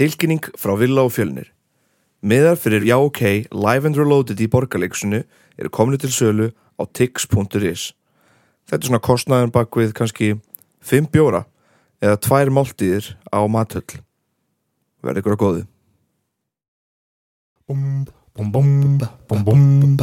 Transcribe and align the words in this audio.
Tilkynning 0.00 0.40
frá 0.56 0.72
Villa 0.80 1.02
og 1.04 1.10
Fjölnir. 1.12 1.50
Miðar 2.24 2.56
fyrir 2.56 2.86
Já 2.88 2.94
OK 2.96 3.20
Live 3.52 3.84
and 3.84 3.98
Reloaded 3.98 4.40
í 4.40 4.46
borgarleiksinu 4.48 5.18
eru 5.60 5.70
komni 5.76 5.98
til 6.00 6.08
sölu 6.08 6.46
á 6.80 6.88
tix.is. 6.88 7.90
Þetta 8.64 8.80
er 8.80 8.88
svona 8.88 9.02
kostnæðan 9.04 9.52
bak 9.52 9.76
við 9.76 9.92
kannski 9.98 10.30
5 10.80 11.10
bjóra 11.12 11.42
eða 12.00 12.16
2 12.16 12.48
máltíðir 12.48 13.10
á 13.28 13.44
matöll. 13.44 14.00
Verði 15.04 15.20
ykkur 15.20 15.36
að 15.36 15.42
góðu. 15.44 15.68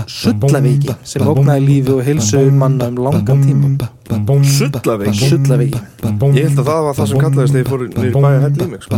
Sullaveiki 0.07 0.93
sem 1.03 1.25
ógnaði 1.27 1.61
lífi 1.65 1.91
og 1.95 2.01
heilsu 2.05 2.43
manna 2.53 2.87
um 2.91 2.97
langan 3.07 3.39
tíma 3.43 3.89
Sullaveiki? 4.57 5.29
Sullaveiki 5.33 5.79
Ég 6.37 6.47
held 6.47 6.59
að 6.61 6.69
það 6.69 6.81
var 6.87 6.93
það 6.97 7.07
sem 7.11 7.19
kallaðist 7.25 7.53
þegar 7.53 7.63
ég 7.63 7.69
fór 7.71 7.81
nýri 7.87 8.11
bæja 8.15 8.39
hell 8.45 8.57
í 8.57 8.69
mig 8.71 8.81
sko. 8.85 8.95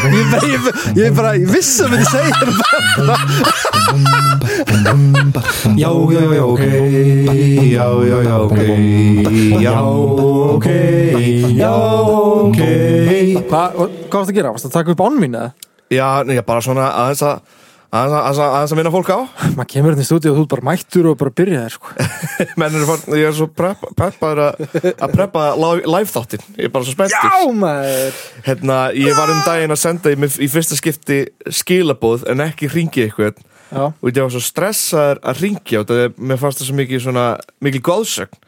Ég, 0.00 0.62
ég 0.96 1.10
bara, 1.16 1.32
ég 1.36 1.48
vissi 1.50 1.82
að 1.84 1.90
myndi 1.92 2.06
segja 2.08 2.34
þetta 2.40 3.16
Já, 5.76 5.90
já, 6.14 6.22
já, 6.36 6.44
ok 6.46 6.62
Já, 7.70 7.86
já, 8.06 8.18
já, 8.24 8.36
ok 8.46 8.60
Já, 9.60 9.74
ok 10.54 10.68
Já, 11.58 11.74
ok 12.46 12.60
Hvað 13.50 13.82
varst 14.10 14.30
að 14.30 14.36
gera? 14.38 14.54
Varst 14.54 14.70
að 14.70 14.76
taka 14.78 14.94
upp 14.94 15.04
án 15.04 15.20
mín 15.20 15.36
eða? 15.36 15.69
Já, 15.90 16.22
nei, 16.22 16.38
bara 16.46 16.62
svona 16.62 16.86
aðeins 16.94 17.24
að 17.26 17.40
aðeins 17.90 18.38
að, 18.38 18.52
að, 18.54 18.72
minna 18.78 18.92
fólk 18.94 19.08
á. 19.10 19.18
Maður 19.56 19.68
kemur 19.72 19.94
hérna 19.94 20.04
í 20.04 20.06
stúdíu 20.06 20.30
og 20.30 20.36
þú 20.38 20.44
ert 20.44 20.52
bara 20.52 20.66
mættur 20.68 21.08
og 21.10 21.16
bara 21.18 21.32
byrjaðir 21.40 21.74
sko. 21.74 21.94
Er 22.60 23.18
ég 23.18 23.26
er 23.26 23.34
svo 23.34 23.48
prepp- 23.50 23.88
preppaður 23.98 24.42
að 24.46 25.14
preppa 25.14 25.42
live, 25.58 26.06
þáttin 26.12 26.44
Ég 26.54 26.68
er 26.68 26.72
bara 26.74 26.86
svo 26.86 26.94
spenntur. 26.94 27.26
Já 27.26 27.50
maður! 27.56 28.20
Hérna, 28.46 28.78
ég 28.94 29.18
var 29.18 29.32
um 29.34 29.42
daginn 29.46 29.74
að 29.74 29.82
senda 29.82 30.14
í, 30.14 30.30
í 30.46 30.50
fyrsta 30.52 30.78
skipti 30.78 31.18
skilabóð 31.60 32.28
en 32.30 32.44
ekki 32.46 32.70
ringi 32.70 33.08
eitthvað. 33.08 33.42
Já, 33.70 33.84
og 33.90 34.06
ég 34.10 34.22
var 34.22 34.32
svo 34.34 34.42
stressaður 34.42 35.20
að 35.30 35.42
ringja 35.44 35.82
og 35.82 35.90
það 35.90 36.04
er, 36.04 36.14
mér 36.18 36.40
fannst 36.42 36.62
það 36.62 36.70
svo 36.70 36.78
mikið 36.80 37.04
svona 37.04 37.26
mikil 37.62 37.82
góðsögn 37.86 38.40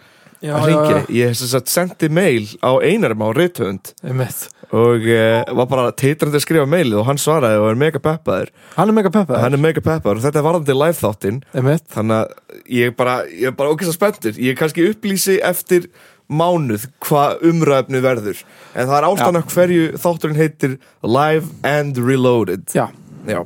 já, 0.42 0.55
að 0.55 0.56
já, 0.56 0.64
ringja 0.70 0.97
já, 0.97 1.05
ég 1.19 1.36
sem 1.38 1.50
sagt 1.53 1.70
sendi 1.70 2.11
mail 2.11 2.48
á 2.59 2.70
einarum 2.83 3.22
á 3.22 3.28
rithöfund. 3.34 3.94
Einmitt 4.03 4.48
og 4.73 5.05
uh, 5.05 5.42
var 5.59 5.67
bara 5.69 5.91
teitrandi 5.92 6.39
að 6.39 6.45
skrifa 6.47 6.69
mailið 6.69 7.03
og 7.03 7.09
hann 7.11 7.20
svaraði 7.20 7.61
og 7.61 7.67
er 7.69 7.81
mega 7.83 8.01
peppaður. 8.01 8.53
Hann 8.78 8.89
er 8.89 8.97
mega 8.97 9.12
peppaður. 9.12 9.42
Hann 9.45 9.56
er 9.59 9.61
mega 9.61 9.83
peppaður 9.84 10.20
og 10.20 10.25
þetta 10.25 10.41
er 10.41 10.47
varðandi 10.47 10.77
live 10.78 10.98
þáttinn. 11.01 11.42
Þannig 11.53 12.17
að 12.17 12.65
ég 12.78 12.97
bara, 12.97 13.19
ég 13.28 13.50
er 13.53 13.59
bara 13.59 13.75
ókvæmst 13.75 13.98
spenntur. 13.98 14.39
Ég 14.41 14.56
kannski 14.56 14.87
upplýsi 14.89 15.37
eftir 15.45 15.91
mánuð 16.33 16.87
hvað 17.05 17.45
umræfni 17.50 18.00
verður. 18.05 18.41
En 18.73 18.89
það 18.89 18.97
er 18.98 19.09
ástæðan 19.11 19.41
af 19.43 19.53
hverju 19.53 19.89
þátturinn 20.00 20.41
heitir 20.41 20.78
Live 21.05 21.53
and 21.69 22.00
Reloaded. 22.00 22.65
Já, 22.73 22.87
Já. 23.28 23.43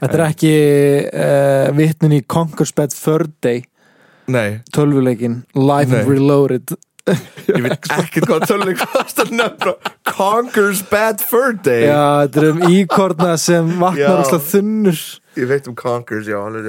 þetta 0.00 0.16
er 0.16 0.24
ekki 0.30 0.54
uh, 1.12 1.66
vitnin 1.76 2.16
í 2.16 2.22
Conquer's 2.24 2.72
Bad 2.74 2.96
Third 2.96 3.36
Day. 3.44 3.66
Nei, 4.32 4.62
tölvuleikin 4.72 5.42
Live 5.58 5.90
Nei. 5.92 6.00
and 6.00 6.08
Reloaded 6.08 6.76
ég 7.10 7.64
veit 7.64 7.88
ekkert 7.96 8.28
hvað 8.28 8.44
tölving 8.46 8.78
kostar 8.78 9.30
nefna 9.34 9.72
Conquer's 10.06 10.82
Bad 10.86 11.22
Fur 11.26 11.56
Day. 11.58 11.88
Já, 11.88 12.22
þetta 12.22 12.42
er 12.42 12.48
um 12.52 12.62
íkorna 12.68 13.32
sem 13.42 13.72
vaknar 13.80 14.22
úrslega 14.22 14.46
þunnur. 14.52 15.00
Ég 15.40 15.48
veit 15.50 15.66
um 15.70 15.74
Conquer's, 15.78 16.28
já, 16.30 16.38
alveg 16.38 16.68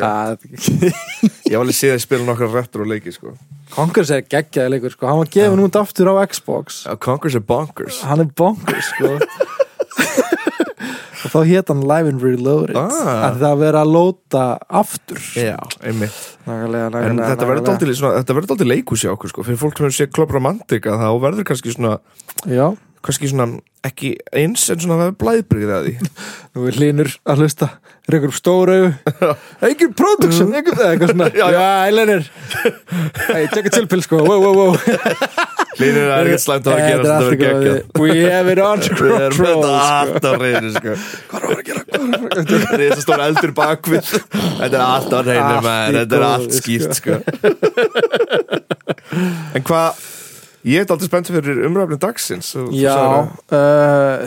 Ég 1.52 1.54
var 1.54 1.62
alveg 1.62 1.78
séð 1.78 1.98
að 1.98 2.04
spila 2.08 2.26
nokkra 2.26 2.50
retro 2.56 2.88
leiki 2.88 3.14
sko. 3.14 3.36
Conquer's 3.74 4.14
er 4.14 4.26
geggjaði 4.26 4.74
leikur 4.74 4.96
sko. 4.96 5.10
Hann 5.12 5.22
var 5.22 5.32
gefin 5.38 5.66
út 5.68 5.78
aftur 5.78 6.10
á 6.10 6.26
Xbox. 6.26 6.84
Já, 6.88 6.98
Conquer's 6.98 7.38
er 7.38 7.46
bonkers. 7.46 8.02
Hann 8.08 8.26
er 8.26 8.34
bonkers 8.34 8.90
sko 8.96 9.18
Og 11.24 11.32
þá 11.32 11.38
hét 11.48 11.70
hann 11.72 11.84
Live 11.88 12.10
and 12.12 12.24
Reloaded 12.24 12.76
Ah. 12.76 13.30
að 13.30 13.38
það 13.44 13.58
vera 13.64 13.84
að 13.86 13.92
lóta 13.96 14.46
aftur. 14.70 15.20
Já, 15.40 15.56
einmitt. 15.82 16.18
Nákvæmlega, 16.48 16.88
nákvæmlega 16.92 17.10
En 17.10 17.22
þetta 17.24 17.48
verður 17.48 18.34
verður 18.34 18.50
dálítið 18.54 18.72
leikus 18.74 19.04
hjá 19.06 19.12
okkur 19.16 19.30
sko. 19.32 19.44
Fyrir 19.48 19.62
fólk 19.62 19.78
sem 19.78 19.94
sé 19.96 20.10
Club 20.12 20.32
Romantica 20.36 20.98
þá 21.00 21.08
verður 21.24 21.48
kannski 21.48 21.72
svona 21.76 22.00
Já, 22.46 22.74
kannski 23.04 23.30
svona 23.32 23.48
ekki 23.84 24.14
eins 24.32 24.70
en 24.72 24.80
svona 24.80 24.96
það 25.00 25.10
er 25.12 25.18
blæðbrigðið 25.24 25.74
að 25.76 25.88
því. 25.88 25.96
Nú 26.56 26.68
er 26.70 26.78
hlínur 26.80 27.10
að 27.28 27.42
hlusta. 27.44 27.70
Rekur 28.12 28.32
upp 28.32 28.36
stóra 28.36 28.76
augu. 28.80 28.94
Engin 29.70 29.94
production, 29.96 30.52
engin 30.56 30.76
eða 30.76 30.92
eitthvað 30.92 31.14
svona. 31.16 31.30
Já, 31.40 31.46
Já, 31.48 31.60
já. 31.60 31.68
Eilenir 31.88 32.30
Hey, 33.32 33.48
tjekka 33.52 33.72
tilpill 33.80 34.04
sko, 34.04 34.20
wow, 34.28 34.40
wow, 34.44 34.56
wow 34.60 35.53
Hlýnir 35.78 36.06
er 36.06 36.10
ekkert 36.28 36.44
slæmt 36.44 36.66
að 36.68 36.72
vera 36.74 36.84
að 36.84 36.90
gera 36.90 37.04
Þetta 37.04 37.04
er 37.04 37.04
þetta 37.04 37.24
verður 37.24 37.40
geggjað 37.44 37.78
We 38.00 38.10
have 38.30 38.48
it 38.54 38.60
under 38.64 38.94
Við 39.04 39.14
erum 39.18 39.34
control 39.34 39.54
þetta 39.54 39.74
sko. 39.74 39.78
alltaf 40.00 40.36
reynu 40.44 40.70
sko. 40.78 40.92
Hvað 41.32 41.42
er 41.44 41.44
að 41.44 41.44
gera? 41.44 41.44
Hvað 41.44 41.44
er 41.44 41.44
að 41.44 41.50
vera 41.50 41.60
að 41.60 41.68
gera? 41.70 41.82
Það 42.64 42.74
er 42.74 42.80
þess 42.84 42.98
að 42.98 43.06
stóra 43.08 43.24
eldur 43.32 43.54
bakvið 43.60 44.04
Þetta 44.14 44.74
er 44.74 44.84
alltaf 44.86 45.20
Allt 45.34 45.64
maður 45.68 45.94
Þetta 46.00 46.16
er 46.20 46.26
allt 46.30 46.54
skýrt 46.60 46.94
sko. 47.00 47.14
En 49.54 49.62
hvað 49.68 49.90
Ég 50.64 50.80
er 50.80 50.88
alltaf 50.88 51.04
spennt 51.10 51.28
fyrir 51.28 51.58
umræfni 51.68 51.98
dagsins 52.00 52.54
Já, 52.72 52.96
sagðir 52.96 53.52
uh, 53.52 54.24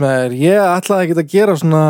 með 0.00 0.32
ég 0.40 0.56
ætlaði 0.64 1.04
ekki 1.10 1.20
að 1.20 1.28
gera 1.34 1.52
svona 1.60 1.84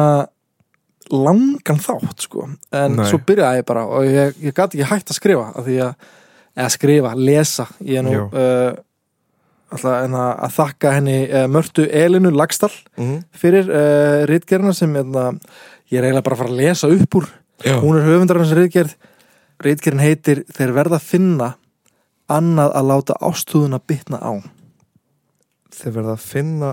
langan 1.10 1.80
þátt 1.82 2.26
sko 2.26 2.46
en 2.74 2.96
Nei. 2.98 3.06
svo 3.08 3.20
byrjaði 3.26 3.62
ég 3.62 3.68
bara 3.68 3.84
og 3.86 4.06
ég, 4.06 4.34
ég 4.42 4.54
gæti 4.54 4.78
ekki 4.78 4.90
hægt 4.92 5.12
að 5.12 5.18
skrifa 5.18 5.46
af 5.58 5.66
því 5.66 5.78
að, 5.86 6.10
eða 6.56 6.70
skrifa, 6.74 7.12
lesa 7.16 7.66
ég 7.84 8.00
er 8.00 8.06
nú 8.06 8.14
uh, 8.28 8.72
en 9.70 10.16
að, 10.18 10.46
þakka 10.56 10.94
henni 10.96 11.18
uh, 11.28 11.46
Mörtu 11.50 11.86
Elinu 11.86 12.32
Lagstall 12.34 12.72
það. 12.72 13.04
Mhm. 13.04 13.20
fyrir 13.42 13.70
uh, 13.70 14.24
ritgerina 14.30 14.74
sem 14.74 14.94
hérna, 14.98 15.30
ég 15.90 16.00
er 16.00 16.08
eiginlega 16.08 16.26
bara 16.26 16.38
að 16.38 16.42
fara 16.44 16.54
að 16.54 16.60
lesa 16.62 16.90
upp 16.90 17.20
úr 17.20 17.30
Já. 17.64 17.76
hún 17.82 17.98
er 17.98 18.06
höfundar 18.08 18.40
hans 18.40 18.54
ritgerð 18.56 18.96
ritgerðin 19.60 20.00
heitir 20.04 20.44
Þeir 20.48 20.70
verða 20.72 20.96
að 20.96 21.08
finna 21.10 21.50
annað 22.30 22.72
að 22.78 22.88
láta 22.88 23.18
ástúðuna 23.20 23.80
bitna 23.84 24.20
á 24.22 24.32
Þeir 25.74 25.92
verða 25.98 26.14
að 26.16 26.24
finna 26.24 26.70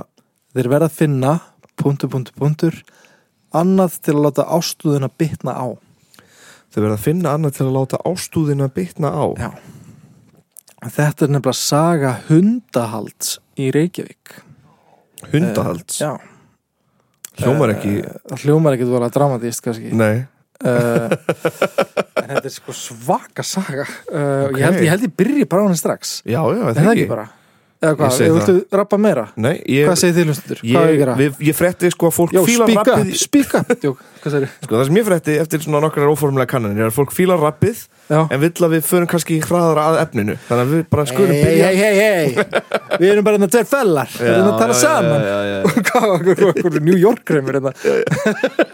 Þeir 0.56 0.70
verða 0.72 0.88
að 0.88 0.96
finna 1.02 1.34
punktur, 1.78 2.10
punktur, 2.10 2.34
punktur 2.40 2.78
annað 3.56 4.00
til 4.06 4.16
að 4.16 4.24
láta 4.26 4.48
ástúðuna 4.58 5.10
bitna 5.12 5.54
á 5.54 5.68
Þeir 6.78 6.84
verða 6.86 6.96
að 7.00 7.06
finna 7.08 7.32
annað 7.34 7.54
til 7.58 7.64
að 7.66 7.74
láta 7.74 7.98
ástúðina 8.06 8.66
bitna 8.70 9.10
á. 9.10 9.26
Já. 9.34 9.48
Þetta 10.94 11.26
er 11.26 11.32
nefnilega 11.34 11.58
saga 11.58 12.12
hundahalds 12.28 13.32
í 13.58 13.72
Reykjavík. 13.74 14.36
Hundahalds? 15.32 15.98
Já, 15.98 16.12
Hljómar 17.42 17.74
ekki 17.74 17.96
það 18.06 18.44
hljómar 18.44 18.78
ekki 18.78 18.86
að 19.00 19.08
dramatíst 19.18 19.66
kannski. 19.66 19.90
Nei. 19.98 20.28
Uh, 20.62 21.10
En 22.18 22.30
þetta 22.36 22.46
er 22.46 22.54
sko 22.54 22.78
svaka 22.78 23.42
saga. 23.46 23.88
Uh, 24.06 24.46
Ok. 24.52 24.58
ég, 24.58 24.64
held, 24.68 24.80
ég 24.86 24.94
held 24.94 25.06
ég 25.10 25.18
byrji 25.18 25.50
bara 25.50 25.66
á 25.66 25.68
henni 25.72 25.82
strax. 25.82 26.20
Já, 26.30 26.42
já, 26.46 26.62
Er 26.62 26.78
það 26.78 26.94
ekki 26.94 27.10
bara? 27.10 27.26
Eða 27.78 27.92
Ég 27.92 27.98
hvað, 28.00 28.14
segi 28.16 28.34
viltu 28.34 28.54
rappa 28.74 28.98
meira? 28.98 29.28
Nei, 29.38 29.54
ég 29.70 29.86
Hvað 29.86 30.00
segir 30.02 30.16
þið 30.16 30.30
hlustundur? 30.32 30.60
Hvað 30.64 30.68
er 30.68 30.88
Ég, 30.88 30.88
ég 30.88 30.96
að 30.96 31.02
gera? 31.04 31.16
við, 31.20 31.42
ég 31.46 31.58
frétti 31.58 31.90
sko 31.94 32.08
að 32.10 32.16
fólk 32.16 32.32
Jó, 32.34 32.40
spíka, 32.48 32.78
rappið 32.80 33.12
spíka 33.22 33.60
Jók, 33.86 34.00
hvað 34.24 34.34
segir 34.34 34.54
sko, 34.56 34.72
Það 34.72 34.86
sem 34.88 34.98
ég 34.98 35.06
frétti 35.12 35.36
eftir 35.44 35.62
svona 35.62 35.82
nokkrar 35.86 36.10
óformlega 36.10 36.50
kannanir 36.50 36.88
er 36.88 36.90
að 36.90 36.96
fólk 36.96 37.14
fílar 37.14 37.44
rappið 37.44 37.84
Já. 38.08 38.22
en 38.24 38.42
vill 38.42 38.66
að 38.66 38.74
við 38.74 38.88
förum 38.88 39.10
kannski 39.12 39.38
hraðara 39.44 39.84
að 39.92 39.98
efninu. 40.06 40.36
Þannig 40.48 40.64
að 40.64 40.74
við 40.74 40.84
bara 40.96 41.06
skulum 41.12 41.34
Hei, 41.36 41.42
byrja 41.44 41.68
hei, 41.68 41.76
hei, 41.78 41.98
hei 42.00 42.46
Við 43.02 43.12
erum 43.12 43.28
bara 43.28 43.38
hérna 43.38 43.50
tveir 43.52 43.68
fellar. 43.68 44.14
Við 44.16 44.32
erum 44.32 44.48
að 44.48 44.62
tala 44.64 44.78
saman. 44.80 45.26
Hvað, 45.88 46.16
hvað, 46.64 46.78
New 46.88 46.98
York 46.98 47.34
reymur 47.36 47.60
hérna 47.60 47.74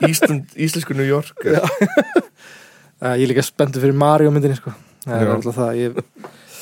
Íslensku 0.08 0.96
New 0.96 1.08
York. 1.10 1.34
Uh, 1.44 3.18
Ég 3.18 3.26
er 3.26 3.34
líka 3.34 3.44
spenntur 3.44 3.84
fyrir 3.84 3.98
Mario 3.98 4.32
myndinni 4.32 4.56
sko. 4.62 4.72
Er 5.10 5.28
ég, 5.76 6.00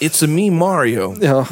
It's 0.01 0.23
a 0.25 0.31
me 0.31 0.47
Mario. 0.49 1.11
Já 1.21 1.43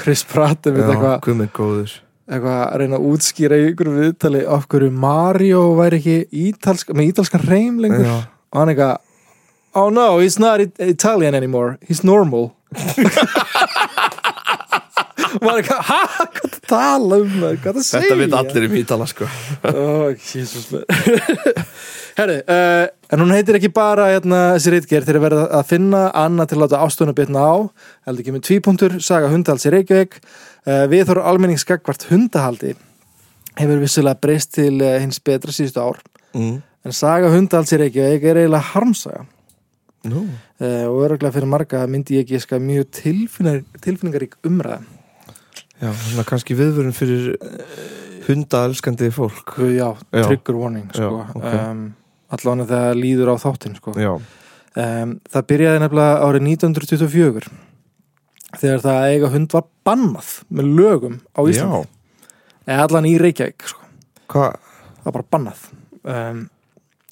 Chris 0.00 0.22
Pratt 0.24 0.64
Já, 0.66 0.72
eitthvað 0.72 1.20
guð 1.26 1.36
með 1.42 1.50
góður. 1.58 1.92
eitthva 2.30 2.56
að 2.70 2.76
reyna 2.82 2.96
að 3.00 3.06
útskýra 3.10 3.58
í 3.60 3.68
ykkur 3.72 3.88
viðtali 3.98 4.42
af 4.56 4.66
hverju 4.70 4.90
Mario 5.04 5.62
væri 5.78 5.98
ekki 6.00 6.16
ítalsk, 6.48 6.92
með 6.94 7.12
ítalskan 7.12 7.44
reym 7.48 7.80
lengur. 7.82 8.06
Já. 8.06 8.18
og 8.52 8.60
hann 8.62 8.74
eitthvað 8.74 8.98
Oh 9.72 9.86
no, 9.94 10.18
he's 10.18 10.36
not 10.42 10.58
It- 10.60 10.80
Italian 10.82 11.32
anymore. 11.38 11.76
He's 11.86 12.02
normal. 12.02 12.50
Og 15.30 15.44
maður 15.44 15.60
eitthvað, 15.60 15.82
ha, 15.86 15.98
hvað 16.34 16.48
það 16.50 16.62
tala 16.70 17.18
um 17.22 17.34
maður, 17.38 17.58
hvað 17.62 17.76
það 17.78 17.84
segja 17.86 18.08
Þetta 18.08 18.16
veit 18.18 18.34
allir 18.40 18.64
um 18.66 18.72
Ítala 18.80 19.06
sko. 19.10 19.28
Ó, 19.62 19.70
Jesus 20.16 20.64
Herri, 22.18 22.38
uh, 22.50 22.86
en 23.10 23.22
hún 23.22 23.32
heitir 23.34 23.58
ekki 23.58 23.72
bara 23.74 24.06
hérna, 24.12 24.40
þessi 24.54 24.74
reitgerð 24.74 25.08
þegar 25.08 25.24
verða 25.24 25.46
að 25.58 25.66
finna 25.72 26.02
annað 26.16 26.50
til 26.50 26.58
að 26.58 26.62
láta 26.64 26.82
ástöðuna 26.84 27.16
bitna 27.18 27.42
á. 27.42 27.54
Heldur 28.06 28.24
ekki 28.24 28.34
með 28.36 28.44
tvípunktur, 28.46 28.96
saga 29.02 29.30
hundahalds 29.32 29.66
í 29.66 29.74
Reykjavík. 29.74 30.20
Uh, 30.62 30.84
við 30.92 31.08
þóru 31.08 31.26
almenningsgagvart 31.32 32.06
hundahaldi 32.10 32.76
hefur 33.58 33.82
vissulega 33.82 34.22
breyst 34.22 34.54
til 34.54 34.76
uh, 34.78 34.96
hins 35.02 35.20
betra 35.26 35.54
síðustu 35.54 35.82
ár. 35.82 36.00
Mm. 36.30 36.60
en 36.86 36.94
saga 36.94 37.32
hundahalds 37.32 37.74
í 37.74 37.80
Reykjavík 37.82 38.30
er 38.30 38.42
eiginlega 38.44 38.70
harmsaga. 38.74 39.26
Nú, 40.10 40.24
uh, 40.24 40.84
og 40.88 41.02
öruglega 41.04 41.34
fyrir 41.34 41.50
marga 41.50 41.82
myndi 41.90 42.16
ég 42.16 42.24
ekki 42.24 42.38
eska 42.38 42.60
mjög 42.62 42.88
tilfinningar, 43.02 43.66
tilfinningarík 43.84 44.38
umræða. 44.46 44.84
Já, 45.80 45.90
svona 45.96 46.24
kannski 46.28 46.54
viðvörun 46.56 46.94
fyrir 46.94 47.34
hundaelskandi 48.28 49.10
fólk. 49.12 49.56
Já, 49.74 49.88
trigger 50.12 50.60
warning 50.60 50.92
sko. 50.92 51.24
Já, 51.24 51.32
ok. 51.34 51.48
um, 51.56 51.88
allan 52.36 52.62
að 52.64 52.70
það 52.74 52.90
líður 53.00 53.32
á 53.32 53.36
þáttinn 53.42 53.76
sko. 53.78 53.94
Um, 54.80 55.16
það 55.32 55.46
byrjaði 55.50 55.80
nefnilega 55.82 56.20
árið 56.28 56.44
1924 56.46 57.48
þegar 58.60 58.82
það 58.84 58.96
að 59.00 59.08
eiga 59.14 59.30
hund 59.32 59.52
var 59.56 59.64
bannað 59.86 60.30
með 60.54 60.68
lögum 60.78 61.16
á 61.34 61.40
Íslandi 61.50 61.80
eða 62.70 62.84
allan 62.86 63.08
í 63.10 63.16
Reykjavík 63.18 63.66
sko. 63.70 63.82
það 64.30 65.04
var 65.08 65.14
bara 65.16 65.28
bannað 65.34 65.64
um, 66.06 66.40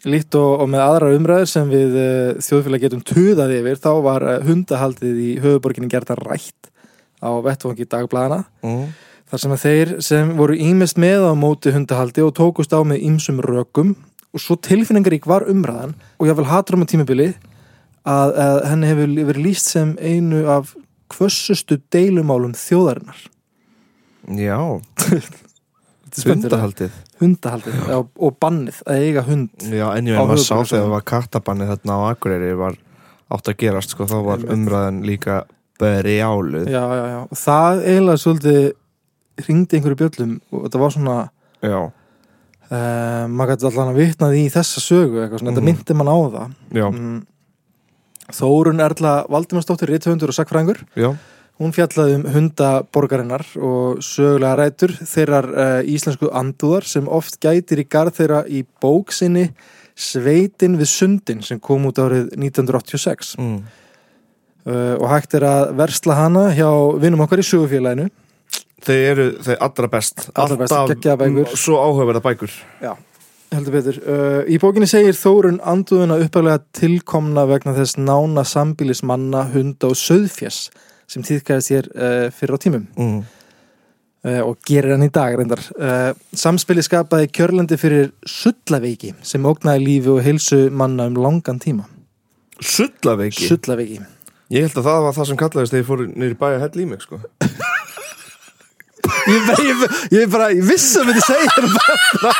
líkt 0.06 0.38
og, 0.38 0.52
og 0.62 0.70
með 0.70 0.84
aðra 0.86 1.10
umræður 1.18 1.50
sem 1.50 1.70
við 1.72 1.98
uh, 1.98 2.38
þjóðfélag 2.46 2.84
getum 2.86 3.02
tuðað 3.10 3.54
yfir 3.58 3.80
þá 3.82 3.90
var 4.06 4.26
uh, 4.26 4.38
hundahaldið 4.46 5.18
í 5.24 5.30
höfuborginni 5.42 5.90
gerða 5.90 6.14
rætt 6.22 6.70
á 7.18 7.30
vettvangi 7.42 7.86
dagblæðana 7.90 8.44
Mm. 8.62 8.86
þar 9.30 9.42
sem 9.42 9.52
að 9.54 9.62
þeir 9.66 9.90
sem 10.06 10.30
voru 10.38 10.54
ímest 10.62 10.98
með 11.02 11.26
á 11.26 11.32
móti 11.38 11.74
hundahaldi 11.74 12.22
og 12.26 12.34
tókust 12.38 12.70
á 12.74 12.78
með 12.86 13.02
ímsum 13.10 13.42
rökum 13.42 13.96
og 14.34 14.42
svo 14.42 14.56
tilfinningarík 14.60 15.26
var 15.28 15.46
umræðan 15.50 15.94
og 16.18 16.28
ég 16.28 16.36
vil 16.38 16.48
hatur 16.50 16.76
um 16.78 16.84
að 16.84 16.92
tímabili 16.94 17.28
að, 18.08 18.34
að 18.36 18.58
henni 18.70 18.90
hefur 18.92 19.14
verið 19.32 19.44
líst 19.48 19.70
sem 19.72 19.94
einu 20.00 20.44
af 20.52 20.74
kvössustu 21.12 21.78
deilumálum 21.94 22.52
þjóðarinnar. 22.58 23.20
Já, 24.36 24.58
hundahaldið. 26.28 26.92
Hundahaldið 27.20 27.78
já, 27.88 27.98
og 27.98 28.36
bannið 28.42 28.78
að 28.88 29.02
eiga 29.04 29.22
hund 29.26 29.64
Já, 29.68 29.86
en 29.96 30.08
ég 30.08 30.16
Á 30.16 30.20
veit 30.22 30.28
maður 30.30 30.42
sá 30.42 30.54
höfuðborgarsvæðinu. 30.54 30.68
þegar 30.70 30.84
það 30.84 30.92
var 30.94 31.06
kattabannið 31.12 31.70
þarna 31.72 31.96
á 31.96 32.00
Akureyri 32.12 32.50
var 32.58 32.76
átt 33.28 33.50
að 33.52 33.56
gerast, 33.60 33.92
sko, 33.94 34.06
þá 34.08 34.16
var 34.24 34.44
umræðan 34.54 35.00
líka 35.04 35.38
berjáluð 35.78 36.68
já, 36.72 36.80
já, 36.80 37.04
já, 37.12 37.18
og 37.28 37.38
það 37.38 37.82
eiginlega 37.84 38.22
svolítið 38.22 38.60
ringdi 39.48 39.78
einhverju 39.78 39.98
bjöllum 40.00 40.32
og 40.52 40.64
þetta 40.66 40.82
var 40.82 40.94
svona 40.96 41.16
Já, 41.58 41.78
uh, 42.70 43.24
maður 43.30 43.54
gæti 43.54 43.68
allan 43.70 43.92
að 43.94 44.00
vitnaði 44.02 44.44
í 44.44 44.52
þessa 44.52 44.84
sögu 44.84 45.22
eitthvað 45.24 45.42
svona, 45.42 45.50
Mhm. 45.50 45.58
þetta 45.58 45.68
myndi 45.70 45.98
mann 45.98 46.12
á 46.12 46.16
það 46.36 46.46
mm. 46.92 47.18
Þórun 48.28 48.82
Erla 48.84 49.12
Valdimarsdóttir, 49.32 49.88
rithöfundur 49.88 50.28
og 50.28 50.36
sakfræðingur 50.36 50.84
já 50.96 51.14
hún 51.58 51.74
fjallaði 51.74 52.18
um 52.20 52.26
hundaborgarinnar 52.30 53.42
og 53.58 54.02
sögulega 54.04 54.54
rætur 54.60 54.92
þeirrar 54.94 55.48
uh, 55.50 55.80
íslensku 55.90 56.30
andúðar 56.30 56.86
sem 56.86 57.08
oft 57.10 57.40
gætir 57.42 57.82
í 57.82 57.88
garð 57.90 58.14
þeirra 58.20 58.44
í 58.46 58.62
bók 58.82 59.12
sinni 59.16 59.48
Sveitin 59.98 60.76
við 60.78 60.86
sundin 60.92 61.40
sem 61.42 61.58
kom 61.58 61.88
út 61.88 61.98
árið 61.98 62.28
1986 62.36 63.32
mm. 63.42 63.56
uh, 64.70 64.94
og 65.00 65.08
hægt 65.10 65.34
er 65.34 65.48
að 65.48 65.72
versla 65.80 66.20
hana 66.20 66.44
hjá 66.54 66.70
vinnum 67.02 67.24
okkar 67.26 67.42
í 67.42 67.48
sögufélaginu 67.48 68.06
Þeir 68.86 69.04
eru 69.10 69.28
þeir 69.42 69.60
allra 69.66 69.88
best 69.90 70.28
Allra 70.34 70.56
best, 70.60 70.74
geggjaðar 70.92 71.24
bækur. 71.24 71.58
Svo 71.58 71.80
áhugaverða 71.82 72.24
bækur 72.24 72.52
heldur 73.54 73.74
betur. 73.78 73.98
Uh, 74.04 74.42
í 74.50 74.58
bókinni 74.60 74.88
segir 74.88 75.16
Þórun 75.16 75.60
andúðuna 75.66 76.18
uppæðlega 76.24 76.62
tilkomna 76.76 77.46
vegna 77.48 77.74
þess 77.78 77.98
nána 78.00 78.44
sambílis 78.48 79.02
manna, 79.06 79.46
hunda 79.54 79.92
og 79.92 79.98
söðfjess 79.98 80.68
sem 81.08 81.24
týðkæði 81.24 81.64
sér 81.64 81.90
uh, 81.94 82.26
fyrir 82.34 82.58
á 82.60 82.62
tímum 82.64 82.84
mm. 82.92 83.18
uh, 84.28 84.42
og 84.44 84.58
gerir 84.68 84.96
hann 84.96 85.06
í 85.06 85.12
dag 85.12 85.38
reyndar. 85.38 85.62
Uh, 85.78 86.12
samspili 86.36 86.84
skapaði 86.84 87.30
kjörlendi 87.32 87.80
fyrir 87.80 88.12
sullaveiki 88.28 89.14
sem 89.24 89.48
ógnaði 89.48 89.86
lífi 89.86 90.12
og 90.12 90.22
heilsu 90.26 90.66
manna 90.68 91.08
um 91.08 91.16
langan 91.16 91.62
tíma. 91.62 91.88
Sullaveiki 92.58 93.48
Sullaveiki. 93.48 94.02
Ég 94.52 94.64
held 94.64 94.80
að 94.80 94.88
það 94.88 95.02
var 95.04 95.16
það 95.16 95.28
sem 95.28 95.40
kallaðist 95.40 95.74
þegar 95.74 95.82
ég 95.82 95.88
fór 95.88 96.04
í 96.08 96.36
bæja 96.40 96.62
hell 96.64 96.80
í 96.82 96.88
mig, 96.88 97.04
sko 97.04 97.20
Ég, 99.28 99.40
bara- 99.46 99.64
ég, 99.64 99.76
ég 100.18 100.30
bara, 100.32 100.46
ég 100.52 100.64
vissi 100.68 100.98
að 101.00 101.06
myndi 101.08 101.22
segja 101.26 101.50
þetta 101.54 101.68
bara. 101.78 102.32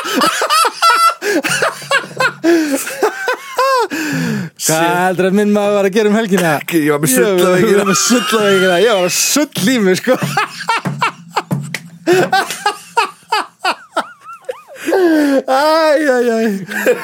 Hvað 4.59 4.83
heldur 4.89 5.27
að 5.29 5.37
minn 5.39 5.51
maður 5.55 5.75
var 5.79 5.85
að 5.89 5.95
gera 5.97 6.09
um 6.11 6.17
helgina? 6.19 6.51
Ég 6.73 6.89
var 6.93 6.99
með 7.03 7.09
Ég 7.15 7.77
var 7.79 7.89
með 7.89 7.99
sullaveikina 8.03 8.77
Ég 8.83 8.91
var 8.99 9.07
að 9.07 9.15
sull 9.15 9.73
í 9.73 9.77
mig 9.85 9.99
sko. 10.01 10.13
Æj, 15.49 16.03
æj, 16.09 16.27
æj 16.33 16.47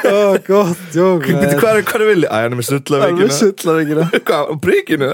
Ó, 0.08 0.38
gott, 0.48 0.78
jók 0.96 1.26
Býttu, 1.28 1.58
hvað 1.60 1.80
er, 1.80 1.84
er 2.00 2.06
vilja? 2.08 2.30
Æ, 2.30 2.32
hann 2.46 2.54
er 2.54 2.60
með 2.60 2.66
Það 2.66 2.76
er 2.76 3.14
með 3.20 3.34
sullaveikina 3.36 3.36
sullaveikina 3.40 4.06
Hvað, 4.26 4.44
á 4.48 4.54
príkinu? 4.64 5.10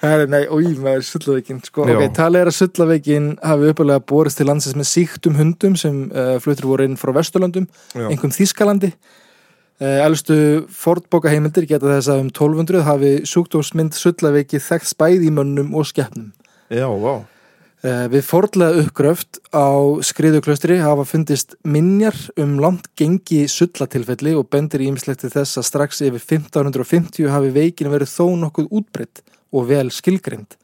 Herri, 0.00 0.26
nei, 0.32 0.44
ói, 0.48 0.70
maður 0.80 1.02
sullaveikinn 1.04 1.58
sko. 1.66 1.84
Já. 1.84 1.98
Ok, 1.98 2.12
talið 2.16 2.40
er 2.40 2.50
að 2.50 2.56
sullaveikinn 2.56 3.26
hafi 3.44 3.72
uppalega 3.74 4.04
borist 4.08 4.40
til 4.40 4.46
landsins 4.48 4.78
með 4.78 4.88
síktum 4.88 5.36
hundum 5.36 5.74
sem 5.80 6.06
uh, 6.08 6.36
fluttur 6.40 6.70
voru 6.70 6.86
inn 6.88 6.96
frá 7.00 7.12
Vesturlöndum 7.18 7.66
Já. 7.92 8.06
einhverjum 8.06 8.32
Þískalandi 8.38 8.94
uh, 8.94 9.98
Elstu 10.06 10.38
fornbókaheimildir 10.72 11.68
geta 11.68 11.90
þess 11.92 12.14
að 12.14 12.22
um 12.24 12.30
1200 12.32 12.86
hafi 12.88 13.12
sjúkdómsmynd 13.28 13.98
sullaveiki 13.98 14.62
þekkt 14.70 14.96
bæði 15.02 15.28
í 15.28 15.34
mönnum 15.36 15.76
og 15.76 15.90
skeppnum 15.92 16.32
Já, 16.72 16.88
vá 16.88 17.20
Uh, 17.20 17.39
við 17.80 18.24
fordlega 18.28 18.82
uppgröft 18.82 19.38
á 19.56 19.72
skriðuklaustri 20.04 20.74
hafa 20.82 21.06
fundist 21.08 21.54
minjar 21.64 22.16
um 22.36 22.58
langt 22.60 22.90
gengi 23.00 23.46
sullatilfelli 23.48 24.34
og 24.36 24.50
bendir 24.52 24.84
ímislegt 24.84 25.22
til 25.24 25.30
þess 25.32 25.56
að 25.56 25.68
strax 25.70 26.02
yfir 26.04 26.20
1550 26.20 27.30
hafi 27.32 27.54
veikin 27.54 27.88
verið 27.88 28.12
þó 28.12 28.26
nokkuð 28.42 28.68
útbreytt 28.68 29.22
og 29.48 29.70
vel 29.72 29.88
skilgrind. 29.96 30.58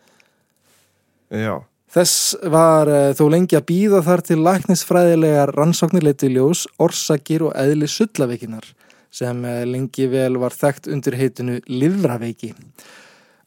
Já, 1.32 1.64
Þess 1.96 2.34
var 2.52 2.90
uh, 2.92 3.12
þó 3.16 3.24
lengi 3.32 3.56
að 3.56 3.68
býða 3.70 4.02
þar 4.04 4.22
til 4.26 4.36
læknisfræðilegar 4.44 5.54
rannsóknir 5.56 6.04
leiti 6.04 6.28
í 6.28 6.34
ljós, 6.34 6.66
orsakir 6.82 7.46
og 7.46 7.54
eðli 7.56 7.88
sullaveikinar 7.88 8.66
sem 9.14 9.38
uh, 9.48 9.62
lengi 9.64 10.08
vel 10.12 10.36
var 10.42 10.52
þekkt 10.52 10.90
undir 10.92 11.16
heitinu 11.16 11.56
livraveiki. 11.70 12.52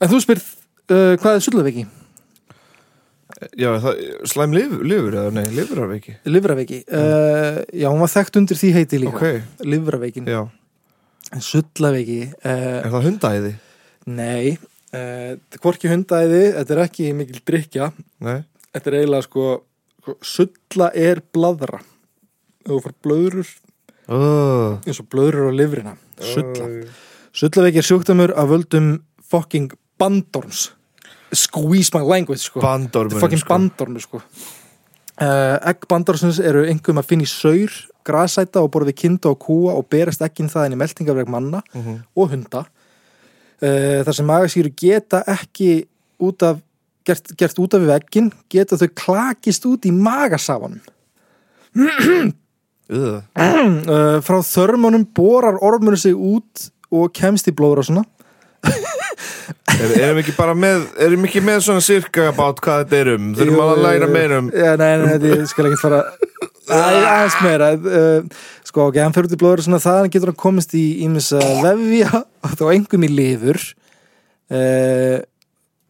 En 0.01 0.10
þú 0.10 0.24
spyrð, 0.24 0.48
uh, 0.89 1.13
hvað 1.22 1.36
er 1.36 1.45
sullaveiki? 1.45 1.86
Já 3.59 3.69
það, 3.83 4.00
slæm 4.27 4.56
lifur 4.56 5.15
eða 5.21 5.31
nei, 5.36 5.45
lifurarveiki 5.56 6.15
Livraveiki, 6.27 6.81
uh, 6.91 7.62
já 7.71 7.88
hún 7.88 8.01
var 8.03 8.12
þekkt 8.12 8.39
undir 8.41 8.59
því 8.59 8.71
heiti 8.75 9.00
líka, 9.01 9.19
Ok, 9.19 9.63
livraveikin 9.68 10.27
já, 10.30 10.41
en 11.36 11.45
sullaveiki 11.45 12.19
uh, 12.41 12.51
er 12.81 12.91
það 12.91 13.07
hundaæði? 13.09 13.53
nei. 14.09 14.57
Uh, 14.89 15.36
hvorki 15.62 15.89
hundæði, 15.91 16.41
þetta 16.56 16.74
er 16.74 16.80
ekki 16.88 17.12
mikil 17.13 17.44
drikja, 17.45 17.91
Nei, 18.25 18.39
þetta 18.74 18.89
er 18.89 18.95
eiginlega 19.03 19.27
sko, 19.27 19.50
sko 20.01 20.15
sulla 20.25 20.89
er 20.98 21.22
bladra 21.36 21.84
þú 22.65 22.79
fær 22.86 22.96
blöðrur 23.05 23.51
oh. 24.10 24.79
eins 24.81 25.00
og 25.00 25.08
blöðrur 25.13 25.53
á 25.53 25.53
livrina 25.53 25.93
sulla, 26.17 26.72
sullaveiki 27.38 27.84
er 27.84 27.88
sjúkdömmur 27.88 28.34
af 28.34 28.50
völdum 28.51 28.91
fucking 29.29 29.72
bandorms 30.01 30.72
squeeze 31.33 31.91
my 31.93 32.01
language 32.05 32.41
sko. 32.41 32.62
Bandormur 32.63 33.21
fucking 33.21 33.45
bandormur 33.48 34.03
sko. 34.03 34.21
Uh, 35.19 35.59
Egg 35.67 35.83
bandormsins 35.91 36.39
eru 36.39 36.63
einhverjum 36.63 37.01
að 37.01 37.09
finna 37.09 37.27
í 37.27 37.29
saur 37.29 37.74
grasæta 38.07 38.63
og 38.63 38.71
borði 38.74 38.95
kinda 38.95 39.33
og 39.33 39.41
kúa 39.43 39.75
og 39.75 39.89
berast 39.91 40.24
ekkin 40.25 40.50
það 40.50 40.69
inn 40.69 40.77
í 40.77 40.79
meltingafreg 40.79 41.29
manna 41.29 41.62
mm 41.74 41.81
-hmm. 41.81 41.98
og 42.15 42.29
hunda. 42.31 42.65
Uh, 43.59 44.00
þar 44.07 44.15
sem 44.15 44.25
magasýru 44.25 44.71
geta 44.75 45.24
ekki 45.27 45.86
út 46.19 46.43
af 46.43 46.62
gert, 47.05 47.36
gert 47.38 47.59
út 47.59 47.74
af 47.74 47.81
við 47.81 47.95
ekkin 47.95 48.31
geta 48.50 48.77
þau 48.77 48.89
klakist 48.95 49.65
út 49.65 49.86
í 49.86 49.91
magasafanum. 49.91 50.81
Uh, 52.89 53.21
frá 54.25 54.39
þörmunum 54.41 55.03
borar 55.13 55.59
ormunum 55.62 55.95
sig 55.95 56.15
út 56.17 56.71
og 56.89 57.12
kemst 57.13 57.45
í 57.45 57.53
blóður 57.53 57.83
og 57.83 57.86
svona 57.86 58.03
er, 59.80 59.94
Erum 60.04 60.20
ekki 60.22 60.36
bara 60.36 60.56
með 60.58 60.86
Erum 61.06 61.25
ekki 61.30 61.42
með 61.46 61.62
svona 61.68 61.84
sirka 61.84 62.28
about 62.34 62.60
hvað 62.63 62.84
þetta 62.84 63.00
er 63.00 63.13
um? 63.16 63.32
Þurfum 63.38 63.63
að 63.66 63.84
læra 63.86 64.10
meira 64.12 64.42
um 64.44 64.51
Já, 64.51 64.74
nei, 64.80 64.92
nei, 65.01 65.13
þetta 65.16 65.50
skal 65.54 65.70
ekki 65.70 65.82
fara 65.82 66.04
aðeins 66.70 67.38
meira. 67.42 67.72
Uh, 67.82 68.42
Sko, 68.70 68.89
ok, 68.92 69.00
hann 69.01 69.16
fyrir 69.16 69.34
í 69.34 69.39
blóður 69.39 69.63
og 69.63 69.66
svona 69.66 69.82
þaðan 69.82 70.12
getur 70.13 70.30
hann 70.30 70.38
komist 70.38 70.75
í 70.78 70.84
ímis 71.06 71.32
að 71.34 71.63
vefja 71.66 72.22
og 72.46 72.51
þá 72.60 72.66
engum 72.75 73.06
í 73.08 73.10
lifur 73.10 73.58
uh, 74.54 75.18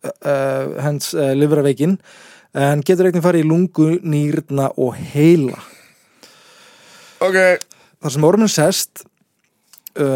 uh, 0.07 0.77
hens 0.85 1.11
uh, 1.17 1.33
lifuraveikin 1.35 1.97
en 2.55 2.83
getur 2.87 3.09
einnig 3.09 3.25
farið 3.25 3.43
í 3.43 3.49
lungu, 3.49 3.89
nýrna 3.99 4.69
og 4.79 4.95
heila. 5.11 5.59
Ok, 7.19 7.35
þar 7.99 8.15
sem 8.15 8.29
orminn 8.29 8.51
sest 8.51 9.03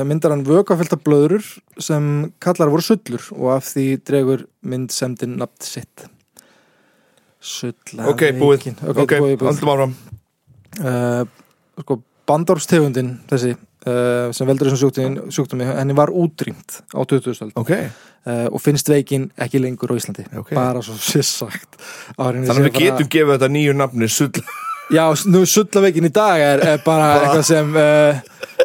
myndar 0.07 0.31
hann 0.33 0.45
vökafylta 0.47 0.97
blöðrur 1.01 1.43
sem 1.81 2.31
kallar 2.43 2.71
voru 2.71 2.83
sullur 2.85 3.25
og 3.35 3.49
af 3.57 3.67
því 3.73 3.85
dregur 4.07 4.45
myndsemdin 4.63 5.37
nafn 5.41 5.59
sitt. 5.65 6.05
Sulla 7.43 8.07
ok, 8.13 8.23
búið. 8.39 8.69
Ok, 8.87 8.97
Ok, 9.03 9.13
búið, 9.19 9.37
búið. 9.41 9.49
andum 9.51 9.71
áfram. 9.73 9.93
Uh, 10.79 11.25
sko, 11.83 11.97
bandorfstegundin 12.29 13.09
þessi 13.29 13.51
uh, 13.53 14.31
sem 14.33 14.47
veldur 14.47 14.71
þessum 14.71 15.29
sjúkdómi, 15.35 15.67
henni 15.67 15.93
var 15.97 16.09
útrýmt 16.09 16.79
á 16.95 17.03
2000 17.03 17.51
Ok, 17.59 17.73
uh, 17.75 18.47
og 18.47 18.61
finnst 18.63 18.89
veikin 18.89 19.27
ekki 19.37 19.59
lengur 19.61 19.91
á 19.91 19.95
Íslandi. 19.99 20.25
Ok. 20.39 20.53
bara 20.55 20.81
svo 20.81 20.95
sér 20.97 21.27
sagt. 21.27 21.77
Áður 22.17 22.39
en 22.39 22.45
ég 22.45 22.49
þannig 22.53 22.63
að 22.63 22.69
við 22.71 22.79
getum 22.79 23.11
gefið 23.17 23.35
þetta 23.35 23.51
nýju 23.57 23.75
nafni 23.83 24.09
sull 24.09 24.31
Já, 24.91 25.05
nú 25.31 25.45
sullaveikin 25.47 26.09
í 26.09 26.11
dag 26.11 26.41
er, 26.43 26.61
er 26.73 26.81
bara 26.83 27.05
eitthvað 27.21 27.45
sem 27.47 27.69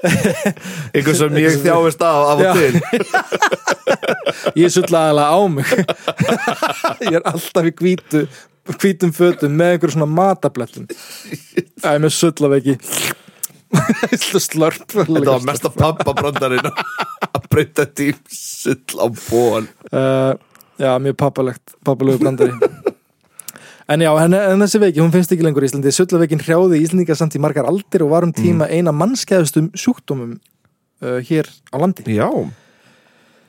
eitthvað 0.03 1.17
sem 1.19 1.39
ég 1.43 1.59
þjáist 1.65 2.05
af 2.07 2.19
af 2.33 2.43
og 2.43 2.59
til. 2.59 2.75
Ég 4.59 4.71
sulla 4.73 5.09
aðalega 5.09 5.29
á 5.35 5.41
mig. 5.51 5.73
Ég 7.09 7.17
er 7.19 7.25
alltaf 7.29 7.69
í 7.69 7.75
hvítu 7.79 8.27
hvítum 8.69 9.15
fötum 9.17 9.55
með 9.57 9.75
einhver 9.75 9.95
svona 9.95 10.11
matablettum. 10.13 10.85
Það 11.81 11.95
er 11.95 12.03
með 12.05 12.15
sullaveiki. 12.19 12.77
Slörp 14.49 14.93
Þetta 14.93 15.25
var 15.29 15.45
mesta 15.45 15.71
pappabrandarinn 15.73 16.69
að 16.69 17.49
breyta 17.53 17.85
tím 17.89 18.17
sull 18.33 18.97
á 18.97 19.07
ból 19.13 19.67
uh, 19.93 20.33
Já, 20.79 20.95
mjög 21.03 21.19
pappalegt 21.21 21.75
pappalegu 21.85 22.23
brandari 22.23 22.55
En 23.89 24.03
já, 24.05 24.11
en, 24.21 24.35
en 24.37 24.61
þessi 24.61 24.81
veiki, 24.83 25.01
hún 25.01 25.13
finnst 25.15 25.31
ekki 25.33 25.45
lengur 25.47 25.65
í 25.65 25.69
Íslandi 25.71 25.93
Sullaveikin 25.97 26.43
hrjáði 26.45 26.81
Íslandinga 26.85 27.15
samt 27.17 27.37
í 27.39 27.41
margar 27.41 27.65
aldir 27.71 28.03
og 28.05 28.11
var 28.13 28.27
um 28.27 28.35
tíma 28.37 28.67
eina 28.69 28.93
mannskæðustum 28.93 29.71
sjúkdómum 29.73 30.35
uh, 30.37 31.19
hér 31.25 31.49
á 31.73 31.77
landi 31.81 32.05
Já, 32.13 32.29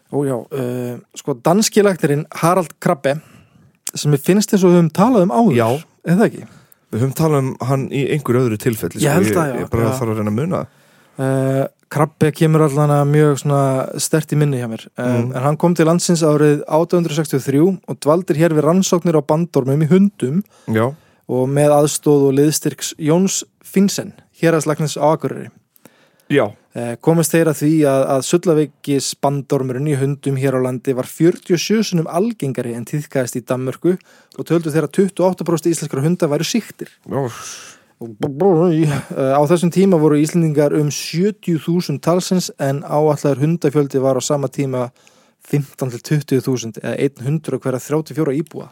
Ó 0.10 0.18
já, 0.26 0.38
uh, 0.40 0.96
sko 1.20 1.36
danskilæktirinn 1.46 2.24
Harald 2.40 2.72
Krabbe 2.82 3.18
sem 3.94 4.16
ég 4.16 4.24
finnst 4.24 4.54
eins 4.56 4.64
og 4.64 4.72
við 4.72 4.80
höfum 4.80 4.94
talað 4.96 5.28
um 5.28 5.34
áður 5.36 5.58
Já. 5.60 5.68
eða 6.16 6.30
ekki 6.30 6.46
við 6.90 7.04
höfum 7.04 7.18
talað 7.20 7.44
um 7.44 7.52
hann 7.70 7.84
í 7.92 8.06
einhverju 8.16 8.46
öðru 8.48 8.62
tilfelli 8.64 9.04
Ég 9.04 9.12
sko. 9.12 9.18
held 9.20 9.36
það, 9.36 9.52
já. 9.52 9.60
Ég, 9.60 9.70
bara 9.76 9.92
þarf 9.92 10.14
að 10.16 10.22
reyna 10.22 10.32
að 10.34 10.40
muna 10.40 10.62
uh, 10.64 11.66
Krabbe 11.90 12.30
kemur 12.38 12.68
allan 12.68 12.92
að 12.94 13.08
mjög 13.10 13.40
stert 14.02 14.34
í 14.36 14.38
minni 14.38 14.60
hjá 14.62 14.68
mér. 14.70 14.86
Mm. 14.94 15.32
en 15.34 15.44
hann 15.46 15.58
kom 15.58 15.74
til 15.74 15.88
landsins 15.90 16.22
árið 16.22 16.62
1863 16.68 17.62
og 17.66 17.98
dvaldir 18.06 18.38
hér 18.38 18.54
við 18.54 18.68
rannsóknir 18.68 19.18
á 19.18 19.26
bandormum 19.26 19.82
í 19.82 19.90
hundum 19.90 20.44
Já, 20.70 20.92
og 21.30 21.50
með 21.50 21.74
aðstóð 21.80 22.28
og 22.30 22.36
liðstyrks 22.38 22.94
Jóns 23.02 23.42
Finnsen, 23.66 24.14
héraðslagnis 24.42 24.98
á 25.02 25.14
Akureyri. 25.14 25.50
Já, 26.30 26.46
uh, 26.54 26.94
komist 27.02 27.34
þeir 27.34 27.50
að 27.50 27.60
því 27.64 27.74
að, 27.90 28.04
að 28.14 28.26
sullaveikis 28.28 29.10
bandormurinn 29.18 29.90
í 29.90 29.98
hundum 29.98 30.38
hér 30.38 30.60
á 30.62 30.66
landi 30.70 30.94
var 30.94 31.10
47 31.10 31.90
sinum 31.90 32.10
algengari 32.10 32.76
en 32.78 32.86
tíðkæðist 32.86 33.42
í 33.42 33.46
Danmörku 33.50 33.96
og 34.38 34.46
töldu 34.46 34.70
þeirra 34.70 34.94
28% 34.94 35.74
íslenskara 35.74 36.06
hundar 36.06 36.30
væru 36.38 36.46
síktir. 36.46 36.94
Já 37.10 37.26
Uh, 37.30 37.79
Á 38.00 39.42
þessum 39.50 39.72
tíma 39.76 39.98
voru 40.00 40.16
Íslendingar 40.22 40.72
um 40.80 40.88
70.000 40.88 42.00
talsins 42.00 42.48
en 42.60 42.80
áallar 42.88 43.40
hundafjöldi 43.42 44.00
var 44.00 44.16
á 44.16 44.24
sama 44.24 44.48
tíma 44.48 44.90
15 45.50 45.90
til 46.00 46.40
20.000 46.40 46.80
eða 46.80 46.96
100 47.26 47.60
hverja 47.60 47.80
34 47.84 48.36
íbúa. 48.40 48.70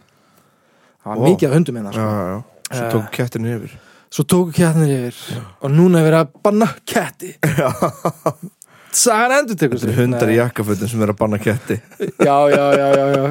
Það 1.03 1.11
var 1.11 1.17
Vá. 1.17 1.25
mikið 1.27 1.47
af 1.49 1.53
hundum 1.57 1.75
hérna. 1.75 1.91
Já, 1.91 1.97
Sko. 1.97 2.07
já, 2.07 2.23
já, 2.27 2.43
svo 2.71 2.85
Eh. 2.85 2.91
tók 2.93 3.11
kettinu 3.11 3.47
yfir 3.57 3.71
Svo 4.09 4.23
tóku 4.23 4.51
kjarnir 4.55 5.09
yfir 5.11 5.41
og 5.61 5.71
núna 5.71 5.99
er 5.99 6.05
verið 6.07 6.21
að 6.23 6.27
banna 6.43 6.67
ketti. 6.85 7.33
Sagan 8.97 9.31
endur 9.43 9.55
tekur 9.59 9.77
Þetta 9.77 9.91
er 9.91 9.97
hundar 9.99 10.29
í 10.31 10.37
jakkafötum 10.39 10.87
sem 10.89 11.01
er 11.03 11.11
að 11.11 11.17
banna 11.19 11.37
ketti 11.37 11.75
Já, 12.23 12.37
já, 12.49 12.63
já, 12.71 12.87
já, 12.95 13.05
já. 13.11 13.25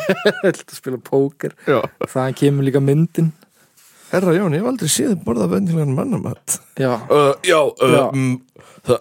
Þetta 0.42 0.74
spila 0.80 0.96
póker. 0.98 1.52
Já 1.68 1.82
Það 2.08 2.34
kemur 2.40 2.64
líka 2.64 2.80
myndin. 2.80 3.32
Herra 4.12 4.34
Jón, 4.36 4.52
ég 4.52 4.60
hef 4.60 4.68
aldrei 4.68 4.90
séð 4.92 5.14
borða 5.24 5.46
vendilegan 5.48 5.94
mannamat. 5.96 6.58
Já, 6.76 6.92
uh, 7.08 7.32
Já, 7.46 7.60
uh, 7.64 7.92
Já. 7.94 8.02
mm, 8.12 8.34
það, 8.88 8.98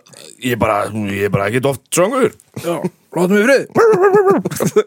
ég 0.47 0.59
bara, 0.61 0.77
ég 1.11 1.25
er 1.27 1.33
bara 1.33 1.49
ekkert 1.51 1.67
oft 1.73 1.83
strongur 1.91 2.31
já, 2.63 2.77
látum 3.17 3.35
við 3.35 3.45
frið. 3.49 4.85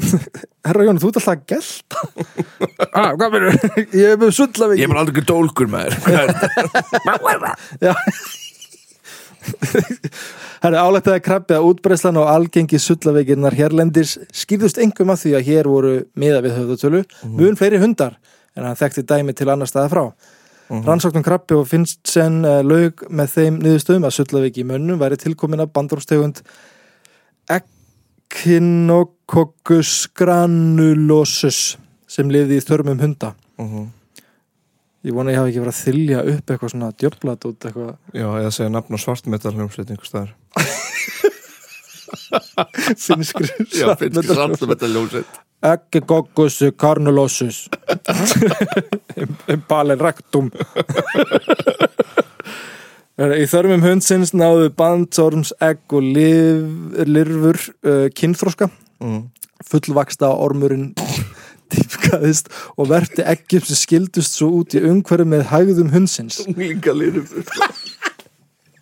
Herra 0.66 0.84
Jón, 0.86 1.00
þú 1.00 1.10
ert 1.10 1.18
alltaf 1.20 1.32
að 1.34 1.42
gelta 1.50 1.98
ah, 2.96 3.10
Hvað 3.18 3.34
verður? 3.34 3.56
Ég 3.92 4.14
er 4.14 4.20
með 4.20 4.30
sullavík 4.38 4.80
Ég 4.80 4.86
er 4.86 4.92
bara 4.94 5.02
aldrei 5.04 5.24
dólkur 5.28 5.68
með 5.68 5.96
þér 6.06 6.30
Já. 7.84 7.92
Herra, 10.60 10.84
álættaði 10.84 11.22
krabbi 11.24 11.56
að 11.56 11.68
útbreyslan 11.70 12.20
og 12.20 12.28
algengi 12.32 12.80
sullavíkinnar 12.80 13.56
hérlendis 13.56 14.16
skýrðust 14.36 14.80
engum 14.84 15.12
að 15.12 15.22
því 15.24 15.36
að 15.38 15.46
hér 15.48 15.70
voru 15.72 15.94
miða 16.20 16.42
við 16.44 16.56
höfðutölu 16.58 17.04
mun 17.36 17.56
fleiri 17.60 17.80
hundar 17.80 18.16
en 18.56 18.66
hann 18.66 18.78
þekkti 18.78 19.02
dæmi 19.08 19.32
til 19.36 19.48
annar 19.52 19.68
staða 19.70 19.92
frá. 19.92 20.04
Rannsóknum 20.70 21.24
krabbi 21.26 21.56
og 21.58 21.66
finnst 21.66 22.06
sen 22.06 22.44
uh, 22.46 22.60
laug 22.62 23.02
með 23.10 23.32
þeim 23.32 23.56
niðurstöðum 23.58 24.06
að 24.06 24.16
sullavík 24.20 24.60
í 24.62 24.64
mönnum 24.68 25.00
væri 25.00 25.16
tilkomin 25.18 25.64
af 25.64 25.72
bandróstegund 25.74 26.36
Echinococcus 28.30 29.92
granulosus 30.14 31.78
sem 32.10 32.30
lifði 32.30 32.60
í 32.60 32.66
þörmum 32.66 33.02
hunda. 33.02 33.34
Mhm. 33.58 33.88
Ég 35.00 35.16
vona 35.16 35.30
að 35.30 35.34
ég 35.34 35.40
hafi 35.40 35.50
ekki 35.50 35.62
verið 35.64 35.74
að 35.74 35.84
þylja 35.88 36.18
upp 36.30 36.46
eitthvað 36.52 36.72
svona 36.74 36.96
djöflat 37.00 37.44
út 37.48 37.60
eitthvað. 37.66 37.92
Já, 38.12 38.28
eða 38.36 38.50
segja 38.52 38.70
nafn 38.74 38.94
á 38.94 38.98
svartmetal 39.00 39.54
hljómsveit 39.56 39.90
einhver 39.90 40.06
staðar 40.06 40.30
finnskri 42.96 43.50
svartmetal 43.68 44.90
hljómsveit 44.90 45.40
Echinococcus 45.60 46.62
granulosus 46.80 47.68
Impalen 49.54 50.00
rectum. 50.00 50.48
Í 53.20 53.44
þörmum 53.50 53.84
hundsins 53.84 54.32
náðu 54.32 54.70
bandsorms 54.72 55.52
egg 55.60 55.92
og 55.92 56.06
lirfur 56.08 57.58
uh, 57.84 58.06
kynþróska 58.16 58.70
mm. 59.04 59.20
fullvaksta 59.68 60.30
ormurinn 60.32 60.94
dýfkaðist 61.70 62.48
og 62.80 62.88
verti 62.94 63.22
eggjum 63.28 63.66
sem 63.68 63.78
skildust 63.82 64.40
svo 64.40 64.48
út 64.62 64.74
í 64.78 64.80
umhverju 64.80 65.28
með 65.28 65.44
hægðum 65.52 65.92
hundsins. 65.92 66.40
Líka 66.56 66.96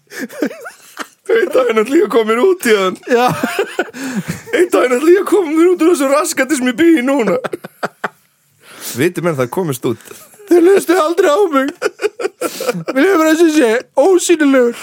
liður 1.29 1.43
Eitt 1.43 1.53
dag 1.55 1.69
er 1.69 1.77
náttúrulega 1.77 2.09
komin 2.13 2.41
út 2.43 2.67
í 2.69 2.75
hann. 2.77 2.97
Já, 3.09 3.27
Eitt 4.57 4.73
dag 4.73 4.85
er 4.87 4.95
náttúrulega 4.95 5.25
komin 5.29 5.73
út 5.75 5.85
úr 5.85 5.93
þessu 5.93 6.11
raskati 6.13 6.59
sem 6.59 6.71
ég 6.71 6.79
byggi 6.79 7.05
núna. 7.05 7.39
Viti 8.99 9.25
menn 9.25 9.37
það 9.39 9.51
komist 9.53 9.85
út. 9.89 10.05
Þið 10.49 10.63
lustu 10.65 10.97
aldrei 10.97 11.29
á 11.29 11.41
mig. 11.53 11.73
Viljum 12.97 13.21
bara 13.21 13.35
þessi 13.37 13.51
sé 13.59 13.73
ósýnilegur. 14.01 14.79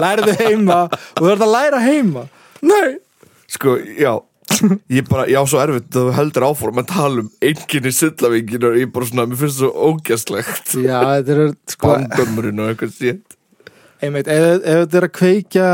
Lærðu 0.00 0.38
heima 0.40 0.78
og 0.86 1.20
þú 1.20 1.34
ert 1.34 1.44
að 1.44 1.52
læra 1.52 1.82
heima. 1.84 2.24
Nei. 2.64 2.96
Sko, 3.52 3.76
já. 3.76 4.16
Ég 4.88 5.04
bara, 5.10 5.26
ég 5.28 5.36
á 5.36 5.44
svo 5.44 5.60
erfitt 5.60 5.90
að 5.92 6.06
þú 6.08 6.12
heldur 6.16 6.46
áfórum 6.46 6.80
að 6.80 6.88
tala 6.88 7.24
um 7.24 7.30
einkinni 7.44 7.90
sullavíkin 7.92 8.64
og 8.64 8.78
ég 8.80 8.92
bara 8.94 9.08
svona, 9.10 9.26
mér 9.28 9.40
finnst 9.42 9.58
það 9.60 9.66
svo 9.66 9.90
ógæslegt. 9.90 10.76
Já, 10.86 11.00
þetta 11.18 11.34
er 11.34 11.50
sko 11.74 11.90
Bandömmurinn 11.92 12.62
og 12.62 12.70
eitthvað 12.72 12.94
sétt 12.96 13.35
einmitt, 14.02 14.28
ef, 14.28 14.48
ef 14.62 14.82
þetta 14.84 14.98
er 15.00 15.06
að 15.08 15.14
kveikja 15.20 15.68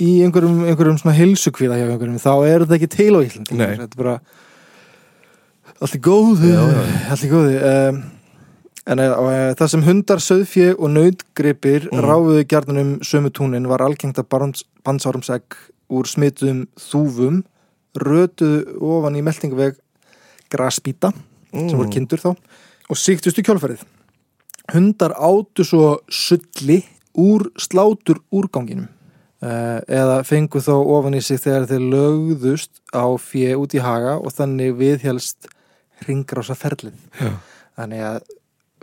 í 0.00 0.12
einhverjum, 0.24 0.62
einhverjum 0.70 1.00
svona 1.00 1.16
hilsukvíða 1.18 1.76
hjá 1.80 1.88
einhverjum, 1.88 2.20
þá 2.22 2.32
er 2.48 2.64
þetta 2.64 2.78
ekki 2.78 2.90
til 2.94 3.10
á 3.12 3.20
Íslandi. 3.20 3.58
Þetta 3.60 3.90
er 3.90 4.00
bara 4.00 4.14
allt 5.80 5.96
í 5.96 6.00
góðu 6.04 6.54
góðu. 7.34 7.58
Um, 7.60 8.00
en 8.90 9.02
uh, 9.04 9.52
það 9.58 9.72
sem 9.74 9.84
hundar, 9.84 10.22
söðfjö 10.24 10.70
og 10.78 10.90
nautgripir 10.94 11.88
Mm. 11.90 12.00
ráfuðu 12.04 12.46
gjarnanum 12.48 12.92
sömu 13.04 13.30
túnin 13.30 13.68
var 13.68 13.84
algengt 13.84 14.18
að 14.18 14.56
bansárumsegg 14.84 15.56
úr 15.90 16.06
smituðum 16.08 16.66
þúfum 16.78 17.42
rötuðu 17.98 18.78
ofan 18.80 19.16
í 19.18 19.22
meltingveg 19.26 19.76
graspíta 20.50 21.12
sem 21.50 21.76
voru 21.76 21.90
kindur 21.90 22.22
þá 22.22 22.30
og 22.90 22.98
síktust 22.98 23.38
í 23.38 23.42
kjólfærið 23.42 23.82
hundar 24.72 25.16
átu 25.18 25.66
svo 25.66 25.98
sulli 26.06 26.84
úr 27.18 27.48
slátur 27.60 28.20
úrganginum 28.30 28.88
uh, 29.42 29.80
eða 29.88 30.20
fengu 30.28 30.62
þá 30.62 30.72
ofan 30.78 31.16
í 31.18 31.22
sig 31.24 31.40
þegar 31.42 31.66
þeir 31.70 31.86
lögðust 31.94 32.82
á 32.94 33.06
fjö 33.18 33.56
út 33.62 33.74
í 33.74 33.82
haga 33.84 34.18
og 34.20 34.34
þannig 34.36 34.76
viðhjálst 34.80 35.50
ringrása 36.06 36.56
ferlið 36.56 36.96
Já. 37.20 37.32
þannig 37.76 38.06
að 38.12 38.22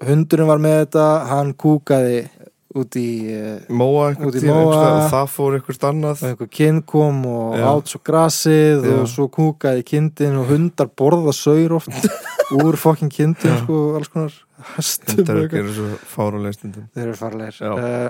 hundurinn 0.07 0.51
var 0.51 0.61
með 0.61 0.75
þetta 0.83 1.05
hann 1.31 1.55
kúkaði 1.57 2.19
út 2.77 2.93
í 2.99 3.07
uh, 3.33 3.53
Móa 3.73 4.11
Út 4.19 4.35
í 4.37 4.41
tíma 4.43 4.57
móa. 4.59 4.81
og 4.99 5.07
það 5.09 5.29
fór 5.33 5.55
einhvers 5.57 5.79
annað 5.87 6.19
og 6.21 6.27
einhver 6.33 6.49
kind 6.59 6.83
kom 6.89 7.23
og 7.31 7.55
Já. 7.57 7.65
át 7.71 7.93
svo 7.93 8.01
grasið 8.05 8.85
Já. 8.85 8.95
og 8.99 9.07
svo 9.09 9.25
kúkaði 9.33 9.85
kindin 9.87 10.37
og 10.41 10.51
hundar 10.51 10.91
borða 10.93 11.33
saur 11.33 11.77
oft 11.79 11.89
úr 12.55 12.77
fokkin 12.79 13.09
kindin 13.11 13.51
Já. 13.51 13.57
sko, 13.63 13.79
alls 13.97 14.07
konar 14.13 14.33
hestum 14.77 15.19
og 15.23 15.29
eitthvað. 15.41 15.57
eru 15.59 15.73
svo 15.75 15.87
fárulega 16.13 16.53
stundum 16.55 16.85
þeir 16.95 17.07
eru 17.09 17.17
farlegir 17.19 17.57
Já. 17.59 17.71
uh, 17.73 18.07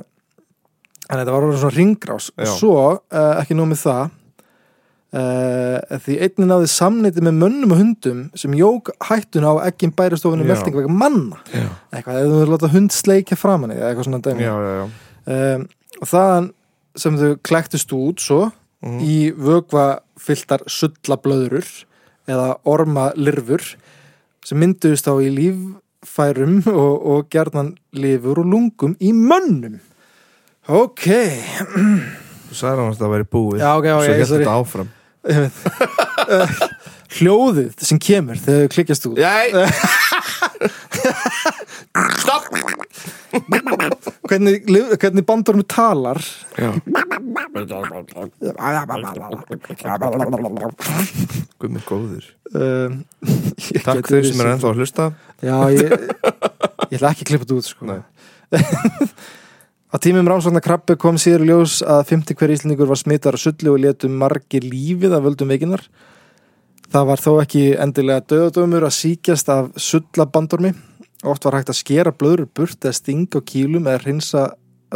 en 1.08 1.20
þetta 1.22 1.34
var 1.34 1.48
orðið 1.48 1.62
svona 1.64 1.78
ringrás 1.78 2.30
Já. 2.36 2.44
og 2.46 2.54
svo, 2.60 2.76
uh, 2.98 3.34
ekki 3.42 3.58
nóg 3.58 3.70
með 3.72 3.82
það 3.86 4.04
uh, 5.18 5.98
því 6.04 6.18
einnig 6.28 6.50
náði 6.52 6.70
samneiti 6.72 7.24
með 7.26 7.38
mönnum 7.42 7.74
og 7.76 7.82
hundum 7.82 8.22
sem 8.38 8.56
jók 8.60 8.92
hættuna 9.10 9.54
á 9.58 9.66
ekkin 9.72 9.94
bæristofunni 9.98 10.46
Já. 10.48 10.52
melding 10.54 10.78
vega 10.82 10.94
manna 10.94 11.42
Já, 11.54 11.66
eitthvað, 11.96 12.22
ef 12.22 12.30
þú 12.32 12.38
vil 12.44 12.54
láta 12.54 12.72
hund 12.76 12.96
sleikja 12.96 13.40
framan 13.40 13.74
í 13.74 13.80
þig, 13.80 13.88
eitthvað 13.90 14.10
svona 14.10 14.22
dæmi 14.28 14.46
já, 14.48 14.54
já, 14.68 14.72
já. 14.78 14.86
um, 15.58 15.68
og 16.02 16.12
þaðan 16.14 16.52
sem 16.98 17.18
þau 17.24 17.34
klæktust 17.50 17.94
út 17.98 18.24
svo 18.24 18.42
Mhm. 18.78 19.00
í 19.02 19.32
vögva 19.34 19.84
fylltar 20.22 20.62
sullablöðrur 20.70 21.66
eða 22.30 22.60
ormalirfur 22.70 23.64
sem 24.48 24.60
mynduðist 24.64 25.08
á 25.12 25.14
í 25.20 25.28
líffærum 25.34 26.62
og, 26.72 26.96
og 27.12 27.28
gerðan 27.34 27.74
lifur 27.98 28.40
og 28.44 28.48
lungum 28.54 28.94
í 29.04 29.12
mönnum. 29.16 29.80
Ok. 30.68 31.06
Þú 32.48 32.56
sagði 32.56 32.80
hann 32.80 32.92
að 32.94 33.00
það 33.02 33.14
væri 33.16 33.28
búið. 33.36 33.60
Já, 33.64 33.70
ok, 33.76 33.88
ok, 33.92 34.04
Svo 34.04 34.14
hélt 34.14 34.30
sorry. 34.32 34.44
þetta 34.46 34.58
áfram. 34.62 34.90
Eh, 35.28 35.50
hljóðið 37.18 37.72
sem 37.88 38.00
kemur 38.04 38.38
þegar 38.40 38.62
þau 38.68 38.72
klikkjast 38.76 39.08
út. 39.10 39.18
Stopp 42.22 42.46
hvernig, 44.30 44.60
hvernig 45.00 45.26
bandormu 45.28 45.66
talar 45.68 46.22
Já 46.58 46.72
Guð 51.58 51.72
mig 51.74 51.84
góður 51.88 52.28
um, 52.62 53.00
Takk 53.84 54.12
þeir 54.12 54.30
sem 54.30 54.44
er 54.44 54.54
ennþá 54.54 54.72
að 54.72 54.84
hlusta 54.84 55.10
Já, 55.42 55.58
ég, 55.74 55.92
ég 56.90 56.98
ætla 56.98 57.12
ekki 57.12 57.26
að 57.26 57.30
klippa 57.30 57.46
þetta 57.46 57.58
út 57.58 57.68
sko. 57.68 57.98
Á 59.94 59.96
tímum 60.04 60.28
rannsóknar 60.28 60.64
krabbi 60.66 60.98
kom 61.00 61.16
síður 61.22 61.46
í 61.46 61.48
ljós 61.52 61.80
að 61.86 62.02
50 62.10 62.36
hver 62.40 62.52
íslendingur 62.56 62.90
var 62.90 63.00
smittar 63.00 63.38
á 63.38 63.40
sullu 63.40 63.76
og 63.76 63.84
létu 63.84 64.10
margir 64.12 64.66
lífið 64.66 65.16
af 65.16 65.24
völdum 65.24 65.54
veikinar. 65.54 65.84
Það 66.92 67.08
var 67.08 67.24
þó 67.24 67.30
ekki 67.44 67.64
endilega 67.80 68.26
döðadömur 68.28 68.88
að 68.88 68.98
síkjast 68.98 69.52
af 69.54 69.70
sullabandormi. 69.80 70.74
Oft 71.32 71.46
var 71.48 71.60
hægt 71.60 71.70
að 71.74 71.80
skera 71.82 72.12
blöður 72.16 72.48
burt 72.56 72.80
eða 72.88 72.98
stinga 72.98 73.40
á 73.40 73.48
kýlum 73.48 73.88
eða 73.90 74.02
hreinsa, 74.06 74.46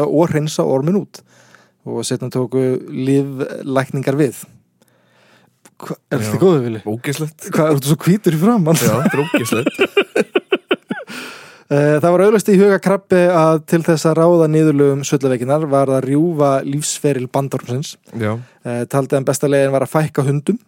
og 0.06 0.26
hreinsa 0.32 0.64
ormin 0.68 1.00
út. 1.02 1.22
Og 1.86 2.04
setna 2.06 2.30
tóku 2.34 2.62
líflækningar 2.94 4.18
við. 4.20 4.44
Hva, 5.82 5.96
er 6.14 6.22
þetta 6.22 6.38
góðu 6.42 6.60
vilji? 6.68 6.82
Ógislegt 6.86 7.48
Hvað, 7.50 7.72
er 7.72 7.78
þetta 7.80 7.90
svo 7.90 7.96
hvítur 8.06 8.36
í 8.38 8.42
framann? 8.42 8.78
Já, 8.78 8.92
þetta 9.02 9.18
er 9.18 9.24
ógislegt 9.26 9.82
Eh, 11.72 11.96
Það 12.04 12.12
var 12.12 12.22
auðvist 12.26 12.50
í 12.52 12.58
huga 12.60 12.78
krabbi 12.84 13.20
að 13.32 13.62
til 13.72 13.80
þess 13.86 14.04
að 14.10 14.18
ráða 14.20 14.48
niðurlögum 14.52 15.06
sullaveikinar 15.08 15.64
var 15.72 15.88
að 15.96 16.10
rjúfa 16.10 16.50
lífsferil 16.68 17.30
bandormsins. 17.32 17.94
Já, 18.20 18.34
Eh, 18.68 18.82
Taldi 18.92 19.16
hann 19.16 19.26
besta 19.26 19.48
legin 19.50 19.72
var 19.74 19.86
að 19.88 19.94
fækka 19.94 20.22
hundum 20.28 20.60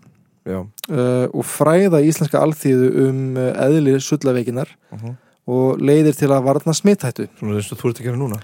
já 0.48 0.58
eh, 0.90 1.28
og 1.30 1.44
fræða 1.46 2.00
íslenska 2.08 2.40
alþýðu 2.42 2.88
um 3.04 3.20
eðli 3.38 3.94
sullaveikinar 4.02 4.72
uh 4.96 5.04
og 5.48 5.80
leiðir 5.84 6.16
til 6.16 6.30
að 6.32 6.44
varna 6.46 6.74
smithættu. 6.78 7.28
Svona 7.40 7.58
þess 7.60 7.74
að 7.76 7.82
þú 7.82 7.90
ert 7.90 8.00
að 8.00 8.06
gera 8.08 8.20
núna 8.22 8.40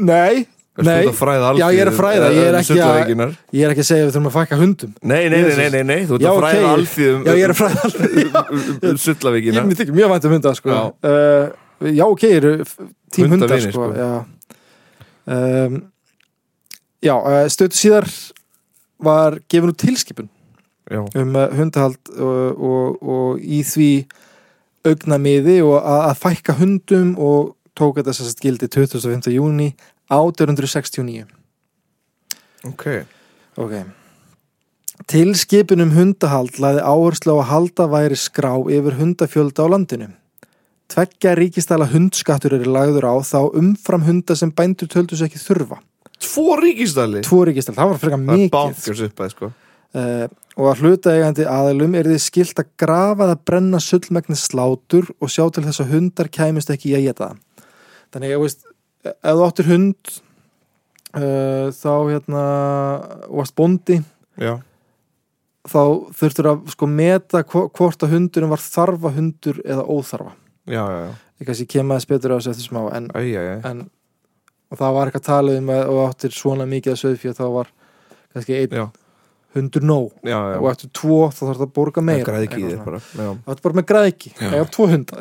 Nei, 0.00 0.46
Ertu 0.80 0.86
Nei. 0.86 1.02
Já, 1.60 1.66
ég 1.74 1.80
er 1.82 1.88
að 1.90 1.96
fræða, 1.98 2.28
ég 2.32 2.44
er 2.48 2.54
ekki 2.60 2.76
að- 2.80 3.34
ég 3.52 3.64
er 3.66 3.72
ekki 3.74 3.82
að 3.82 3.88
segja 3.90 4.04
að 4.04 4.06
við 4.08 4.14
þurfum 4.14 4.28
að 4.30 4.36
fækka 4.38 4.56
hundum. 4.60 4.92
Nei, 5.02 5.28
nei, 5.28 5.40
nei, 5.42 5.68
nei, 5.74 5.82
nei, 5.82 5.98
þú 6.08 6.14
ert 6.16 6.24
að 6.30 6.38
fræða 6.40 6.70
alþýðum 6.76 7.24
Já, 7.26 7.32
ég 7.36 7.44
er 7.44 7.52
að 7.52 7.58
fræða 7.60 7.80
alþýðu. 7.88 8.90
um 8.90 8.96
Sullavíkina 9.04 9.58
Ég 9.60 9.66
myndi 9.66 9.84
ekki 9.84 9.96
mjög 9.98 10.10
vænt 10.14 10.24
um 10.24 10.32
hunda, 10.36 10.54
sko. 10.54 10.70
Já. 10.70 10.80
Uh, 11.04 11.90
já, 11.90 12.04
ok, 12.06 12.24
eru 12.30 12.52
f- 12.64 12.76
tím 13.12 13.28
hundar, 13.34 13.48
Hundavinir, 13.50 13.72
sko. 13.72 13.90
sko. 13.90 13.98
Já, 14.00 14.24
um, 15.26 15.82
já 17.02 17.14
uh, 17.18 17.48
stötu 17.52 17.76
síðar 17.76 18.08
var 19.00 19.38
gefin 19.50 19.70
út 19.74 19.78
tilskipun 19.84 20.28
Já, 20.90 21.04
um 21.14 21.36
uh, 21.36 21.48
hundahald 21.54 21.98
og, 22.16 22.62
og, 22.70 23.02
og 23.02 23.38
í 23.44 23.60
því 23.62 23.90
augnamiði 24.86 25.60
og 25.66 25.78
að, 25.80 26.14
fækka 26.22 26.56
hundum 26.60 27.14
og 27.20 27.54
tók 27.78 28.00
þetta 28.00 28.14
sérst 28.16 28.42
gildi 28.42 28.68
25. 28.68 29.30
júni 29.34 29.72
1869 30.10 31.26
ok 32.68 32.86
ok 33.60 33.74
Tilskipun 35.10 35.80
um 35.80 35.92
hundahald 35.96 36.58
laði 36.60 36.82
áherslu 36.84 37.32
á 37.32 37.40
að 37.40 37.48
halda 37.50 37.86
væri 37.90 38.18
skrá 38.20 38.52
yfir 38.68 38.98
hundafjölda 38.98 39.64
á 39.64 39.72
landinu. 39.72 40.10
Tveggja 40.92 41.32
ríkistæla 41.38 41.86
hundskattur 41.88 42.58
eru 42.58 42.68
lagður 42.74 43.06
á 43.08 43.14
þá 43.24 43.38
umfram 43.56 44.04
hunda 44.04 44.36
sem 44.36 44.52
bændur 44.52 44.90
töldu 44.92 45.16
sér 45.16 45.30
ekki 45.30 45.40
þurfa. 45.40 45.80
Tvo 46.20 46.58
ríkistæli 46.60 47.24
Tvo 47.24 47.40
ríkistæla, 47.48 47.78
það 47.80 47.92
var 47.94 48.00
frekar 48.02 48.20
Það 48.20 48.28
er 48.28 48.36
mikið. 48.36 48.52
bankers 48.58 49.04
upp 49.08 49.24
að 49.24 49.34
sko 49.34 49.52
Uh, 49.90 50.28
og 50.60 50.66
að 50.74 50.80
hlutaegandi 50.84 51.46
aðilum 51.48 51.94
er 51.96 52.08
þið 52.10 52.18
skilt 52.20 52.58
að 52.60 52.68
grafa 52.82 53.24
eða 53.30 53.36
brenna 53.48 53.80
sullmækni 53.80 54.36
slátur 54.36 55.08
og 55.16 55.30
sjá 55.32 55.46
til 55.56 55.64
þess 55.64 55.80
að 55.86 55.94
hundar 55.94 56.28
kæmist 56.32 56.72
ekki 56.74 56.92
í 56.92 56.96
að 56.98 57.06
geta. 57.08 57.30
Þannig 58.12 58.34
að, 58.36 58.42
veist, 58.44 58.66
ef 59.08 59.38
þú 59.38 59.46
áttir 59.46 59.68
hund 59.70 60.12
uh, 61.16 61.70
þá 61.74 61.92
hérna 62.10 62.42
varst 63.30 63.56
bóndi 63.58 64.00
Já, 64.40 64.54
þá 65.68 65.80
þurftur 66.16 66.48
að 66.52 66.68
sko 66.74 66.88
meta 66.90 67.42
hvo- 67.44 67.68
hvort 67.76 68.04
að 68.06 68.14
hundurinn 68.16 68.52
var 68.52 68.62
þarfa 68.64 69.10
hundur 69.16 69.58
eða 69.64 69.84
óþarfa. 69.88 70.32
já, 70.66 70.84
já, 70.84 71.00
já 71.08 71.12
Ég 71.40 71.48
kannski 71.48 71.64
kem 71.72 71.88
aðeins 71.88 72.04
betur 72.10 72.32
á 72.32 72.36
þessu 72.36 72.50
eftir 72.52 72.66
smá 72.68 72.80
en, 72.96 73.06
Æ, 73.16 73.20
já, 73.32 73.40
já 73.40 73.54
en 73.70 73.78
og 74.70 74.78
það 74.78 74.92
var 74.96 75.08
eitthvað 75.08 75.24
talið 75.26 75.56
um 75.62 75.70
að 75.72 76.00
áttir 76.04 76.34
svona 76.36 76.66
mikið 76.68 76.92
að 76.92 76.98
söðfjö 77.00 77.32
þá 77.38 77.44
var 77.54 77.70
kannski 78.34 78.58
einn 78.60 78.74
hundur 79.56 79.82
nóg. 79.82 80.12
Já, 80.22 80.38
já. 80.52 80.58
Og 80.60 80.68
eftir 80.70 80.90
tvo 80.94 81.18
þá 81.32 81.40
þarf 81.40 81.58
það 81.58 81.64
að 81.64 81.72
borga 81.74 82.04
meira. 82.06 82.34
Ekki 82.44 82.60
í 82.60 82.68
þér 82.68 82.82
bara 82.84 83.00
Það 83.02 83.40
var 83.48 83.62
bara 83.64 83.78
með 83.78 83.86
græðki, 83.88 84.32
eða 84.46 84.68
tvo 84.76 84.86
hunda 84.92 85.18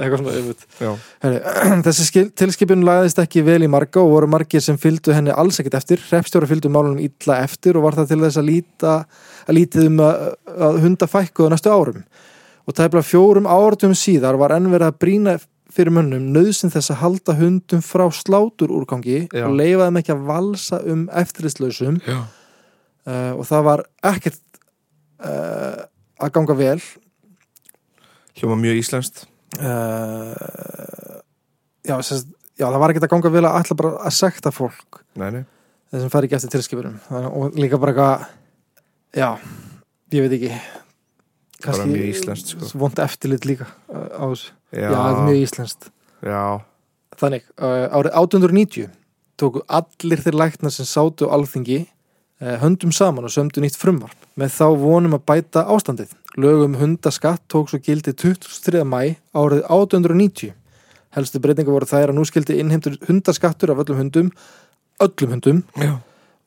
Þessi 1.87 2.05
skil, 2.05 2.25
tilskipun 2.37 2.85
lagðist 2.85 3.21
ekki 3.23 3.43
vel 3.47 3.63
í 3.65 3.71
marga 3.71 4.03
og 4.03 4.13
voru 4.13 4.29
margir 4.29 4.63
sem 4.63 4.77
fylgdu 4.81 5.15
henni 5.17 5.33
alls 5.33 5.59
ekkert 5.61 5.79
eftir. 5.81 6.05
Hreppstjóra 6.11 6.49
fylgdu 6.49 6.71
málunum 6.73 7.01
illa 7.01 7.41
eftir 7.41 7.79
og 7.79 7.87
var 7.87 7.97
það 7.97 8.13
til 8.13 8.21
þess 8.27 8.41
að 8.41 8.49
líta 8.51 8.95
að 9.49 9.59
lítið 9.59 9.89
um 9.89 10.01
að, 10.05 10.25
að 10.69 10.81
hunda 10.85 11.09
fækkuðu 11.09 11.53
næstu 11.55 11.73
árum. 11.73 12.01
Og 12.69 12.77
tæpla 12.77 13.01
fjórum 13.05 13.49
áratum 13.49 13.97
síðar 13.97 14.37
var 14.37 14.53
enn 14.53 14.69
verið 14.69 14.91
að 14.91 14.99
brína 15.01 15.39
fyrir 15.73 15.93
mönnum 15.93 16.31
nöðsinn 16.33 16.71
þess 16.73 16.93
að 16.93 17.01
halda 17.01 17.33
hundum 17.37 17.81
frá 17.85 18.07
slátur 18.13 18.71
úrgangi 18.73 19.23
Já. 19.29 19.45
og 19.45 19.57
leifa 19.57 19.87
þeim 19.87 19.99
ekki 20.01 20.13
að 20.13 20.27
valsa 20.29 20.79
um 20.85 21.07
eftirlitslausum. 21.17 22.01
Já 22.05 22.21
uh, 23.09 23.33
og 23.35 23.45
það 23.49 23.65
var 23.67 23.83
ekkert 24.13 24.41
uh, 25.25 25.85
að 26.21 26.33
ganga 26.37 26.55
vel. 26.59 26.79
Hljóma 28.39 28.57
mjög 28.61 28.79
íslenskt. 28.83 29.23
Uh, 29.59 31.19
já, 31.83 31.95
sérst, 32.05 32.29
já, 32.59 32.67
það 32.67 32.81
var 32.83 32.93
ekki 32.93 33.01
að 33.03 33.13
ganga 33.15 33.31
vel 33.33 33.45
að 33.49 33.57
ætla 33.63 33.77
bara 33.79 33.95
að 34.05 34.13
sekta 34.13 34.51
fólk 34.53 34.99
Nei, 35.17 35.31
nei. 35.33 35.41
þessum 35.89 36.11
fari 36.13 36.29
ekki 36.29 36.37
eftir 36.37 36.53
tilskipurum 36.53 36.99
Þannig- 37.07 37.33
og 37.39 37.57
líka 37.57 37.79
bara 37.81 37.95
eitthvað 37.95 38.27
já, 39.17 39.29
ég 40.13 40.27
veit 40.27 40.35
ekki. 40.37 40.51
Bara 41.65 41.87
mjög 41.89 42.05
íslenskt, 42.13 42.53
sko. 42.53 42.69
vond 42.79 43.01
eftirlit 43.03 43.49
líka 43.49 43.65
á 43.89 44.23
þessu. 44.29 44.53
Já, 44.71 44.85
já, 44.93 45.01
mjög 45.25 45.41
íslenskt. 45.43 45.89
Já, 46.23 46.43
þannig, 47.19 47.49
árið 47.57 48.13
1890 48.21 48.89
tóku 49.39 49.63
allir 49.67 50.21
þeir 50.23 50.37
læknar 50.39 50.71
sem 50.75 50.87
sátu 50.87 51.27
á 51.27 51.33
alþingi 51.35 51.81
höndum 52.39 52.91
saman 52.95 53.25
og 53.27 53.33
sömdu 53.33 53.59
nýtt 53.63 53.75
frumvarp 53.77 54.15
með 54.39 54.53
þá 54.55 54.65
vonum 54.79 55.13
að 55.17 55.25
bæta 55.27 55.65
ástandið. 55.67 56.13
Lögum 56.39 56.77
hundaskatt 56.79 57.41
tók 57.51 57.69
svo 57.69 57.79
gildi 57.83 58.13
23. 58.13 58.83
mæ 58.87 59.15
árið 59.35 59.63
1890 59.67 60.53
helstu 61.17 61.39
breytinga 61.41 61.73
voru 61.73 61.85
þær 61.89 62.11
að 62.13 62.15
nú 62.19 62.23
skildi 62.29 62.59
innheimtur 62.61 62.95
hundaskattur 63.07 63.71
af 63.73 63.81
öllum 63.83 63.97
hundum 63.97 64.31
öllum 65.01 65.31
hundum 65.33 65.63
já. 65.75 65.97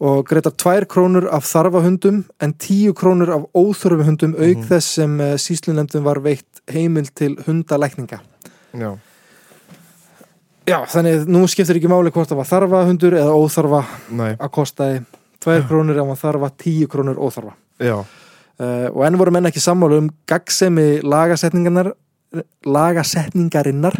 og 0.00 0.24
greitar 0.30 0.52
2 0.54 0.86
krónur 0.86 1.26
af 1.34 1.44
þarfahundum 1.44 2.24
en 2.40 2.52
10 2.54 2.92
krónur 2.94 3.30
af 3.34 3.42
óþörfum 3.54 4.04
hundum 4.06 4.34
auk 4.38 4.56
Mhm. 4.62 4.68
þess 4.70 4.86
sem 4.94 5.20
uh, 5.20 5.34
síslunefndum 5.36 6.04
var 6.04 6.20
veitt 6.20 6.62
heimil 6.70 7.06
til 7.14 7.36
hundalækninga. 7.46 8.20
Já, 8.74 8.96
Já, 10.66 10.78
þannig 10.86 11.26
nú 11.26 11.42
skiptir 11.50 11.74
ekki 11.80 11.88
máli 11.90 12.12
hvort 12.14 12.30
það 12.30 12.38
var 12.38 12.46
þarfa 12.46 12.86
hundur 12.86 13.16
eða 13.18 13.34
óþarfa 13.34 13.80
nei, 14.14 14.36
að 14.38 14.50
kostaði 14.54 15.00
2 15.42 15.62
krónur 15.68 15.98
ef 15.98 16.06
maður 16.08 16.22
þarfa 16.26 16.50
10 16.64 16.86
krónur 16.92 17.18
óþarfa. 17.18 17.54
Já. 17.82 17.96
Uh, 18.62 18.86
og 18.92 19.02
enn 19.06 19.16
voru 19.18 19.32
menn 19.34 19.48
ekki 19.48 19.62
sammálu 19.64 19.98
um 20.02 20.08
gaggsemi 20.30 21.00
lagasetningarnar 21.02 21.92
lagasetningarinnar 22.64 23.96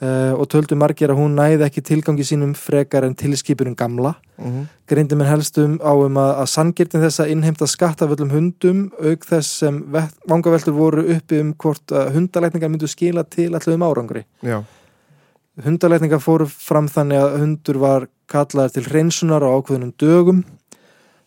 uh, 0.00 0.32
og 0.38 0.46
töldu 0.52 0.76
margir 0.78 1.10
að 1.12 1.18
hún 1.20 1.34
næði 1.36 1.66
ekki 1.66 1.82
tilgangi 1.84 2.24
sínum 2.24 2.54
frekar 2.56 3.04
en 3.04 3.16
tilskipunum 3.18 3.74
gamla. 3.76 4.14
Mhm, 4.40 4.62
greindi 4.90 5.18
menn 5.18 5.28
helstum 5.30 5.76
á 5.84 5.92
um 5.92 6.16
að, 6.20 6.30
að 6.42 6.48
sangirtin 6.52 7.04
þess 7.04 7.20
að 7.22 7.34
innheimta 7.34 7.68
skatt 7.70 8.02
af 8.02 8.14
öllum 8.16 8.32
hundum 8.34 8.80
auk 8.98 9.26
þess 9.28 9.60
sem 9.64 9.82
vett- 9.94 10.16
vangaveltur 10.30 10.74
voru 10.74 11.04
uppi 11.16 11.40
um 11.42 11.52
hvort 11.54 11.92
hundalækningar 12.16 12.72
myndu 12.72 12.88
skila 12.90 13.22
til 13.28 13.50
allavegum 13.52 13.86
árangri. 13.86 14.24
Já, 14.42 14.62
hundalækningar 15.64 16.22
fóru 16.24 16.48
fram 16.50 16.88
þannig 16.90 17.20
að 17.20 17.38
hundur 17.44 17.78
var 17.84 18.08
kallaður 18.32 18.74
til 18.78 18.88
hreinsunar 18.88 19.44
á 19.44 19.48
ákveðunum 19.54 19.92
dögum 20.00 20.44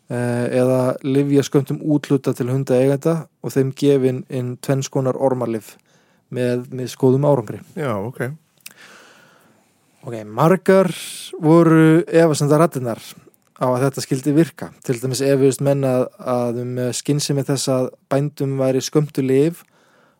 eða 0.07 0.81
livja 1.03 1.43
sköndum 1.43 1.81
útluta 1.83 2.31
til 2.33 2.47
hunda 2.47 2.77
eigenda 2.79 3.15
og 3.43 3.51
þeim 3.51 3.73
gefin 3.75 4.21
inn 4.29 4.53
tvennskonar 4.63 5.19
ormarlif 5.19 5.73
með, 6.31 6.67
með 6.71 6.93
skoðum 6.93 7.27
árangri 7.27 7.59
Já, 7.75 7.91
ok 7.99 8.29
Ok, 10.07 10.21
margar 10.23 10.87
voru 11.43 12.03
efasenda 12.07 12.55
rættinar 12.61 13.01
á 13.59 13.65
að 13.67 13.81
þetta 13.81 14.03
skildi 14.05 14.33
virka. 14.37 14.69
Til 14.85 14.99
dæmis 15.01 15.19
efust 15.25 15.63
menn 15.65 15.83
að, 15.83 16.05
að 16.21 16.59
um 16.61 16.77
skinnsemi 16.95 17.43
þess 17.43 17.71
að 17.73 17.89
bændum 18.07 18.53
væri 18.61 18.83
skömmtu 18.85 19.25
lif 19.25 19.65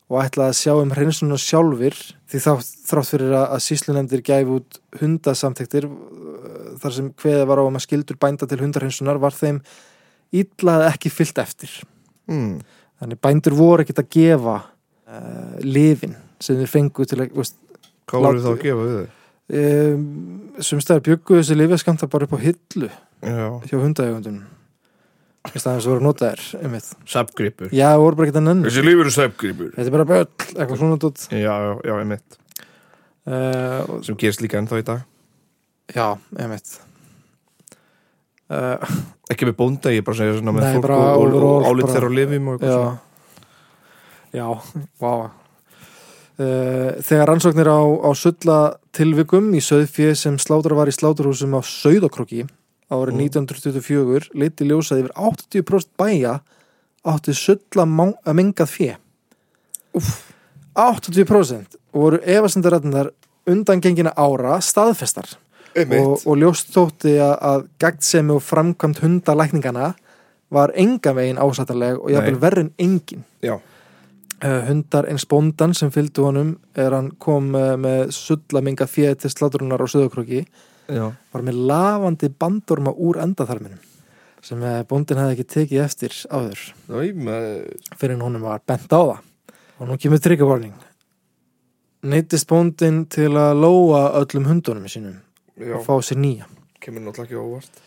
og 0.07 0.21
ætla 0.23 0.47
að 0.49 0.57
sjá 0.61 0.71
um 0.79 0.93
hreinsunum 0.95 1.39
sjálfur 1.41 1.97
því 2.31 2.39
þá 2.43 2.51
þrátt 2.87 3.11
fyrir 3.11 3.33
að, 3.35 3.45
að 3.57 3.63
síslunemdir 3.65 4.23
gæfi 4.23 4.53
út 4.55 4.79
hundasamtektir 5.01 5.87
uh, 5.89 6.71
þar 6.79 6.95
sem 6.95 7.11
hveða 7.23 7.49
var 7.49 7.59
á 7.59 7.67
um 7.67 7.79
að 7.79 7.85
skildur 7.87 8.19
bænda 8.21 8.47
til 8.47 8.61
hundarhreinsunar 8.61 9.19
var 9.19 9.35
þeim 9.35 9.59
ítlað 10.35 10.87
ekki 10.89 11.11
fyllt 11.11 11.39
eftir. 11.43 11.71
mm. 12.31 12.57
Þannig 12.97 13.19
bændur 13.21 13.53
voru 13.53 13.83
ekkit 13.83 13.99
að 14.01 14.09
gefa 14.15 14.55
uh, 14.63 15.57
lifin 15.61 16.15
sem 16.41 16.57
þeir 16.57 16.71
fengu 16.71 17.05
til 17.05 17.21
að, 17.21 17.35
veist, 17.37 17.59
Hvað 18.07 18.23
voru 18.25 18.43
þá 18.43 18.51
að 18.53 18.61
gefa 18.63 18.85
við 18.87 18.95
þau? 18.97 19.13
um, 19.59 20.05
sem 20.63 20.81
stæðar 20.83 21.03
byggu 21.05 21.39
þessi 21.41 21.57
lifjaskamta 21.59 22.09
bara 22.11 22.27
upp 22.27 22.35
á 22.35 22.39
hillu 22.41 22.89
Já, 22.89 23.47
hjá 23.69 23.77
hundaegundunum 23.81 24.45
í 25.55 25.59
staðan 25.61 25.81
sem 25.83 25.91
voru 25.91 26.01
að 26.01 26.07
nota 26.07 26.31
þér 26.31 26.63
einmitt. 26.67 26.89
sapgripur 27.07 27.69
já, 27.75 27.89
voru 27.99 28.15
bara 28.19 28.27
ekki 28.27 28.37
að 28.41 28.45
nennu 28.47 28.67
Þessi 28.67 28.83
lífur 28.87 29.09
er 29.11 29.15
sapgripur 29.15 29.69
þetta 29.75 29.87
er 29.87 29.95
bara 29.95 30.07
böll, 30.11 30.27
eitthvað 30.57 30.81
svona 30.81 30.97
dót. 31.03 31.27
Já, 31.31 31.53
já, 31.67 31.71
já, 31.87 31.93
einmitt. 32.01 32.37
Uh, 33.27 34.01
Sem 34.07 34.15
gerist 34.19 34.41
líka 34.43 34.59
ennþá 34.61 34.79
í 34.79 34.85
dag. 34.87 35.01
Já, 35.95 36.07
einmitt. 36.39 36.77
Uh, 38.47 38.79
Ekki 39.27 39.43
með 39.49 39.57
bónda, 39.59 39.91
ég 39.91 39.99
er 39.99 40.05
bara 40.07 40.15
að 40.15 40.21
segja 40.21 40.37
svona 40.37 40.53
með 40.55 40.63
Nei, 40.63 40.69
fólk 40.77 40.85
bara 40.87 40.97
og, 40.97 41.07
og, 41.07 41.25
overall, 41.27 41.49
og 41.57 41.65
álit 41.67 41.83
bara- 41.83 41.95
þeirra 41.97 42.07
á 42.07 42.17
lifum 42.17 42.47
og 42.47 42.53
eitthvað 42.55 42.71
já. 42.71 42.77
svona. 42.77 42.95
Já, 44.37 44.47
vá. 45.03 45.13
Uh, 46.37 46.91
þegar 47.01 47.27
rannsóknir 47.31 47.67
á, 47.67 47.79
á 48.07 48.09
sulla 48.15 48.57
tilvikum 48.95 49.49
í 49.57 49.61
söðfjö 49.65 50.13
sem 50.15 50.37
slátur 50.39 50.75
var 50.77 50.87
í 50.87 50.93
sláturhúsum 50.95 51.55
á 51.57 51.61
Sauðakrokki 51.65 52.45
árið 52.91 53.13
Mm. 53.13 53.23
1924 53.27 54.29
leiti 54.33 54.67
ljósað 54.67 55.03
yfir 55.03 55.13
80% 55.15 55.89
bæja 55.97 56.39
átti 57.07 57.33
má- 57.85 58.17
að 58.25 58.33
mengað 58.33 58.69
fjö 58.69 58.95
Úff. 59.93 60.33
80% 60.75 61.75
og 61.93 62.01
voru 62.01 62.19
efasendarættinar 62.23 63.09
undan 63.47 63.81
gengina 63.81 64.13
ára 64.15 64.59
staðfestar. 64.61 65.37
Og, 65.77 66.21
og 66.25 66.37
ljóst 66.37 66.71
þótti 66.73 67.17
að, 67.21 67.37
að 67.41 67.65
gagtsemi 67.79 68.33
og 68.33 68.41
framkvæmt 68.41 68.99
hundalækningana 69.03 69.93
var 70.49 70.71
enga 70.75 71.13
veginn 71.13 71.37
ásættanleg 71.37 71.99
og 72.01 72.11
jafnvel 72.11 72.59
en 72.63 72.71
engin. 72.81 73.23
Já, 73.43 73.57
uh, 73.57 74.61
hundar 74.69 75.05
eins 75.09 75.25
bóndan 75.29 75.75
sem 75.77 75.91
fylgdu 75.93 76.25
honum 76.25 76.55
er 76.75 76.95
hann 76.95 77.11
kom 77.19 77.53
uh, 77.55 77.75
með 77.77 78.11
sulla 78.15 78.61
minga 78.65 78.87
fjöð 78.89 79.19
til 79.21 79.33
sláturunar 79.33 79.81
á 79.81 79.87
söðukröki 79.89 80.45
já. 80.87 81.05
Var 81.33 81.45
með 81.45 81.61
lafandi 81.69 82.31
bandorma 82.31 82.93
úr 82.95 83.21
endaþarminum 83.23 83.83
sem 84.47 84.61
uh, 84.63 84.83
bóndin 84.87 85.19
hefði 85.19 85.35
ekki 85.35 85.47
tekið 85.53 85.83
eftir 85.83 86.19
áður. 86.31 86.61
Fyrir 87.97 88.13
en 88.15 88.23
honum 88.23 88.45
var 88.47 88.61
bent 88.63 88.87
á 88.93 89.01
það. 89.01 89.17
Og 89.77 89.89
nú 89.89 89.97
kemur 90.01 90.21
tryggavarning 90.23 90.75
neittist 92.05 92.47
bóndin 92.49 93.05
til 93.11 93.31
að 93.37 93.63
lóa 93.63 94.03
öllum 94.21 94.47
hundunum 94.47 94.87
sínum 94.91 95.17
Já, 95.57 95.73
og 95.77 95.85
fá 95.85 95.97
sér 96.05 96.19
nýja. 96.21 96.45
Kemur 96.83 97.01
náttúrulega 97.01 97.25
ekki 97.25 97.39
óvart. 97.41 97.81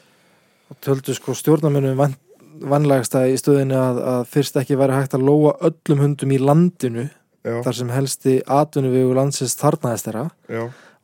Og 0.70 0.78
töldu 0.82 1.14
sko 1.14 1.34
stjórnarmennum 1.38 1.96
van, 1.98 2.16
vanlegasta 2.66 3.24
í 3.30 3.36
stöðinu 3.38 3.78
að, 3.78 4.02
að 4.12 4.22
fyrst 4.32 4.58
ekki 4.58 4.78
væri 4.80 4.98
hægt 4.98 5.14
að 5.14 5.26
lóa 5.28 5.54
öllum 5.70 6.04
hundum 6.04 6.34
í 6.34 6.40
landinu 6.42 7.06
Já, 7.40 7.60
þar 7.64 7.78
sem 7.78 7.92
helsti 7.94 8.36
atvinnuvegu 8.44 9.14
landsins 9.16 9.56
þarnaðist 9.60 10.10
þeirra 10.10 10.26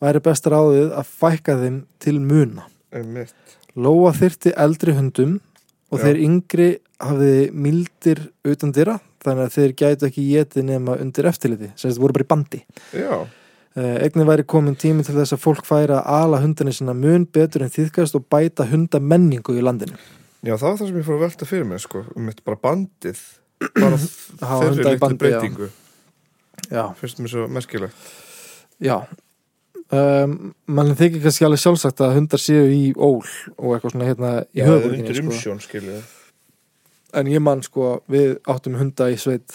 væri 0.02 0.20
best 0.24 0.46
ráðið 0.52 0.92
að 1.00 1.12
fækka 1.22 1.56
þeim 1.62 1.78
til 2.02 2.18
muna. 2.20 2.66
einmitt 2.92 3.34
Lóa 3.76 4.12
þyrti 4.16 4.54
eldri 4.56 4.94
hundum 4.96 5.38
og 5.92 5.98
Já. 6.00 6.04
þeir 6.06 6.20
yngri 6.24 6.68
hafiði 7.00 7.50
mildir 7.52 8.22
utan 8.48 8.72
dyra 8.72 8.98
þannig 9.24 9.42
að 9.48 9.56
þeir 9.56 9.72
gætu 9.82 10.06
ekki 10.08 10.24
getið 10.30 10.64
nema 10.70 10.94
undir 11.02 11.26
eftirliti 11.28 11.72
sem 11.76 11.90
þetta 11.90 12.00
voru 12.04 12.16
bara 12.16 12.24
í 12.28 12.30
bandi. 12.34 12.62
Já, 12.96 13.26
Uh, 13.76 13.98
Einnig 14.00 14.24
væri 14.24 14.44
komin 14.48 14.72
tími 14.80 15.02
til 15.04 15.12
þess 15.18 15.34
að 15.36 15.40
fólk 15.42 15.66
færi 15.68 15.92
að 15.92 16.06
ala 16.08 16.38
hundinni 16.40 16.72
sinna 16.72 16.94
mun 16.96 17.26
betur 17.28 17.60
en 17.60 17.68
þýðkast 17.68 18.14
og 18.16 18.22
bæta 18.32 18.64
hundamenningu 18.70 19.52
í 19.52 19.60
landinu. 19.60 19.98
já, 20.40 20.54
það 20.56 20.62
var 20.64 20.78
það 20.78 20.86
sem 20.86 20.96
ég 20.96 21.04
fór 21.04 21.16
að 21.18 21.24
velta 21.26 21.44
fyrir 21.50 21.66
mig 21.68 21.82
sko, 21.84 22.00
um 22.16 22.24
mitt 22.24 22.40
bara 22.46 22.56
bandið 22.56 23.20
bara 23.82 23.98
þeirri 24.00 24.78
litlu 24.80 24.94
bandi, 25.02 25.12
já. 25.12 25.18
breytingu 25.20 25.68
Já, 26.72 26.82
finnst 26.96 27.20
mér 27.20 27.28
svo 27.34 27.44
merkilegt 27.52 28.08
já. 28.80 28.96
Um, 29.94 30.32
mann 30.66 30.96
þykir 30.98 31.20
kannski 31.22 31.44
alveg 31.46 31.60
sjálfsagt 31.62 32.00
að 32.02 32.16
hundar 32.16 32.40
séu 32.42 32.64
í 32.74 32.88
ól 32.98 33.20
og 33.22 33.76
eitthvað 33.76 33.92
svona 33.92 34.08
hérna 34.08 34.30
í 34.50 34.58
Já, 34.58 34.64
höfuborginni. 34.66 35.04
undir 35.04 35.14
Sko. 35.20 35.26
umsjón, 35.30 35.60
skilju 35.62 35.98
En 37.14 37.28
ég 37.30 37.38
man 37.40 37.62
sko, 37.62 37.90
við 38.10 38.32
áttum 38.50 38.74
hunda 38.80 39.06
í 39.14 39.16
sveit 39.16 39.54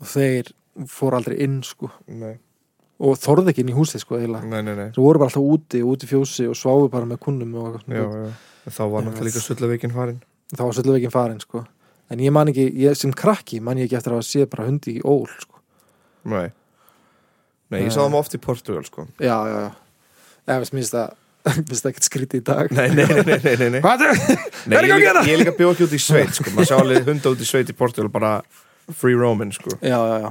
og 0.00 0.06
þeir 0.08 0.48
fór 0.88 1.18
aldrei 1.18 1.36
inn 1.44 1.58
sko 1.60 1.90
Nei, 2.08 2.38
og 3.04 3.20
þorði 3.20 3.52
ekki 3.52 3.66
inn 3.66 3.74
í 3.74 3.76
húsið 3.76 4.00
sko 4.06 4.16
nei, 4.16 4.62
nei. 4.64 4.88
Þeir 4.96 5.04
voru 5.04 5.20
bara 5.20 5.28
alltaf 5.28 5.44
úti, 5.44 5.82
úti 5.84 6.08
fjósi 6.08 6.48
og 6.48 6.56
sváfu 6.56 6.88
bara 6.88 7.04
með 7.12 7.20
kunnum 7.26 7.52
og 7.60 7.68
eitthvað 7.82 8.00
Já, 8.00 8.08
svona. 8.08 8.32
já, 8.64 8.72
þá 8.78 8.82
var 8.94 9.06
náttúrulega 9.10 9.28
líka 9.28 9.44
sullaveikin 9.44 9.92
farin 9.98 10.22
Þá 10.56 10.64
var 10.64 10.96
ekki 10.96 11.12
farin 11.12 11.40
sko. 11.40 11.66
En 12.08 12.18
ég 12.20 12.32
man 12.32 12.48
ekki, 12.48 12.64
ég, 12.80 12.96
sem 12.96 13.12
krakki 13.12 13.60
man 13.60 13.76
ég 13.76 13.90
ekki 13.92 14.00
eftir 14.00 14.16
að 14.16 14.24
sé 14.24 14.48
bara 14.48 14.66
hundi 14.68 14.96
í 14.96 15.04
ól 15.04 15.28
sko. 15.28 15.60
Nei 16.32 16.48
Nei, 17.72 17.86
ég 17.86 17.94
sá 17.94 18.02
það 18.02 18.18
oft 18.20 18.36
í 18.36 18.40
Portugal, 18.42 18.84
sko 18.86 19.06
Já, 19.16 19.36
já, 19.48 19.58
já. 19.64 19.70
Þess 20.52 20.74
minnst 20.76 20.96
það, 20.96 21.14
minnst 21.68 21.86
það 21.86 21.90
ekkert 21.92 22.08
skrítið 22.08 22.42
í 22.42 22.44
dag. 22.50 22.74
Nei, 22.76 22.88
nei, 22.92 23.06
nei, 23.08 23.24
nei, 23.30 23.56
nei, 23.62 23.70
nei. 23.76 23.80
Hvað 23.84 24.04
er 24.08 24.12
í 24.12 24.92
ég, 24.92 25.06
hérna? 25.06 25.24
ég 25.30 25.42
líka 25.42 25.56
bjóð 25.56 25.74
ekki 25.76 25.88
út 25.88 25.96
í 25.96 26.02
sveit, 26.02 26.36
sko 26.36 26.52
maður 26.52 26.70
sjá 26.70 26.76
alveg 26.82 27.08
hunda 27.08 27.32
út 27.34 27.42
í 27.42 27.48
sveit 27.48 27.72
í 27.72 27.76
Portugal 27.78 28.12
bara 28.12 28.36
free 28.92 29.16
roaming, 29.18 29.54
sko 29.56 29.78
Já, 29.80 29.98
já, 29.98 30.16
já. 30.26 30.30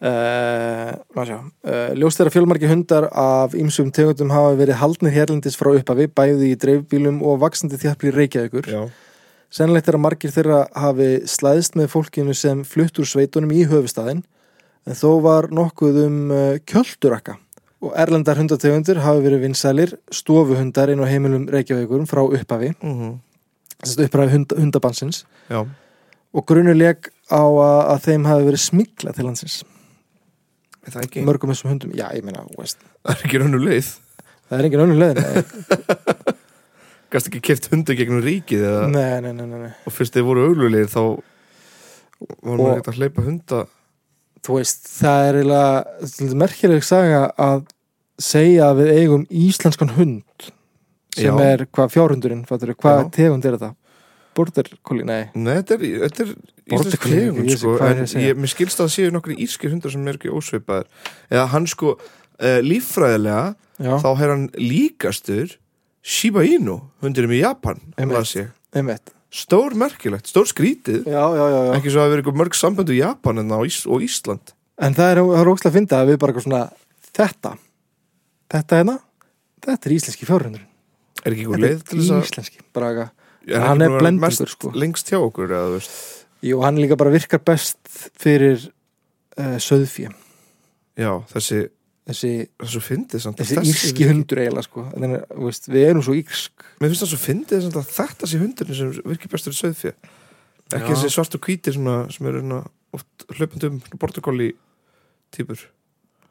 Uh, 0.00 0.96
uh, 1.20 1.90
ljóst 1.92 2.22
er 2.22 2.30
að 2.30 2.38
fjölmarki 2.38 2.68
hundar 2.70 3.04
af 3.12 3.52
ýmsum 3.52 3.90
tegundum 3.92 4.30
hafa 4.32 4.54
verið 4.56 4.78
haldnir 4.80 5.12
hérlendis 5.12 5.58
frá 5.60 5.74
upphafi 5.74 6.06
bæði 6.08 6.54
í 6.54 6.56
dreifbílum 6.56 7.18
og 7.20 7.42
vaksandi 7.42 7.76
þjafli 7.82 8.14
reykjaðugur. 8.14 8.70
Sennilegt 9.52 9.90
er 9.90 9.98
að 9.98 10.04
margir 10.06 10.32
þeirra 10.32 10.62
hafi 10.72 11.10
slæðst 11.28 11.76
með 11.76 11.90
fólkinu 11.92 12.36
sem 12.38 12.62
flutt 12.64 12.96
úr 13.02 13.10
sveitunum 13.12 13.52
í 13.52 13.66
höfustæðin 13.68 14.22
en 14.86 14.98
þó 14.98 15.10
var 15.24 15.50
nokkuð 15.54 16.00
um 16.06 16.18
uh, 16.34 16.58
kjöldurakka 16.68 17.36
og 17.80 17.96
erlendar 17.96 18.36
hundategundir 18.40 19.00
hafi 19.00 19.24
verið 19.24 19.44
vinsælir 19.46 19.94
stofuhundar 20.12 20.92
inn 20.92 21.00
á 21.00 21.08
heimilum 21.08 21.48
reykjaðugurum 21.52 22.08
frá 22.10 22.22
upphafi, 22.26 22.74
mm 22.80 23.18
að 23.80 24.04
upphafi 24.04 24.32
hund, 24.34 24.52
hundabansins 24.52 25.22
já, 25.48 25.64
og 26.36 26.46
grunuleg 26.46 27.08
á 27.32 27.40
að, 27.40 27.78
að 27.94 28.02
þeim 28.04 28.26
hafi 28.28 28.48
verið 28.50 28.60
smikla 28.66 29.14
til 29.16 29.24
ekki? 31.00 31.24
Mörgum 31.24 31.52
þessum 31.52 31.70
hundum, 31.72 31.94
já 31.96 32.06
meina 32.24 32.44
Það 33.00 33.14
er 33.14 33.24
ekki 33.24 33.40
rönnu 33.40 33.60
leið. 33.60 33.88
Það 34.50 34.58
er 34.58 34.66
engin 34.66 34.82
önnur 34.82 34.98
leið 34.98 35.18
Gast 37.10 37.28
ekki 37.30 37.40
keft 37.42 37.68
hundu 37.70 37.94
gegnum 37.98 38.22
ríkið 38.22 38.64
eða, 38.66 38.86
nei, 38.90 39.20
nei, 39.22 39.46
nei, 39.46 39.68
og 39.86 39.94
fyrst 39.94 40.14
þið 40.14 40.26
voru 40.26 40.46
auglulegir 40.48 40.90
þá 40.90 41.00
voru 42.20 42.56
maður 42.58 42.80
ekkert 42.80 42.90
að 42.90 42.98
hleypa 42.98 43.26
hunda 43.26 43.60
þú 44.46 44.56
veist, 44.58 44.88
það 45.00 45.26
er 45.26 45.40
eiginlega 45.40 46.38
merkileg 46.40 46.86
saga 46.86 47.26
að 47.40 47.66
segja 48.20 48.70
að 48.70 48.82
við 48.82 48.94
eigum 49.00 49.26
íslenskan 49.30 49.94
hund 49.96 50.50
sem 51.16 51.36
Já. 51.36 51.44
er 51.52 51.66
hvað 51.72 51.92
fjárhundurinn, 51.96 52.42
hvað 52.46 53.10
tegund 53.14 53.46
er 53.46 53.56
þetta? 53.56 53.74
Border 54.36 54.68
collie, 54.86 55.04
nei. 55.04 55.24
Nei, 55.34 55.56
þetta 55.58 55.76
er, 55.76 55.86
þetta 56.04 56.24
er 56.24 56.34
íslensk 56.70 57.06
tegund 57.08 57.54
sko, 57.58 57.74
en 57.82 58.04
ég 58.22 58.38
mér 58.38 58.52
skilst 58.52 58.78
að 58.78 58.86
það 58.86 58.94
séu 58.94 59.14
nokkri 59.14 59.36
írskir 59.42 59.72
hundar 59.74 59.94
sem 59.94 60.06
er 60.06 60.20
ekki 60.20 60.30
ósveipaðir 60.32 61.08
eða 61.32 61.46
hann 61.54 61.66
sko 61.70 61.96
uh, 61.96 62.60
líffræðilega 62.62 63.42
já, 63.82 63.94
þá 64.04 64.10
er 64.12 64.34
hann 64.36 64.46
líkastur 64.60 65.56
Shiba 66.00 66.44
Inu 66.46 66.78
hundurinn 67.02 67.34
í 67.36 67.42
Japan 67.42 67.82
Einmitt. 67.98 69.10
Stór 69.30 69.76
merkilegt, 69.78 70.30
stór 70.30 70.48
skrítið. 70.50 71.04
Já, 71.06 71.24
já, 71.36 71.44
já, 71.44 71.60
já. 71.68 71.72
ekki 71.76 71.92
svo 71.92 72.02
að 72.02 72.08
það 72.08 72.14
verið 72.16 72.40
mörg 72.40 72.58
samböndu 72.58 72.96
Japan 72.96 73.42
en 73.42 73.54
á 73.54 73.58
Ís 73.66 73.82
og 73.86 74.04
Ísland. 74.06 74.54
En 74.80 74.96
það 74.96 75.12
er, 75.12 75.22
er 75.40 75.50
ókslega 75.52 75.70
að 75.70 75.78
finna 75.78 76.00
að 76.00 76.10
við 76.10 76.20
bara 76.24 76.44
svona 76.44 76.62
þetta, 77.10 77.54
þetta 78.50 78.80
hérna 78.80 78.96
þetta 79.66 79.90
er 79.90 79.96
íslenski 79.96 80.28
fjárhundurinn. 80.28 80.68
Er 81.20 81.34
ekki 81.34 81.46
þetta 81.46 81.60
leið 81.66 81.82
til 81.84 81.98
þess 82.00 82.14
að 82.14 82.24
íslenski, 82.26 82.64
bara 82.74 82.90
eitthvað. 82.90 83.16
Hann 83.64 83.84
er 83.84 83.94
blendingur, 83.96 84.50
sko. 84.52 84.70
lengst 84.76 85.10
hjá 85.10 85.18
okkur 85.20 85.52
eða 85.56 85.80
jú, 86.44 86.60
hann 86.64 86.80
líka 86.80 86.98
bara 87.00 87.12
virkar 87.12 87.42
best 87.44 87.78
fyrir 88.20 88.60
uh, 89.38 89.56
söðfjö 89.60 90.10
já, 91.00 91.12
þessi, 91.32 91.64
þessi, 92.10 92.32
svo 92.74 92.82
fyndið 92.84 93.24
samt 93.24 93.40
þessi 93.40 93.62
írski 93.70 94.08
hundur 94.10 94.42
eiginlega 94.42 94.66
sko. 94.66 94.86
Þannig, 94.92 95.26
veist, 95.46 95.68
við 95.70 95.88
erum 95.88 96.04
svo 96.06 96.16
írsk. 96.18 96.66
Mér 96.82 96.92
finnst 96.92 97.04
það 97.06 97.12
svo 97.14 97.20
fyndið 97.24 97.66
samt 97.66 97.78
að 97.80 97.92
þetta 97.96 98.30
sé 98.30 98.40
hundurinn 98.42 98.78
sem 98.80 98.96
virkir 99.04 99.32
bestur 99.32 99.56
í 99.56 99.60
sauðfjö 99.60 99.94
ekki 100.70 100.92
Já. 100.92 100.94
þessi 100.94 101.12
svart 101.14 101.36
og 101.36 101.46
hvítir 101.46 101.74
svona, 101.76 101.96
sem 102.14 102.28
eru 102.30 102.60
oft 102.94 103.24
hlöpundum 103.36 103.80
bortakóli 103.98 104.52
típur 105.34 105.58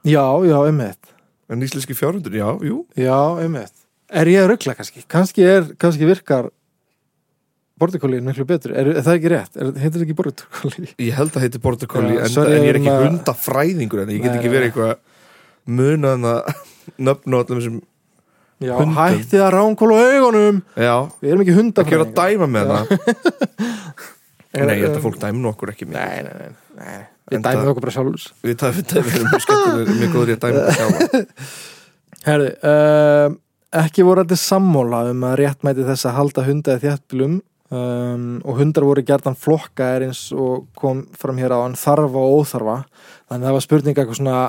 já, 0.04 0.24
já, 0.48 0.58
einmitt. 0.66 1.12
En 1.50 1.64
íslenski 1.66 1.96
fjárhundur, 1.98 2.36
já, 2.36 2.48
jú. 2.64 2.86
Já, 2.96 3.40
einmitt. 3.42 3.76
Er 4.10 4.30
ég 4.30 4.44
að 4.44 4.54
ruggla 4.54 4.76
kannski, 4.78 5.04
kannski 5.10 5.46
er 5.46 5.68
kannski 5.82 6.08
virkar 6.08 6.50
bortikólin 7.80 8.26
miklu 8.26 8.46
betur, 8.48 8.74
er, 8.76 8.90
er 8.92 9.06
það 9.06 9.20
ekki 9.20 9.32
rétt? 9.32 9.54
Er, 9.56 9.70
heitir 9.80 10.00
það 10.00 10.06
ekki 10.08 10.18
bortikóli 10.18 10.88
ég 11.08 11.14
held 11.16 11.36
að 11.36 11.46
heiti 11.46 11.62
bortakóli 11.64 12.16
Já, 12.18 12.24
en, 12.26 12.34
sorry, 12.34 12.58
en 12.58 12.66
ég 12.66 12.74
er 12.74 12.80
ég 12.80 12.88
ekki 12.90 13.06
hundafræðingur 13.06 14.04
en 14.04 14.12
ég 14.16 14.26
get 14.26 14.36
ekki 14.36 14.52
verið 14.52 14.80
nei. 14.82 14.98
Eitthvað 15.70 15.80
munaðan 15.80 16.28
að 16.30 16.52
nöfn 17.10 17.36
og 17.38 17.44
allum 17.46 17.60
þessum 17.62 17.80
já, 18.60 18.74
Hundum. 18.76 18.96
hætti 18.98 19.40
að 19.40 19.52
ránkóla 19.56 20.00
augunum. 20.10 20.62
Já, 20.76 20.96
við 21.22 21.30
erum 21.32 21.44
ekki 21.46 21.56
hundar 21.60 21.86
ekki 21.86 21.96
vera 21.98 22.08
að 22.10 22.16
dæma 22.20 22.48
með 22.50 22.74
það 22.74 22.86
Er- 24.50 24.66
nei, 24.66 24.80
ég 24.80 24.88
held 24.88 24.96
að 24.98 25.04
fólk 25.06 25.20
dæmi 25.22 25.38
nú 25.44 25.52
okkur 25.52 25.70
ekki 25.76 25.86
mikið. 25.86 26.00
Nei, 26.02 26.24
nei, 26.26 26.34
nei, 26.34 26.88
nei. 26.90 27.04
við 27.30 27.44
dæmum 27.46 27.68
okkur 27.70 27.84
bara 27.86 27.94
sjálfs 27.94 28.24
við 28.42 28.64
erum 28.66 29.28
mjög 29.30 29.44
skemmtilega 29.46 29.98
mjög 30.00 30.16
góður 30.16 30.32
í 30.32 30.36
að 30.36 30.42
dæma 30.46 30.64
það 30.64 30.80
sjálfa 30.80 31.20
Herði, 32.30 32.48
uh, 32.68 33.36
ekki 33.84 34.04
voru 34.08 34.24
allir 34.26 34.40
sammála 34.42 35.04
um 35.14 35.22
að 35.30 35.38
réttmæti 35.44 35.86
þess 35.88 36.08
að 36.10 36.18
halda 36.18 36.44
hunda 36.50 36.76
í 36.76 36.82
þjættbílum 36.82 37.36
um, 37.70 38.26
og 38.44 38.58
hundar 38.60 38.88
voru 38.90 39.04
gerðan 39.08 39.38
flokkaðir 39.40 40.08
eins 40.10 40.24
og 40.34 40.66
kom 40.82 41.06
fram 41.22 41.40
hér 41.40 41.54
á 41.56 41.60
hann 41.62 41.78
þarfa 41.80 42.20
og 42.26 42.42
óþarfa. 42.42 42.76
Þannig 43.30 43.46
að 43.46 43.48
það 43.48 43.56
var 43.60 43.66
spurning 43.68 43.96
eitthvað 44.02 44.20
svona 44.20 44.40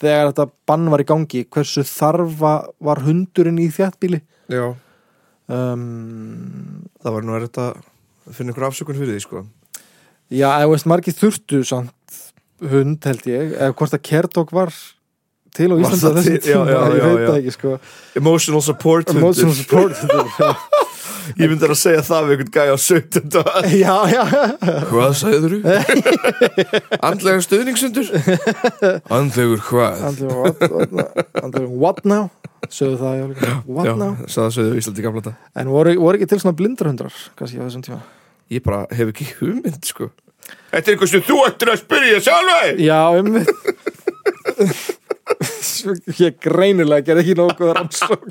þegar 0.00 0.30
þetta 0.30 0.46
bann 0.68 0.90
var 0.92 1.02
í 1.02 1.08
gangi 1.08 1.44
hversu 1.46 1.84
þarfa 1.86 2.54
var 2.82 3.02
hundurinn 3.06 3.60
í 3.62 3.70
þjættbíli 3.72 4.20
já, 4.52 4.66
um, 5.50 6.84
það 7.00 7.16
var 7.16 7.26
nú 7.26 7.38
er 7.38 7.48
þetta 7.48 7.70
finna 8.36 8.54
ykkur 8.54 8.68
afsökun 8.68 9.00
fyrir 9.00 9.16
því 9.16 9.24
sko 9.26 9.46
Já, 10.30 10.46
eða 10.60 10.68
veist 10.70 10.86
margir 10.86 11.14
þurftu 11.16 11.64
samt 11.66 12.18
hund 12.70 13.06
held 13.08 13.24
ég 13.26 13.54
eða 13.56 13.74
hvort 13.74 13.96
að 13.96 14.04
Kerdog 14.06 14.52
var 14.54 14.70
til 15.56 15.72
það 15.72 15.80
á 15.82 15.90
þessum 15.90 16.20
til? 16.22 16.36
Já, 16.38 16.60
tíma, 16.60 16.66
já, 16.70 16.80
ég 16.94 17.00
já, 17.00 17.06
veit 17.06 17.24
já. 17.24 17.26
það 17.26 17.38
ekki 17.40 17.54
sko 17.56 17.72
emotional 18.20 18.62
support 18.62 19.10
hundur. 19.10 19.24
Emotional 19.24 19.56
support 19.58 19.98
hundur, 20.04 20.30
já. 20.38 20.52
ég 21.38 21.50
myndi 21.50 21.66
að 21.68 21.74
segja 21.80 22.02
það 22.06 22.22
við 22.28 22.32
einhvern 22.34 22.54
gæja 22.54 22.74
á 22.74 22.78
17. 22.84 23.42
já, 23.82 23.96
já, 24.10 24.22
hvað 24.90 25.10
sagður 25.20 25.52
þú? 25.56 25.60
andlega 27.10 27.40
stuðningsundur 27.46 28.08
andlegur 29.16 29.60
hvað? 29.68 29.94
Andrew, 30.10 30.30
what, 30.40 30.56
Andrew, 31.42 31.68
what 31.70 31.98
now? 32.08 32.24
Sögðu 32.68 32.96
það, 33.00 33.14
já, 33.16 33.24
líka. 33.32 33.46
what 33.66 33.86
já, 33.88 33.94
now? 33.98 34.12
sagði 34.28 34.50
sögðu 34.58 34.74
Íslandi 34.82 35.02
gamla 35.06 35.22
þetta 35.24 35.34
en 35.62 35.68
voru, 35.72 35.90
voru 36.00 36.14
ekki 36.20 36.28
til 36.30 36.40
svona 36.42 36.58
blindrahundrar 36.58 37.14
kannski 37.38 37.56
á 37.60 37.62
þessum 37.64 37.84
tíma? 37.86 38.00
Ég 38.50 38.60
bara 38.66 38.80
hef 38.90 39.06
ekki 39.12 39.26
hugmynd 39.38 39.84
sko. 39.86 40.04
Þetta 40.72 40.82
er 40.82 40.86
eitthvað 40.96 41.12
sem 41.12 41.26
þú 41.28 41.36
ættir 41.46 41.68
að 41.70 41.82
spyrja 41.84 42.18
sjálfa 42.26 42.60
já, 42.82 43.00
um 43.20 43.28
ég 46.20 46.32
greinilega 46.42 47.06
gerði 47.06 47.22
ekki 47.24 47.38
nokkuð 47.38 47.70
rannsókn 47.78 48.30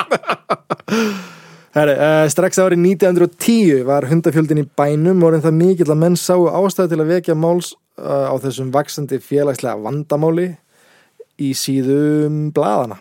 Herri, 1.75 1.93
uh, 1.93 2.23
strax 2.32 2.58
árið 2.58 2.82
1910 2.82 3.84
var 3.86 4.08
hundafjöldin 4.10 4.63
í 4.63 4.65
bænum 4.79 5.21
og 5.27 5.36
það 5.43 5.58
mikill 5.60 5.91
að 5.93 5.99
menn 6.01 6.17
sáu 6.17 6.47
ástæðu 6.49 6.95
til 6.95 7.01
að 7.03 7.12
vekja 7.13 7.36
máls 7.38 7.75
uh, 8.01 8.32
á 8.32 8.36
þessum 8.41 8.71
vaksandi 8.73 9.19
félagslega 9.21 9.77
vandamáli 9.84 10.47
í 11.39 11.51
síðum 11.53 12.49
blaðana 12.55 12.97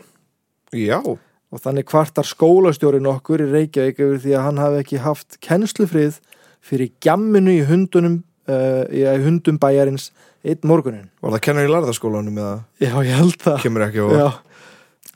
Já, 0.76 1.00
og 1.00 1.62
þannig 1.64 1.86
kvartar 1.88 2.28
skólastjórin 2.28 3.08
okkur 3.08 3.46
í 3.46 3.48
Reykjavík 3.54 4.02
yfir 4.04 4.20
því 4.26 4.34
að 4.36 4.44
hann 4.50 4.60
hafi 4.60 4.82
ekki 4.82 5.00
haft 5.00 5.38
kennslufrið 5.44 6.18
fyrir 6.60 6.92
gjamminu 7.00 7.54
í 7.56 7.62
hundunum 7.70 8.20
uh, 8.52 8.84
í 8.92 9.06
hundum 9.24 9.56
bæjarins 9.62 10.10
einn 10.44 10.60
morgunin. 10.68 11.08
var 11.24 11.38
það 11.38 11.44
kennar 11.48 11.66
í 11.66 11.72
larðaskólanum 11.72 12.36
eða 12.36 12.52
Já, 12.84 12.92
ég 13.00 13.16
held 13.16 13.40
það. 13.40 13.58
kemur 13.64 13.88
ekki 13.88 14.04
á 14.04 14.08
Já. 14.12 14.28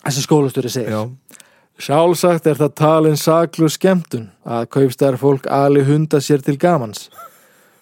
Þessi 0.02 0.24
skólastjóri 0.24 0.70
segir. 0.72 0.90
Já, 0.90 1.36
Sjálfsagt 1.82 2.46
er 2.46 2.60
það 2.60 2.74
talin 2.78 3.16
saklu 3.18 3.66
skemmtun 3.72 4.28
að 4.46 4.68
kaupstæðar 4.76 5.16
fólk 5.18 5.48
ali 5.50 5.82
hunda 5.82 6.20
sér 6.22 6.44
til 6.46 6.54
gamans. 6.60 7.08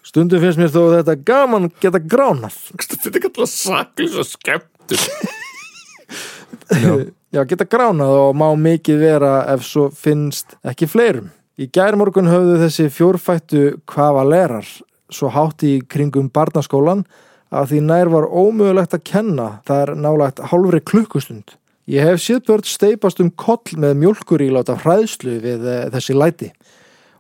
Stundum 0.07 0.41
finnst 0.41 0.57
mér 0.57 0.73
þó 0.73 0.81
að 0.87 0.95
þetta 0.95 1.17
gaman 1.29 1.69
geta 1.83 2.01
gránað. 2.01 2.57
þetta 2.81 3.21
er 3.29 3.51
saklis 3.53 4.17
og 4.17 4.29
skemmtur 4.31 5.05
Já, 6.81 6.95
Já, 7.31 7.45
geta 7.45 7.69
gránað 7.69 8.17
og 8.23 8.33
má 8.41 8.49
mikið 8.57 9.05
vera 9.05 9.35
ef 9.53 9.69
svo 9.69 9.91
finnst 9.93 10.57
ekki 10.65 10.89
fleirum. 10.89 11.29
Í 11.61 11.69
gærmorgun 11.69 12.31
höfðu 12.31 12.57
þessi 12.63 12.89
fjórfættu 12.91 13.65
kvavalerar 13.91 14.65
svo 15.13 15.29
hátt 15.35 15.63
í 15.67 15.77
kringum 15.85 16.33
barnaskólan 16.33 17.05
að 17.53 17.75
því 17.75 17.85
nær 17.85 18.11
var 18.17 18.27
ómögulegt 18.33 18.97
að 18.97 19.05
kenna 19.13 19.49
þar 19.69 19.93
nálagt 19.99 20.41
hálfri 20.51 20.81
klukkustund. 20.81 21.60
Ég 21.91 22.07
hef 22.07 22.21
séð 22.23 22.45
börn 22.47 22.67
steipast 22.69 23.19
um 23.23 23.33
koll 23.35 23.75
með 23.81 23.97
mjölkuríláta 23.99 24.77
hræðslu 24.85 25.41
við 25.43 25.65
uh, 25.67 25.89
þessi 25.91 26.15
læti 26.15 26.51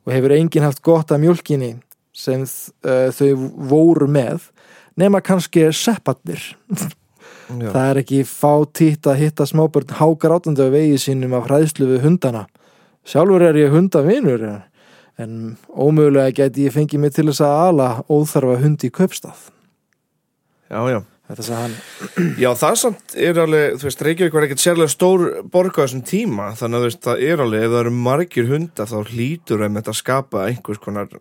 og 0.07 0.13
hefur 0.15 0.35
enginn 0.37 0.67
haft 0.67 0.83
gott 0.87 1.11
af 1.11 1.19
mjölkinni 1.23 1.73
sem 2.15 2.45
uh, 2.45 3.11
þau 3.11 3.49
voru 3.71 4.07
með 4.11 4.47
nema 5.01 5.23
kannski 5.25 5.67
seppatnir. 5.75 6.43
já. 6.71 7.67
Það 7.67 7.85
er 7.89 8.03
ekki 8.05 8.23
fátítt 8.29 9.11
að 9.11 9.23
hitta 9.25 9.49
smábörn 9.49 9.97
hágrátandi 9.99 10.63
á 10.63 10.69
vegi 10.71 11.03
sínum 11.03 11.35
af 11.35 11.51
hræðslu 11.51 11.91
við 11.91 12.05
hundana. 12.07 12.47
Sjálfur 13.03 13.43
er 13.43 13.59
ég 13.59 13.75
hundavinur 13.75 14.47
en 15.21 15.57
ómögulega 15.75 16.45
gæti 16.45 16.69
ég 16.69 16.77
fengið 16.77 17.03
mig 17.03 17.17
til 17.17 17.27
þess 17.33 17.43
að 17.43 17.63
ala 17.67 17.89
óþarfa 18.07 18.61
hund 18.63 18.87
í 18.87 18.93
kaupstað. 18.95 19.49
já, 20.71 20.79
já 20.95 21.01
Þetta 21.31 21.45
sagði 21.47 21.63
hann. 21.63 22.31
Já, 22.43 22.49
það 22.59 22.77
samt 22.81 23.13
er 23.23 23.39
alveg, 23.39 23.75
þú 23.79 23.87
veist, 23.87 24.01
Reykjavík 24.07 24.35
var 24.35 24.47
ekkert 24.47 24.63
sérlega 24.65 24.91
stór 24.91 25.25
borg 25.53 25.77
á 25.79 25.83
þessum 25.85 26.03
tíma 26.09 26.49
þannig 26.59 26.79
að 26.79 26.83
þú 26.83 26.89
veist, 26.89 27.03
það 27.05 27.23
er 27.29 27.43
alveg, 27.45 27.67
ef 27.67 27.71
það 27.71 27.83
eru 27.85 27.93
margir 28.09 28.49
hundar 28.51 28.91
þá 28.91 28.97
hlýtur 29.13 29.63
þeim 29.63 29.79
þetta 29.79 29.93
að 29.93 30.01
skapa 30.01 30.47
einhvers 30.49 30.83
konar 30.83 31.13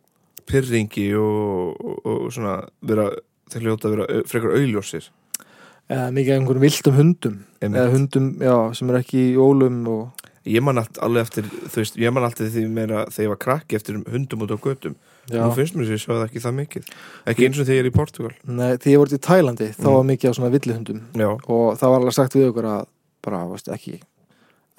pyrringi 0.49 1.05
og, 1.19 1.77
og, 1.77 1.99
og 2.09 2.33
svona 2.33 2.55
vera, 2.89 3.05
þeir 3.53 3.67
hljóta 3.67 3.89
að 3.89 3.95
vera 3.95 4.23
frekar 4.31 4.57
auðljósir 4.57 5.11
Eða 5.89 6.09
mikið 6.13 6.35
einhverjum 6.35 6.63
viltum 6.67 6.97
hundum. 6.99 7.37
Einmitt. 7.63 7.77
Eða 7.81 7.93
hundum, 7.95 8.25
já, 8.45 8.55
sem 8.77 8.89
er 8.91 8.97
ekki 8.99 9.21
í 9.31 9.37
ólum 9.41 9.79
og... 9.89 10.25
Ég 10.49 10.61
man 10.65 10.77
allt, 10.81 10.99
alveg 11.01 11.25
eftir, 11.25 11.47
þú 11.49 11.81
veist, 11.81 11.97
ég 11.97 12.13
man 12.13 12.25
alltaf 12.27 12.51
því 12.53 12.65
meira 12.69 13.07
þegar 13.09 13.25
ég 13.25 13.31
var 13.33 13.39
krakki 13.41 13.77
eftir 13.77 13.97
hundum 14.05 14.45
út 14.45 14.53
á 14.53 14.57
götum 14.61 14.97
Já. 15.29 15.41
Nú 15.45 15.53
finnst 15.57 15.75
mér 15.77 15.89
þess 15.91 16.07
að 16.09 16.17
það 16.19 16.25
ekki 16.29 16.41
það 16.45 16.55
mikið 16.59 16.87
Ekki 17.33 17.45
eins 17.47 17.59
og 17.59 17.65
þegar 17.69 17.77
ég 17.79 17.83
er 17.85 17.89
í 17.89 17.95
Portugal 17.95 18.31
Nei, 18.59 18.71
því 18.81 18.93
ég 18.95 19.01
voru 19.03 19.17
í 19.19 19.23
Tælandi, 19.29 19.67
þá 19.77 19.85
Mm. 19.87 19.95
var 19.97 20.07
mikið 20.09 20.29
á 20.29 20.33
svona 20.39 20.51
villihundum 20.55 21.01
Já, 21.19 21.29
og 21.29 21.65
það 21.79 21.89
var 21.93 21.99
alveg 22.03 22.15
sagt 22.17 22.37
við 22.39 22.47
okkur 22.49 22.67
að 22.73 22.85
bara, 23.21 23.41
veist, 23.51 23.67
ekki, 23.75 23.99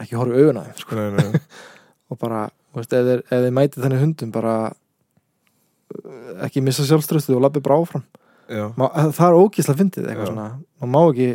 ekki 0.00 0.16
horfa 0.18 0.34
í 0.34 0.42
augun 0.44 0.60
að 0.62 0.70
þeim, 0.70 0.78
sko. 0.82 0.96
nei, 0.96 1.10
nei, 1.16 1.40
og 2.10 2.18
bara, 2.18 2.40
veist, 2.74 2.92
ef 2.96 3.04
þeir, 3.10 3.22
þeir 3.30 3.50
mæti 3.60 3.80
þannig 3.84 4.00
hundum 4.06 4.30
bara 4.34 4.54
uh, 4.70 6.46
ekki 6.46 6.62
missa 6.64 6.86
sjálfströstu 6.88 7.36
og 7.36 7.44
labbi 7.46 7.62
bara 7.64 7.80
áfram 7.82 8.06
Má, 8.50 8.88
það 9.14 9.26
er 9.28 9.36
ógísla 9.38 9.76
fyndið 9.78 10.08
eitthvað 10.10 10.26
Já. 10.26 10.30
svona 10.32 10.46
maður 10.82 10.90
má 10.90 11.00
ekki, 11.12 11.28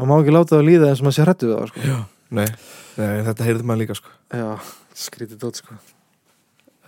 maður 0.00 0.08
má 0.08 0.14
ekki 0.22 0.32
láta 0.32 0.54
það 0.54 0.62
að 0.62 0.68
líða 0.70 0.86
eins 0.88 1.02
og 1.02 1.04
maður 1.04 1.16
sé 1.18 1.26
hrættu 1.26 1.48
við 1.50 1.58
það 1.58 1.66
sko. 1.68 1.96
nei, 2.32 2.46
nei, 2.96 3.10
þetta 3.26 3.44
heyrði 3.48 3.66
maður 3.68 3.80
líka 3.82 3.96
sko 3.98 4.14
já, 4.32 4.46
skrítið 5.02 5.42
dót 5.42 5.60
sko. 5.60 5.76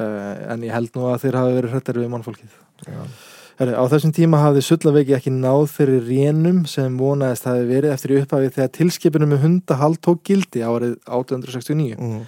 Uh, 0.01 0.53
en 0.55 0.67
ég 0.67 0.75
held 0.75 0.93
nú 0.97 1.09
að 1.11 1.25
þeir 1.25 1.41
hafi 1.41 1.57
verið 1.59 1.75
hrættar 1.75 2.01
við 2.03 2.13
mannfólkið 2.13 2.61
Já, 2.85 3.03
Heri, 3.55 3.75
á 3.79 3.85
þessum 3.87 4.11
tíma 4.15 4.41
hafði 4.43 4.65
Sullaveiki 4.67 5.15
ekki 5.15 5.31
náð 5.31 5.69
fyrir 5.71 6.09
rénum 6.09 6.65
sem 6.67 6.97
vonaðist 6.99 7.47
hafi 7.47 7.69
verið 7.69 7.93
eftir 7.95 8.17
upphafið 8.19 8.57
þegar 8.57 8.73
tilskipunum 8.79 9.31
með 9.31 9.45
hundahald 9.45 10.01
tók 10.03 10.25
gildi 10.27 10.65
árið 10.67 10.97
1869 11.07 11.95
mm. 11.95 12.25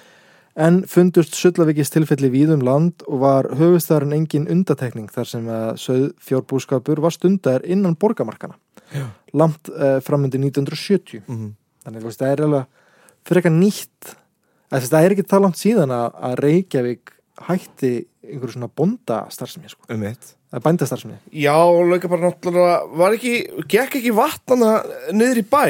en 0.68 0.78
fundust 0.90 1.34
Sullaveikis 1.34 1.90
tilfelli 1.90 2.30
víðum 2.30 2.62
land 2.66 3.02
og 3.10 3.24
var 3.24 3.50
höfustæðarinn 3.58 4.14
engin 4.20 4.46
undatekning 4.52 5.10
þar 5.10 5.32
sem 5.32 5.50
að 5.50 5.72
söð 5.82 6.06
fjórbúskapur 6.28 7.02
var 7.02 7.16
stundar 7.16 7.66
innan 7.66 7.98
borgamarkana 7.98 8.54
Já. 8.94 9.08
langt 9.34 9.72
uh, 9.74 9.98
framundi 10.06 10.38
1970 10.38 11.26
Mm. 11.26 11.56
þannig 11.82 12.04
þú 12.04 12.12
veist, 12.12 12.22
það 12.22 12.32
er 12.32 12.46
alveg 12.46 12.72
fyrir 13.26 13.42
eitthvað 13.42 13.58
nýtt 13.58 14.14
að, 14.70 14.88
það 14.92 15.02
er 15.02 15.14
ekki 15.16 15.26
það 15.26 15.44
langt 15.44 15.58
síðan 15.60 15.94
að, 15.94 16.08
að 16.28 16.40
Reykjavík 16.44 17.15
hætti 17.44 17.90
einhverju 18.26 18.54
svona 18.56 18.68
bóndastarfsemi 18.72 19.68
sko. 19.70 19.84
Um 19.92 20.02
eitt 20.08 20.32
að 20.54 20.64
bændastarfsemi. 20.64 21.18
Já, 21.36 21.54
lauka 21.58 22.08
bara 22.08 22.30
náttúrulega 22.30 22.76
Var 22.96 23.16
ekki, 23.18 23.32
gekk 23.68 23.98
ekki 24.00 24.12
vatnana 24.16 24.72
niður 25.12 25.42
í 25.42 25.46
bæ? 25.50 25.64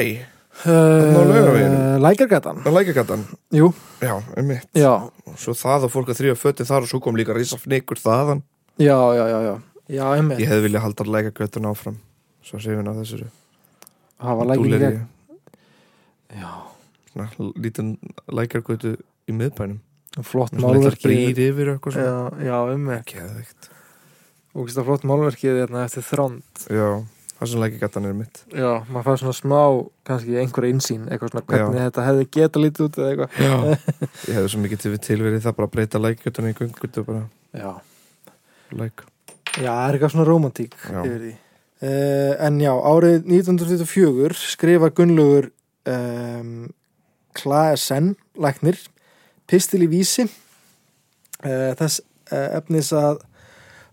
Uh, 0.65 1.97
Lækjargatan. 2.01 2.63
Á 2.65 2.69
lækjagatan 2.73 3.25
Jú, 3.53 3.67
Já, 4.01 4.15
um 4.17 4.51
eitt 4.55 4.69
já, 4.73 4.93
Svo 5.37 5.53
það 5.53 5.85
og 5.85 5.93
fólk 5.93 6.09
að 6.13 6.21
þrýja 6.21 6.37
fötin 6.39 6.65
þar 6.69 6.87
og 6.87 6.89
svo 6.89 7.01
kom 7.03 7.17
líka 7.19 7.35
risa 7.37 7.59
fnikur 7.61 7.99
þaðan. 8.01 8.41
Já, 8.81 8.97
já, 9.13 9.25
já, 9.29 9.39
já. 9.51 9.53
Já, 9.87 10.05
emmi, 10.17 10.39
Ég 10.41 10.49
hefði 10.49 10.65
viljað 10.65 10.87
halda 10.87 11.05
lækjagötun 11.13 11.69
áfram 11.69 11.99
Svo 12.41 12.57
séum 12.63 12.81
við 12.81 12.87
ná 12.87 12.95
þessu 12.97 13.27
það 14.17 14.39
var 14.39 14.57
gegn 14.57 15.05
Já, 16.37 16.49
svona 17.11 17.51
lítinn 17.55 17.93
lækjargötu 18.27 18.95
í 19.27 19.35
miðbænum 19.35 19.79
flott 20.25 20.55
málverki 20.57 21.11
yfir 21.33 21.73
Já, 21.93 22.15
já, 22.41 22.57
um 22.73 22.87
Geðveikt. 23.11 23.69
Og 24.57 24.71
flott 24.73 25.05
málverkið 25.05 25.59
hérna 25.61 25.83
eftir 25.85 26.05
þránd 26.07 26.63
Já, 26.73 26.87
það 27.37 27.51
sem 27.51 27.61
lækjargatan 27.61 28.07
er 28.09 28.15
mitt. 28.17 28.39
Já, 28.49 28.69
maður 28.89 29.05
fær 29.09 29.19
svona 29.21 29.37
smá 29.37 29.59
kannski 30.09 30.39
einhverja 30.41 30.73
insýn, 30.73 31.03
eitthvað 31.11 31.33
svona 31.35 31.45
hvernig 31.51 31.83
þetta 31.85 32.07
hefði 32.07 32.29
geta 32.37 32.63
lítið 32.63 32.87
út 32.87 32.97
eða 32.97 33.11
eitthvað. 33.11 33.35
Já. 33.43 33.57
Ég 34.29 34.39
hefði 34.39 34.53
svo 34.53 34.63
mikið 34.63 34.95
tilverið 35.09 35.43
það 35.45 35.57
bara 35.59 35.69
að 35.69 35.75
breyta 35.75 36.01
lækjargatan 36.01 36.49
í 36.49 36.55
göngutu 36.57 37.05
bara. 37.07 37.25
Já, 37.53 37.69
læk. 38.81 39.05
Já, 39.57 39.69
það 39.69 39.83
er 39.83 39.97
eitthvað 39.97 40.15
svona 40.15 40.27
romantík 40.31 40.79
Já. 40.81 40.97
yfir 41.03 41.21
því. 41.27 41.35
Uh, 41.77 42.33
En 42.47 42.55
já, 42.57 42.71
árið 42.73 43.27
1924 43.29 44.37
skrifa 44.41 44.89
Gunnlaugur 44.97 45.51
um, 45.85 46.53
Klaesen 47.37 48.15
læknir 48.41 48.79
pistil 49.47 49.83
í 49.85 49.89
vísi 49.91 50.27
uh, 50.27 51.73
þess 51.79 52.01
uh, 52.31 52.59
efnis 52.59 52.91
að 52.95 53.23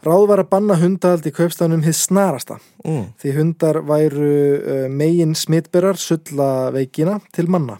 ráð 0.04 0.26
var 0.28 0.42
að 0.42 0.50
banna 0.52 0.76
hundahald 0.80 1.26
í 1.26 1.32
kaupstafnum 1.34 1.84
hið 1.84 1.96
snarasta 1.96 2.58
mm. 2.84 3.06
því 3.20 3.34
hundar 3.38 3.80
væru 3.88 4.30
uh, 4.58 4.86
megin 4.92 5.34
smitberar 5.38 5.98
sulla 6.00 6.70
veikina 6.74 7.20
til 7.32 7.48
manna. 7.48 7.78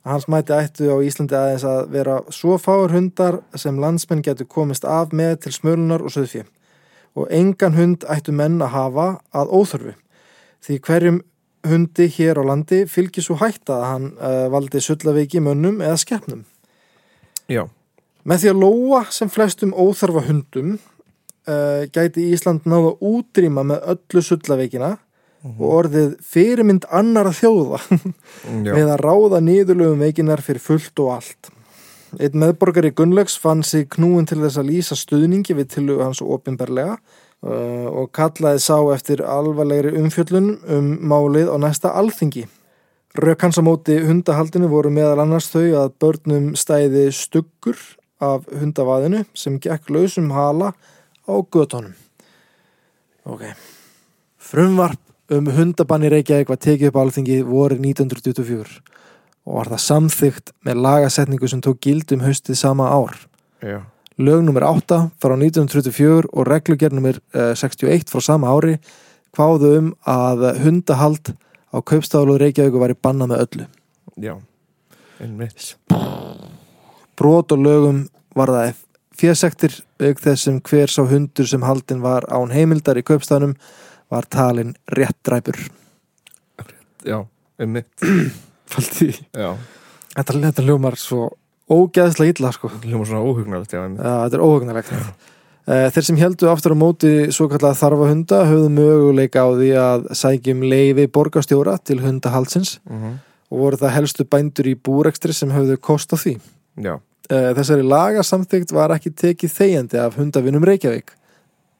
Að 0.00 0.14
hans 0.14 0.28
mæti 0.32 0.56
ættu 0.56 0.88
á 0.88 0.96
Íslandi 1.04 1.36
aðeins 1.36 1.66
að 1.68 1.90
vera 1.92 2.20
svo 2.32 2.56
fáur 2.56 2.94
hundar 2.94 3.42
sem 3.54 3.76
landsmenn 3.76 4.24
getur 4.24 4.48
komist 4.48 4.86
af 4.88 5.12
með 5.12 5.42
til 5.44 5.52
smölunar 5.58 6.00
og 6.00 6.14
söðfjö 6.14 6.46
og 7.18 7.26
engan 7.34 7.74
hund 7.76 8.06
ættu 8.08 8.32
menn 8.32 8.62
að 8.62 8.72
hafa 8.74 9.08
að 9.36 9.52
óþörfu 9.52 9.92
því 10.64 10.78
hverjum 10.86 11.20
hundi 11.66 12.06
hér 12.14 12.40
á 12.40 12.44
landi 12.48 12.84
fylgir 12.88 13.24
svo 13.24 13.36
hætta 13.40 13.76
að 13.76 13.88
hann 13.90 14.06
uh, 14.16 14.46
valdi 14.52 14.80
sullaveiki 14.80 15.42
mönnum 15.44 15.82
eða 15.84 15.98
skeppnum. 16.00 16.46
Já, 17.50 17.64
Með 18.28 18.42
því 18.42 18.50
að 18.50 18.58
lóa 18.60 19.04
sem 19.14 19.30
flestum 19.32 19.70
óþarfa 19.72 20.24
hundum 20.26 20.74
uh, 20.76 21.86
gæti 21.92 22.28
Ísland 22.34 22.66
náða 22.68 22.92
útrýma 23.00 23.64
með 23.66 23.86
öllu 23.94 24.24
sullaveikina 24.24 24.90
og 25.40 25.62
orðið 25.64 26.10
fyrirmynd 26.20 26.84
annara 26.92 27.32
þjóða 27.32 27.80
með 28.66 28.90
að 28.92 29.00
ráða 29.00 29.40
nýðurlögum 29.46 30.04
veikinar 30.04 30.42
fyrir 30.44 30.60
fullt 30.60 31.00
og 31.00 31.14
allt. 31.14 31.48
Einn 32.20 32.36
meðborgari 32.42 32.90
Gunnlaugs 32.92 33.38
fann 33.40 33.62
sig 33.64 33.88
knúin 33.94 34.28
til 34.28 34.42
þess 34.42 34.60
að 34.60 34.68
lýsa 34.74 34.98
stuðningi 34.98 35.56
við 35.56 35.70
tilögu 35.78 36.04
hans 36.04 36.20
opinberlega 36.20 36.98
uh, 36.98 37.88
og 37.88 38.10
kallaði 38.12 38.60
sá 38.60 38.76
eftir 38.92 39.24
alvarlegri 39.24 39.94
umfjöllun 39.96 40.58
um 40.68 40.96
málið 41.08 41.48
á 41.48 41.56
næsta 41.62 41.94
alþingi. 41.96 42.44
Rök 43.18 43.42
hans 43.42 43.58
á 43.58 43.62
móti 43.66 43.96
hundahaldinu 44.06 44.68
voru 44.70 44.90
meðal 44.94 45.24
annars 45.24 45.48
þau 45.50 45.64
að 45.80 45.94
börnum 45.98 46.52
stæði 46.54 47.08
stuggur 47.10 47.78
af 48.22 48.44
hundavaðinu 48.54 49.24
sem 49.34 49.56
gekk 49.58 49.90
lausum 49.90 50.30
hala 50.30 50.70
á 51.26 51.34
göttunum. 51.50 51.96
Ok. 53.26 53.48
Frumvarp 54.38 55.00
um 55.30 55.50
hundabann 55.56 56.06
í 56.06 56.12
Reykjavík 56.12 56.52
var 56.52 56.60
tekið 56.62 56.92
upp 56.92 57.00
á 57.00 57.02
alþingi 57.02 57.40
voru 57.46 57.80
1924 57.82 58.78
og 59.46 59.58
var 59.58 59.72
það 59.74 59.84
samþygt 59.88 60.54
með 60.66 60.82
lagasetningu 60.86 61.50
sem 61.50 61.62
tók 61.64 61.82
gildum 61.82 62.22
haustið 62.22 62.62
sama 62.62 62.88
ár. 62.94 63.16
já, 63.62 63.82
Lög 64.18 64.42
nr. 64.44 64.62
8 64.62 65.10
frá 65.18 65.34
1924 65.34 66.30
og 66.32 66.46
reglugerð 66.46 66.94
nr. 66.94 67.20
61 67.34 68.10
frá 68.10 68.20
sama 68.22 68.54
ári 68.54 68.78
kváðu 69.34 69.78
um 69.78 69.94
að 70.06 70.60
hundahald 70.62 71.34
á 71.70 71.78
kaupstaflu 71.82 72.38
Reykjavík 72.40 72.78
var 72.80 72.92
í 72.94 72.98
bannað 72.98 73.32
með 73.32 73.42
öllu. 73.46 73.66
já 74.20 74.34
Einmitt 75.20 75.76
Brot 77.20 77.52
og 77.52 77.58
lögum 77.60 78.04
var 78.36 78.48
það 78.54 78.78
fjersektir 79.20 79.74
auk 80.00 80.22
þess 80.24 80.46
sem 80.46 80.60
hver 80.64 80.88
sá 80.88 81.02
hundur 81.10 81.46
sem 81.48 81.62
haldin 81.66 82.00
var 82.00 82.24
án 82.32 82.52
heimildar 82.54 82.96
í 82.96 83.04
kaupstafnum 83.04 83.52
var 84.10 84.24
talin 84.32 84.72
réttræpur. 84.90 85.58
Já, 87.06 87.20
einmitt 87.60 87.86
Faldi. 88.70 89.12
Já, 89.36 89.52
Þetta, 90.16 90.34
þetta 90.42 90.64
hljómar 90.66 90.96
svo 90.98 91.28
ógeðslega 91.70 92.32
illa 92.34 92.50
sko. 92.54 92.70
hljóma 92.82 93.06
svona 93.06 93.22
óhugnalegt 93.22 93.72
Já, 93.76 93.84
Já, 93.84 94.14
þetta 94.24 94.36
er 94.40 94.42
óhugnarlegt. 94.46 94.90
Eh, 94.96 95.12
Þeir 95.66 96.04
sem 96.06 96.16
heldu 96.18 96.48
aftur 96.50 96.72
á 96.74 96.78
móti 96.78 97.10
svo 97.34 97.46
kallega 97.50 97.78
þarfa 97.78 98.06
hunda 98.08 98.38
höfðu 98.48 98.70
möguleika 98.74 99.44
á 99.44 99.48
því 99.52 99.68
að 99.78 100.06
sækjum 100.18 100.64
leifi 100.66 101.04
borgarstjóra 101.12 101.76
til 101.84 102.00
hundahaldsins 102.04 102.78
mm 102.88 103.18
og 103.50 103.58
voru 103.58 103.78
það 103.80 103.90
helstu 103.96 104.22
bændur 104.30 104.68
í 104.70 104.76
búrekstri 104.78 105.34
sem 105.34 105.50
höfðu 105.50 105.74
kost 105.82 106.12
á 106.14 106.16
því. 106.22 106.36
Já, 106.78 106.92
Eh, 107.30 107.52
Þessari 107.54 107.84
lagasamþygt 107.86 108.72
var 108.74 108.90
ekki 108.90 109.12
tekið 109.14 109.52
þegjandi 109.54 109.98
af 110.02 110.16
hundavinnum 110.18 110.64
Reykjavík 110.66 111.12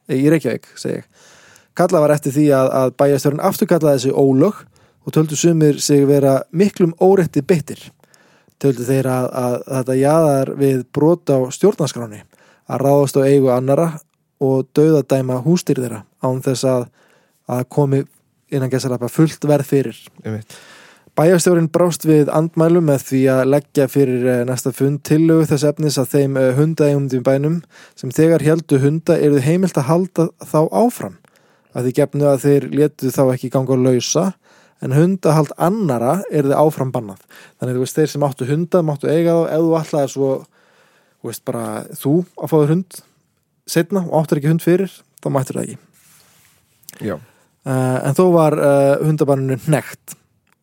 eh, 0.07 0.15
í 0.15 0.29
Reykjavík, 0.31 0.69
segi 0.79 1.01
ég. 1.01 1.25
Kalla 1.75 1.99
var 2.03 2.13
eftir 2.15 2.31
því 2.35 2.45
að, 2.55 2.69
að 2.79 2.93
bæjastjórun 3.01 3.43
afturkallaði 3.49 3.99
þessi 3.99 4.13
ólög 4.15 4.61
og 5.03 5.15
töldu 5.15 5.39
sumir 5.39 5.81
sig 5.83 6.05
vera 6.07 6.37
miklum 6.55 6.93
órétti 7.03 7.43
beittir. 7.43 7.83
Töldu 8.63 8.85
þeir 8.87 9.09
að, 9.11 9.27
að, 9.27 9.55
að 9.59 9.77
þetta 9.81 9.97
jaðar 9.99 10.53
við 10.61 10.81
brot 10.95 11.33
á 11.35 11.37
stjórnarskráni 11.51 12.23
að 12.71 12.85
ráðast 12.85 13.19
á 13.19 13.21
eigu 13.27 13.51
annara 13.53 13.91
og 14.41 14.67
dauðadæma 14.75 15.41
hústýr 15.45 15.81
þeirra 15.83 16.03
án 16.23 16.41
þess 16.45 16.67
að, 16.67 16.85
að 17.51 17.65
komi 17.73 18.03
innan 18.51 18.71
gæsalapa 18.71 19.09
fullt 19.11 19.45
verð 19.47 19.67
fyrir. 19.67 19.99
Bæjarstjórin 21.17 21.67
brást 21.67 22.05
við 22.07 22.29
andmælum 22.31 22.85
með 22.87 23.01
því 23.09 23.21
að 23.33 23.41
leggja 23.51 23.87
fyrir 23.91 24.27
eh, 24.31 24.43
næsta 24.47 24.71
fund 24.71 25.01
tillögu 25.07 25.49
þess 25.49 25.65
efnis 25.67 25.97
að 25.99 26.13
þeim 26.13 26.37
hundaegumdum 26.55 27.25
bænum 27.27 27.57
sem 27.99 28.13
þegar 28.15 28.45
heldu 28.45 28.79
hunda 28.79 29.17
eru 29.19 29.41
heimilt 29.43 29.75
að 29.77 29.89
halda 29.89 30.29
þá 30.39 30.61
áfram. 30.71 31.17
Að 31.75 31.87
því 31.89 31.93
gefnu 31.99 32.29
að 32.31 32.45
þeir 32.45 32.69
letu 32.79 33.11
þá 33.11 33.21
ekki 33.25 33.51
ganga 33.51 33.75
að 33.75 33.85
lausa 33.89 34.25
en 34.81 34.95
hundahald 34.95 35.51
annara 35.59 36.21
er 36.31 36.47
þið 36.47 36.55
áfram 36.57 36.95
bannað. 36.95 37.19
Þannig 37.59 37.77
þú 37.77 37.83
veist 37.83 37.99
þeir 37.99 38.11
sem 38.13 38.25
áttu 38.27 38.47
hunda 38.49 38.81
máttu 38.87 39.11
eiga 39.11 39.35
þá 39.35 39.59
þú 39.59 39.75
allar 39.81 40.11
svo 40.15 40.31
þú 41.21 41.29
veist 41.29 41.45
bara 41.45 41.65
þú 41.93 42.13
að 42.41 42.51
fáður 42.51 42.73
hund 42.75 43.01
setna 43.69 44.01
og 44.07 44.15
áttur 44.21 44.41
ekki 44.41 44.51
hund 44.51 44.63
fyrir 44.65 44.91
þá 45.21 45.29
mættur 45.33 45.59
það 45.59 45.67
ekki. 45.67 45.77
Já, 47.01 47.15
uh, 47.15 47.99
en 48.01 48.17
þó 48.17 48.25
var 48.33 48.57
uh, 48.57 48.95
hundabanninu 49.05 49.57
hnekt 49.67 50.17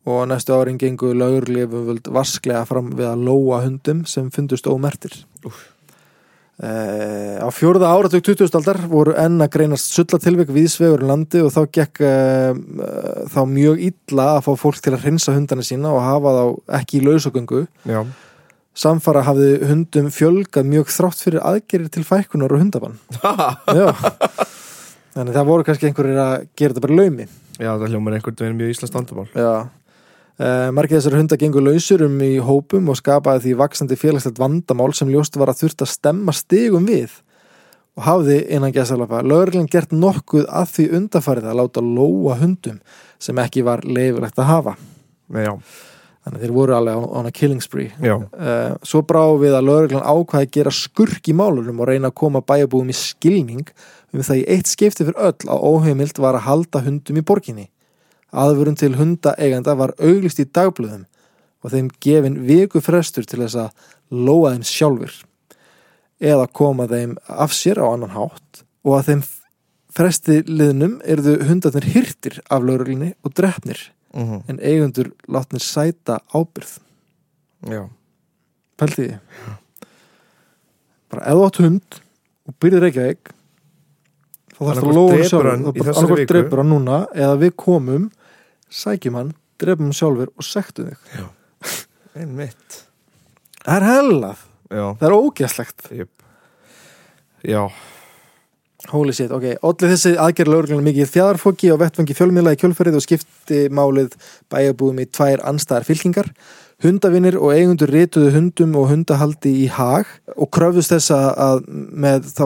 og 0.09 0.29
næstu 0.31 0.55
árin 0.57 0.81
gengu 0.81 1.13
lögurlifum 1.17 1.99
vasklega 2.15 2.65
fram 2.69 2.93
við 2.97 3.11
að 3.11 3.25
lóa 3.29 3.63
hundum 3.67 4.05
sem 4.09 4.31
fundust 4.33 4.67
ómertir 4.71 5.15
uh, 5.45 5.53
á 7.45 7.49
fjórða 7.55 7.91
áratug 7.93 8.25
20. 8.25 8.51
aldar 8.59 8.81
voru 8.91 9.13
enn 9.21 9.39
að 9.45 9.53
greinast 9.57 9.93
sullatilvik 9.95 10.51
viðsvegur 10.55 11.05
um 11.05 11.13
landi 11.13 11.43
og 11.45 11.53
þá 11.55 11.63
gekk 11.79 11.97
þá 13.31 13.41
mjög 13.47 13.85
illa 13.91 14.27
að 14.37 14.45
fá 14.49 14.53
fólk 14.65 14.81
til 14.83 14.95
að 14.97 15.05
hrinsa 15.07 15.37
hundana 15.37 15.67
sína 15.67 15.93
og 15.95 16.03
hafa 16.03 16.35
þá 16.39 16.45
ekki 16.81 16.99
í 16.99 17.05
lausagöngu. 17.07 17.67
Já, 17.87 18.01
samfara 18.79 19.25
hafði 19.27 19.51
hundum 19.69 20.09
fjölgað 20.15 20.69
mjög 20.71 20.93
þrátt 20.95 21.25
fyrir 21.25 21.45
aðgerir 21.47 21.91
til 21.93 22.05
fækkunar 22.07 22.55
og 22.55 22.63
hundabann. 22.63 22.99
Þannig 25.19 25.35
það 25.35 25.49
voru 25.49 25.67
kannski 25.67 25.89
einhverjir 25.89 26.21
að 26.23 26.35
gera 26.55 26.75
þetta 26.75 26.85
bara 26.85 26.99
laumi. 27.01 27.27
Já 27.59 27.73
það 27.73 27.89
hljómar 27.91 28.15
einhvern 28.15 28.39
veginn 28.39 28.61
mjög 28.61 28.75
íslenskt 28.75 28.99
vandamál. 28.99 29.27
Já. 29.35 29.55
Uh, 30.39 30.69
margir 30.71 31.01
þessar 31.01 31.17
hundar 31.19 31.41
gengur 31.41 31.65
lausur 31.67 32.05
um 32.07 32.21
í 32.23 32.37
hópum 32.39 32.93
og 32.93 33.01
skapaði 33.01 33.49
því 33.49 33.55
vaksandi 33.59 33.99
félagslegt 33.99 34.39
vandamál 34.39 34.93
sem 34.95 35.11
ljóst 35.11 35.35
var 35.41 35.51
að 35.51 35.65
þurft 35.65 35.83
að 35.83 35.91
stemma 35.97 36.35
stigum 36.37 36.87
við. 36.87 37.17
Og 37.99 38.05
hafði 38.07 38.37
innan 38.55 38.71
gæsalapa 38.71 39.25
lögreglan 39.27 39.67
gert 39.73 39.91
nokkuð 39.91 40.47
að 40.47 40.71
því 40.77 40.87
undarfærið 41.01 41.51
að 41.51 41.59
láta 41.59 41.83
lóa 41.83 42.39
hundum 42.39 42.79
sem 43.19 43.43
ekki 43.43 43.67
var 43.67 43.83
leifilegt 43.83 44.39
að 44.39 44.51
hafa. 44.53 44.77
Nei, 45.35 45.43
Já, 45.49 45.57
þannig 46.29 46.43
að 46.43 46.45
þeir 46.45 46.55
voru 46.55 46.77
alveg 46.77 47.07
on, 47.09 47.27
a 47.27 47.33
killing 47.35 47.63
spree. 47.65 47.89
Uh, 48.05 48.77
svo 48.87 49.01
brá 49.09 49.23
við 49.41 49.57
að 49.57 49.69
lögreglan 49.71 50.05
ákvaði 50.05 50.49
að 50.49 50.55
gera 50.59 50.75
skurk 50.77 51.31
í 51.31 51.37
málunum 51.37 51.81
og 51.81 51.89
reyna 51.89 52.13
að 52.13 52.19
koma 52.21 52.45
bæjabúum 52.45 52.93
í 52.93 52.97
skilning 52.97 53.73
um 54.13 54.25
það 54.25 54.43
í 54.43 54.47
eitt 54.55 54.69
skipti 54.69 55.07
fyrir 55.07 55.19
öll 55.31 55.49
að 55.49 55.65
óheimilt 55.73 56.21
var 56.21 56.37
að 56.37 56.47
halda 56.49 56.85
hundum 56.85 57.21
í 57.21 57.25
borginni. 57.25 57.69
Aðvörun 58.29 58.77
til 58.77 58.93
hundaeiganda 58.99 59.75
var 59.79 59.97
auglist 59.97 60.43
í 60.43 60.47
dagblöðum 60.47 61.07
og 61.65 61.73
þeim 61.73 61.89
gefin 62.05 62.43
viku 62.47 62.83
frestur 62.85 63.27
til 63.27 63.41
þess 63.43 63.59
að 63.65 63.89
lóa 64.13 64.53
þeim 64.55 64.69
sjálfur 64.69 65.17
eða 66.19 66.49
koma 66.53 66.89
þeim 66.91 67.17
af 67.31 67.55
sér 67.57 67.81
á 67.81 67.87
annan 67.89 68.15
hátt 68.15 68.65
og 68.85 68.99
að 68.99 69.11
þeim 69.11 69.23
fresti 69.99 70.43
liðnum 70.47 70.99
eruðu 71.09 71.39
hundarnir 71.49 71.89
hirtir 71.95 72.41
af 72.51 72.67
lögreglunni 72.67 73.15
og 73.25 73.35
drefnir 73.39 73.81
mm 74.15 74.43
en 74.49 74.61
eigundur 74.61 75.13
látnir 75.29 75.63
sæta 75.63 76.21
ábyrð 76.33 76.79
já, 77.69 77.83
pælti 78.79 79.09
því. 79.09 79.19
Bara 81.09 81.27
þú 81.39 81.45
átt 81.49 81.61
hund 81.65 82.01
og 82.49 82.57
byrðir 82.61 82.89
þá 84.59 84.61
þarfst 84.65 84.83
að 84.83 84.89
Annaðhvort 84.89 84.97
lóa 84.97 85.09
hann 85.09 85.19
drepur 85.19 85.29
sjálfur. 85.29 85.51
hann 85.51 85.61
í 85.61 85.65
þá 85.65 85.73
bara 85.73 85.89
þessari 85.89 85.99
annarkvort 85.99 86.23
viku. 86.23 86.33
drepur 86.33 86.63
hann 86.63 86.73
núna 86.73 86.99
eða 87.15 87.37
við 87.43 87.53
komum 87.65 88.09
sækjum 88.69 89.19
hann, 89.19 89.35
drepum 89.61 89.89
hann 89.89 89.99
sjálfur 89.99 90.33
og 90.35 90.47
sektum 90.47 90.89
þig. 90.91 91.29
Einmitt. 92.19 92.81
Það 93.63 93.77
er 93.77 93.87
hellað, 93.89 94.47
það 94.73 95.07
er 95.09 95.17
ógæslegt 95.19 95.91
jep. 95.95 96.11
Já, 97.47 97.63
Holy 98.87 99.11
shit, 99.13 99.33
ok, 99.35 99.57
allir 99.67 99.91
þessi 99.91 100.13
aðgerð 100.23 100.53
lögreglunar 100.53 100.85
mikið 100.87 101.09
þjæðarfóki 101.11 101.73
og 101.75 101.81
vettfangi 101.83 102.15
fjölmiðla 102.15 102.53
í 102.55 102.59
kjölferðið 102.61 102.99
og 103.01 103.03
skipti 103.03 103.59
málið 103.75 104.13
bæjarbúðum 104.55 105.01
í 105.03 105.07
tvær 105.11 105.43
anstæðar 105.51 105.87
fylkingar. 105.89 106.29
Hundavinnir 106.79 107.35
og 107.43 107.51
eigundur 107.59 107.91
rituðu 107.91 108.31
hundum 108.37 108.77
og 108.79 108.87
hundahaldi 108.93 109.51
í 109.65 109.67
hag 109.75 110.07
og 110.37 110.47
kröfðust 110.55 110.93
þess 110.95 111.11
að- 111.11 111.65
með 111.67 112.29
þá 112.31 112.45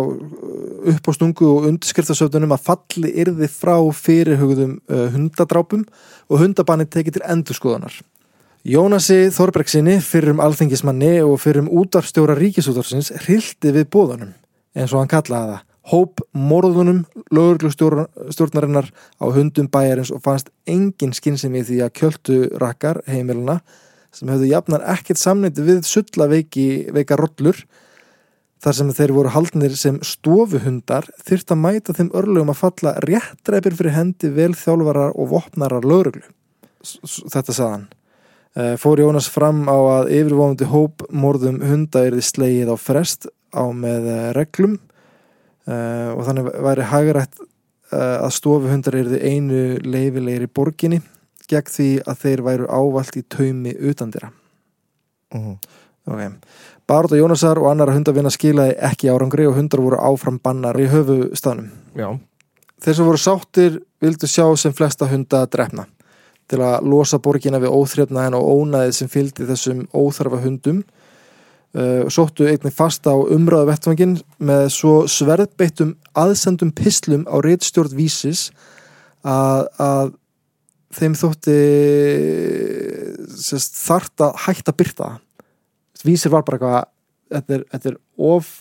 upp 0.95 1.05
á 1.05 1.13
stungu 1.13 1.51
og 1.51 1.67
undirskriftasöfnunum 1.69 2.55
að 2.57 2.65
falli 2.65 3.13
yrði 3.13 3.49
frá 3.53 3.77
fyrirhugðum 3.93 4.79
uh, 4.89 5.11
hundadrápum 5.13 5.85
og 6.33 6.41
hundabanni 6.41 6.89
tekið 6.89 7.19
til 7.19 7.27
endurskoðunar. 7.29 7.93
Jónasi 8.65 9.29
Þorbergsinni, 9.37 9.99
fyrrum 10.01 10.41
alþingismanni 10.41 11.21
og 11.27 11.37
fyrrum 11.43 11.69
útvarstjóra 11.69 12.39
ríkisútvarsins 12.39 13.13
hrildi 13.27 13.75
við 13.75 13.89
bóðanum, 13.93 14.33
eins 14.73 14.95
og 14.95 15.03
hann 15.03 15.13
kallaði 15.13 15.53
það, 15.53 15.65
hóp 15.91 16.21
morðunum 16.37 17.01
lögurglustjórnarinnar 17.35 18.91
á 19.19 19.25
hundum 19.35 19.67
bæjarins 19.73 20.13
og 20.15 20.23
fannst 20.23 20.51
engin 20.71 21.15
skynsemi 21.17 21.65
því 21.67 21.81
að 21.87 21.95
kjöltu 21.99 22.37
rakkar 22.63 23.01
heimiluna 23.11 23.61
sem 24.15 24.29
hefðu 24.29 24.51
jafnar 24.53 24.85
ekkert 24.93 25.19
samneiti 25.19 25.65
við 25.67 25.81
sulla 25.89 26.29
veiki, 26.31 26.87
veika 26.95 27.17
rollur 27.19 27.57
þar 28.63 28.77
sem 28.79 28.93
þeir 28.95 29.15
voru 29.17 29.33
haldnir 29.35 29.75
sem 29.75 29.97
stofuhundar 30.07 31.09
þyrft 31.27 31.51
að 31.55 31.63
mæta 31.65 31.97
þeim 31.99 32.13
örlugum 32.15 32.53
að 32.53 32.61
falla 32.61 32.93
réttræpir 33.03 33.75
fyrir 33.75 33.97
hendi 33.97 34.31
vel 34.37 34.53
þjálfarar 34.55 35.17
og 35.19 35.33
vopnarar 35.33 35.83
s- 36.85 37.23
Þetta 37.33 37.53
sagðan. 37.57 37.89
Eh, 38.55 38.77
Fór 38.77 39.01
Jónas 39.01 39.29
fram 39.33 39.65
á 39.67 39.75
að 40.03 40.11
yfirvofandi 40.13 40.67
hóp 40.69 41.03
morðum 41.11 41.59
hunda 41.65 42.05
yrði 42.07 42.23
slegið 42.23 42.71
á 42.71 42.77
frest 42.79 43.27
á 43.51 43.65
með 43.73 44.07
eh, 44.13 44.33
reglum 44.37 44.79
uh, 45.69 46.11
og 46.17 46.25
þannig 46.29 46.51
væri 46.67 46.89
hagrætt 46.93 47.41
uh, 47.43 48.25
að 48.25 48.35
stofuhundar 48.39 48.99
yrði 49.03 49.21
einu 49.23 49.63
leifilegir 49.85 50.47
í 50.47 50.53
borginni 50.53 51.03
gegn 51.51 51.73
því 51.75 51.91
að 52.09 52.21
þeir 52.25 52.45
væru 52.47 52.69
ávalt 52.71 53.17
í 53.19 53.25
taumi 53.29 53.77
utandira. 53.91 54.33
mhm, 55.35 55.57
Okay. 56.03 56.33
Baróta 56.87 57.15
Jónasar 57.15 57.61
og 57.63 57.69
annara 57.71 57.93
hundavina 57.95 58.31
skilaði 58.35 58.75
ekki 58.83 59.11
árangri 59.13 59.45
og 59.47 59.55
hundar 59.55 59.81
voru 59.85 60.01
áfram 60.03 60.41
bannar 60.43 60.75
í 60.75 60.89
höfustaðnum. 60.91 61.69
já, 61.95 62.19
Þeir 62.83 62.97
sem 62.97 63.07
voru 63.07 63.19
sáttir 63.23 63.77
vildu 64.03 64.27
sjá 64.27 64.57
sem 64.59 64.73
flesta 64.75 65.07
hunda 65.07 65.47
drefna 65.47 65.87
til 66.51 66.59
að 66.59 66.89
losa 66.91 67.21
borgina 67.23 67.61
við 67.63 67.71
óþrefnaðin 67.71 68.35
og 68.35 68.49
ónaðið 68.51 68.97
sem 68.97 69.09
fylgdi 69.09 69.47
þessum 69.47 69.87
óþarfa 69.95 70.43
hundum 70.43 70.83
uh, 71.77 72.09
sóttu 72.13 72.47
einnig 72.49 72.75
fast 72.77 73.07
á 73.09 73.15
umræðu 73.15 73.71
vettvangin 73.71 74.17
með 74.43 74.69
svo 74.77 74.95
sverðbeittum 75.11 75.97
aðsendum 76.19 76.73
pislum 76.77 77.27
á 77.29 77.37
reitstjórn 77.45 77.95
vísis 77.97 78.51
að, 79.23 79.69
að 79.81 80.15
þeim 80.93 81.15
þótti 81.17 81.59
sest, 83.41 83.79
þart 83.87 84.27
að 84.29 84.43
hætta 84.47 84.75
að 84.75 84.81
byrta 84.83 85.13
vísir 86.03 86.33
var 86.33 86.45
bara 86.47 86.59
eitthvað 86.59 86.91
þetta 87.33 87.57
er, 87.57 87.65
þetta 87.73 87.91
er 87.93 87.99
of 88.33 88.53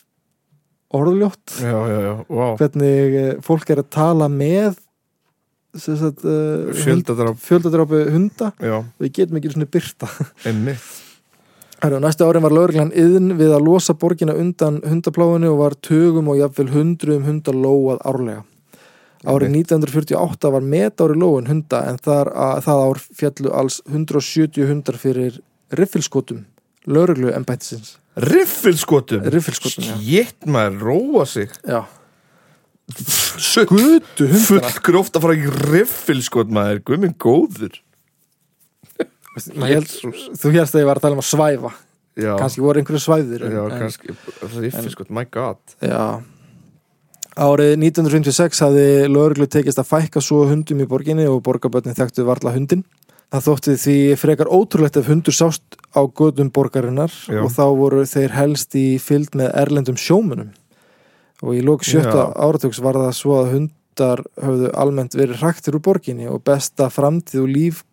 orðljótt. 0.91 1.57
Já, 1.63 1.77
já, 1.87 1.99
já, 2.03 2.13
wow 2.27 2.55
hvernig 2.59 3.19
eh, 3.21 3.35
fólk 3.45 3.69
er 3.71 3.81
að 3.83 3.91
tala 3.95 4.27
með 4.31 4.79
sagt, 5.79 6.25
uh, 6.27 6.71
fjöldadrápu 6.75 8.01
hunda. 8.11 8.51
Já, 8.59 8.81
við 8.99 9.13
getum 9.21 9.39
ekki 9.39 9.53
svona 9.53 9.71
byrta 9.71 10.11
einmitt 10.49 11.00
Næstu 11.81 12.27
árin 12.27 12.43
var 12.45 12.53
lögreglan 12.53 12.91
yðn 12.93 13.33
við 13.39 13.55
að 13.55 13.65
losa 13.65 13.95
borgina 13.97 14.35
undan 14.37 14.81
hundapláinu 14.85 15.49
og 15.49 15.61
var 15.63 15.75
tögum 15.81 16.29
og 16.29 16.37
jafnvel 16.37 16.69
hundruðum 16.75 17.25
hunda 17.25 17.53
lóað 17.57 18.03
árlega. 18.05 18.43
Árið 19.25 19.55
1948 19.65 20.51
var 20.53 20.61
metári 20.65 21.17
lóun 21.17 21.49
hunda 21.49 21.81
en 21.89 21.97
þar 22.01 22.29
að, 22.33 22.61
það 22.65 22.83
ár 22.85 23.01
fjallu 23.21 23.53
alls 23.53 23.81
170 23.89 24.69
hundar 24.69 24.97
fyrir 25.01 25.41
riffilskotum, 25.73 26.45
lögreglu 26.85 27.33
embættisins. 27.33 27.97
Riffilskotum 28.21 29.25
Riffilskotum, 29.31 29.85
já. 29.87 29.95
Jétt 30.03 30.45
maður, 30.45 30.81
róa 30.85 31.25
sig 31.25 31.49
Já. 31.63 31.85
Hundana 33.71 34.41
Full 34.43 34.81
gróft 34.83 35.15
að 35.15 35.23
fara 35.23 35.37
í 35.37 35.53
riffilskot 35.71 36.51
maður 36.51 36.81
Guðminn 36.89 37.15
góður 37.15 37.77
Held, 39.37 39.87
þú 40.35 40.51
hérst 40.51 40.75
að 40.75 40.81
ég 40.83 40.87
var 40.89 40.99
að 40.99 41.05
tala 41.05 41.15
um 41.17 41.23
að 41.23 41.29
svæfa. 41.31 41.71
Já, 42.19 42.33
Kannski 42.37 42.59
voru 42.61 42.81
einhverju 42.81 42.99
svæðir. 42.99 43.45
já 43.47 43.61
en- 43.71 43.79
kannski 43.79 44.15
Riffilskot, 44.59 45.09
my 45.09 45.23
god 45.31 45.57
Já. 45.81 46.21
Árið 47.39 47.77
1956 47.79 48.59
hafði 48.59 48.87
lögreglu 49.07 49.47
tekist 49.47 49.79
að 49.79 49.87
fækka 49.87 50.19
svo 50.21 50.41
hundum 50.49 50.81
í 50.83 50.87
borginni 50.89 51.23
og 51.31 51.39
borgarbötni 51.45 51.93
þekktu 51.95 52.25
varla 52.27 52.51
hundin. 52.51 52.83
Það 53.31 53.45
þótti 53.47 53.75
því 53.79 53.95
frekar 54.19 54.49
ótrúlegt 54.51 54.97
ef 54.99 55.07
hundur 55.07 55.31
sást 55.31 55.63
á 55.95 56.03
gödum 56.11 56.51
borgarinnar 56.51 57.11
Já. 57.31 57.39
og 57.45 57.49
þá 57.55 57.63
voru 57.79 58.01
þeir 58.03 58.31
helst 58.35 58.75
í 58.75 58.99
fylgd 58.99 59.37
með 59.39 59.53
erlendum 59.55 59.95
sjómunum. 59.95 60.49
Og 61.41 61.55
í 61.55 61.61
lók 61.63 61.87
sjötta 61.87 62.27
Já. 62.27 62.33
áratugs 62.35 62.81
var 62.83 62.99
það 62.99 63.15
svo 63.15 63.37
að 63.39 63.51
hundar 63.55 64.19
höfðu 64.35 64.73
almennt 64.75 65.15
verið 65.15 65.39
hraktir 65.39 65.79
úr 65.79 65.81
borginni 65.87 66.27
og 66.27 66.43
besta 66.43 66.89
framtíð 66.91 67.45
og 67.45 67.49
líf 67.55 67.83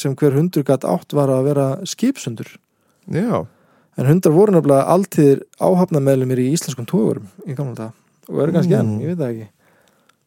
sem 0.00 0.16
hver 0.16 0.36
hundur 0.36 0.64
gætt 0.66 0.86
átt 0.88 1.12
var 1.16 1.30
að 1.32 1.46
vera 1.52 1.70
skipsundur. 1.88 2.56
Já, 3.10 3.46
En 3.98 4.06
hundar 4.06 4.32
voru 4.32 4.54
nefnilega 4.54 4.86
alltíðir 4.88 5.40
áhafnameðlumir 5.60 6.38
í 6.40 6.52
íslenskum 6.54 6.86
tógurum 6.88 7.26
í 7.44 7.52
gamla 7.58 7.74
dag 7.76 8.30
og 8.30 8.38
eru 8.40 8.54
kannski 8.54 8.76
enn, 8.78 8.94
Mm. 8.96 9.00
ég 9.02 9.10
veit 9.10 9.18
það 9.18 9.32
ekki. 9.34 9.48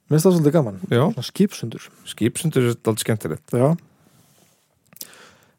Mér 0.04 0.14
finnst 0.14 0.26
það 0.28 0.34
svolítið 0.36 0.54
gaman, 0.54 1.24
skipsundur. 1.24 1.88
Skipsundur 2.06 2.62
er 2.62 2.76
alltaf 2.76 3.00
skemmtilegt. 3.02 3.50
Já. 3.56 3.72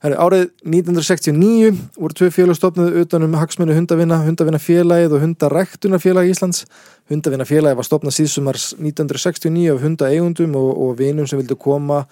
Herri, 0.04 0.16
árið 0.20 0.50
1969 0.68 1.78
voru 1.96 2.12
tvö 2.12 2.28
félag 2.30 2.58
stopnuð 2.58 2.98
utan 3.00 3.22
um 3.24 3.32
hagsmunni 3.40 3.72
hundavina, 3.72 4.18
hundavina 4.26 4.60
félagið 4.60 5.14
og 5.16 5.22
hundaræktuna 5.24 5.96
félag 6.02 6.28
Íslands. 6.28 6.66
Hundavina 7.08 7.46
félagið 7.48 7.78
var 7.78 7.88
stopnað 7.88 8.16
síðsumars 8.18 8.66
1969 8.76 9.72
af 9.72 9.80
hundaeigundum 9.80 10.58
og, 10.60 10.70
og 10.76 10.98
vinum 10.98 11.26
sem 11.26 11.40
vildu 11.40 11.56
koma 11.56 12.02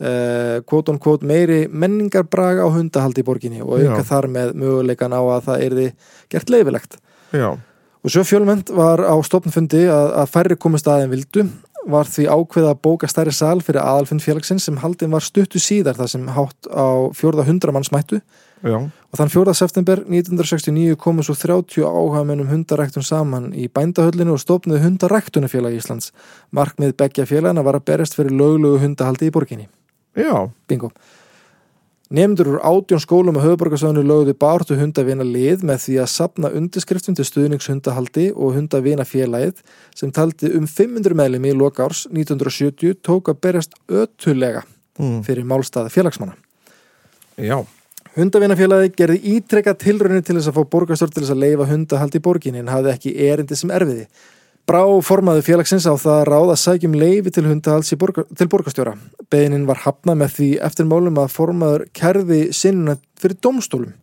eh, 0.00 0.58
quote 0.66 0.92
on 0.92 0.98
quote 1.02 1.26
meiri 1.26 1.66
menningarbrag 1.68 2.62
á 2.62 2.66
hundahaldi 2.70 3.24
í 3.24 3.28
borginni 3.28 3.62
og 3.62 3.78
auka 3.78 4.02
Já. 4.02 4.08
þar 4.12 4.30
með 4.34 4.54
möguleikan 4.58 5.14
á 5.14 5.22
að 5.22 5.48
það 5.48 5.64
erði 5.68 5.88
gert 6.30 6.54
leifilegt. 6.54 7.00
Já, 7.32 7.58
Og 8.06 8.12
svo 8.14 8.22
fjölmend 8.22 8.70
var 8.70 9.02
á 9.02 9.14
stopnfundi 9.26 9.82
að, 9.90 10.12
að 10.22 10.30
færri 10.30 10.56
komist 10.56 10.86
aðein 10.88 11.10
vildu 11.10 11.42
var 11.88 12.08
því 12.08 12.26
ákveða 12.28 12.74
að 12.74 12.80
bóka 12.84 13.08
stærri 13.10 13.32
sal 13.32 13.62
fyrir 13.64 13.80
aðalfund 13.82 14.22
félagsins 14.22 14.66
sem 14.68 14.76
haldin 14.82 15.12
var 15.14 15.24
stuttu 15.24 15.60
síðar 15.62 15.96
þar 15.98 16.10
sem 16.12 16.26
hátt 16.36 16.68
á 16.68 17.08
fjórða 17.16 17.46
hundramanns 17.48 17.90
mættu 17.94 18.20
já, 18.20 18.76
og 18.76 19.20
þann 19.20 19.32
4. 19.32 19.54
september 19.56 20.02
1969 20.04 20.98
komu 21.00 21.24
svo 21.24 21.36
30 21.38 21.86
áhagmennum 21.88 22.50
hundaræktun 22.52 23.06
saman 23.06 23.50
í 23.56 23.70
bændahöllinu 23.72 24.36
og 24.36 24.42
stopnuðu 24.42 24.82
hundaræktunafélag 24.84 25.78
Íslands. 25.78 26.12
Markmið 26.52 26.96
beggja 27.00 27.28
félagina 27.28 27.64
var 27.64 27.80
að 27.80 27.88
berjast 27.92 28.18
fyrir 28.18 28.36
löglugu 28.36 28.82
hundahaldi 28.84 29.30
í 29.30 29.34
borginni. 29.34 29.68
Já, 30.16 30.50
Bingo. 30.68 30.92
Nefndur 32.08 32.54
úr 32.54 32.60
átjón 32.64 33.02
skólum 33.04 33.36
og 33.36 33.44
höfuborgarsöðinu 33.44 34.00
lögðu 34.00 34.32
bártu 34.40 34.78
hundavina 34.80 35.26
lið 35.26 35.64
með 35.68 35.82
því 35.82 35.96
að 36.00 36.12
sapna 36.14 36.50
undirskriftum 36.56 37.16
til 37.18 37.26
stuðningshundahaldi 37.28 38.30
og 38.32 38.56
hundavina 38.56 39.04
félagið 39.04 39.60
sem 39.92 40.12
taldi 40.16 40.48
um 40.56 40.64
500 40.64 41.12
meðlum 41.20 41.48
í 41.50 41.52
lokárs 41.52 42.06
1970 42.08 42.96
tók 43.04 43.28
að 43.28 43.42
berjast 43.44 43.76
ötulega 43.92 44.64
mm. 44.96 45.20
fyrir 45.28 45.44
málstað 45.44 45.92
félagsmanna. 45.92 46.32
já, 47.36 47.60
Hundavinafélagi 48.18 48.96
gerði 48.98 49.34
ítrekka 49.36 49.76
tilraunir 49.78 50.24
til 50.26 50.34
þess 50.38 50.50
að 50.50 50.56
fá 50.56 50.70
borgarstjórn 50.72 51.12
til 51.14 51.22
þess 51.22 51.34
að 51.36 51.42
leifa 51.44 51.66
hundahald 51.68 52.16
í 52.18 52.20
borginni 52.24 52.62
en 52.64 52.70
hafði 52.72 52.90
ekki 52.90 53.12
erindi 53.28 53.58
sem 53.58 53.70
erfiði. 53.70 54.08
Brá 54.68 54.82
formaði 55.00 55.44
félagsins 55.46 55.86
á 55.88 55.96
það 55.96 56.18
að 56.18 56.26
ráða 56.28 56.52
að 56.52 56.60
sækjum 56.60 56.96
leifi 57.00 57.30
til 57.32 57.46
hundahalds 57.46 57.94
í 57.94 57.96
borgar, 58.00 58.26
til 58.36 58.48
borgarstjóra. 58.52 58.92
Beinin 59.32 59.64
var 59.68 59.80
hafnað 59.86 60.18
með 60.20 60.34
því 60.34 60.48
eftir 60.68 60.88
málum 60.90 61.20
að 61.22 61.32
formaður 61.32 61.86
kerði 61.96 62.40
sinnuna 62.52 62.98
fyrir 63.20 63.38
domstólum. 63.46 63.94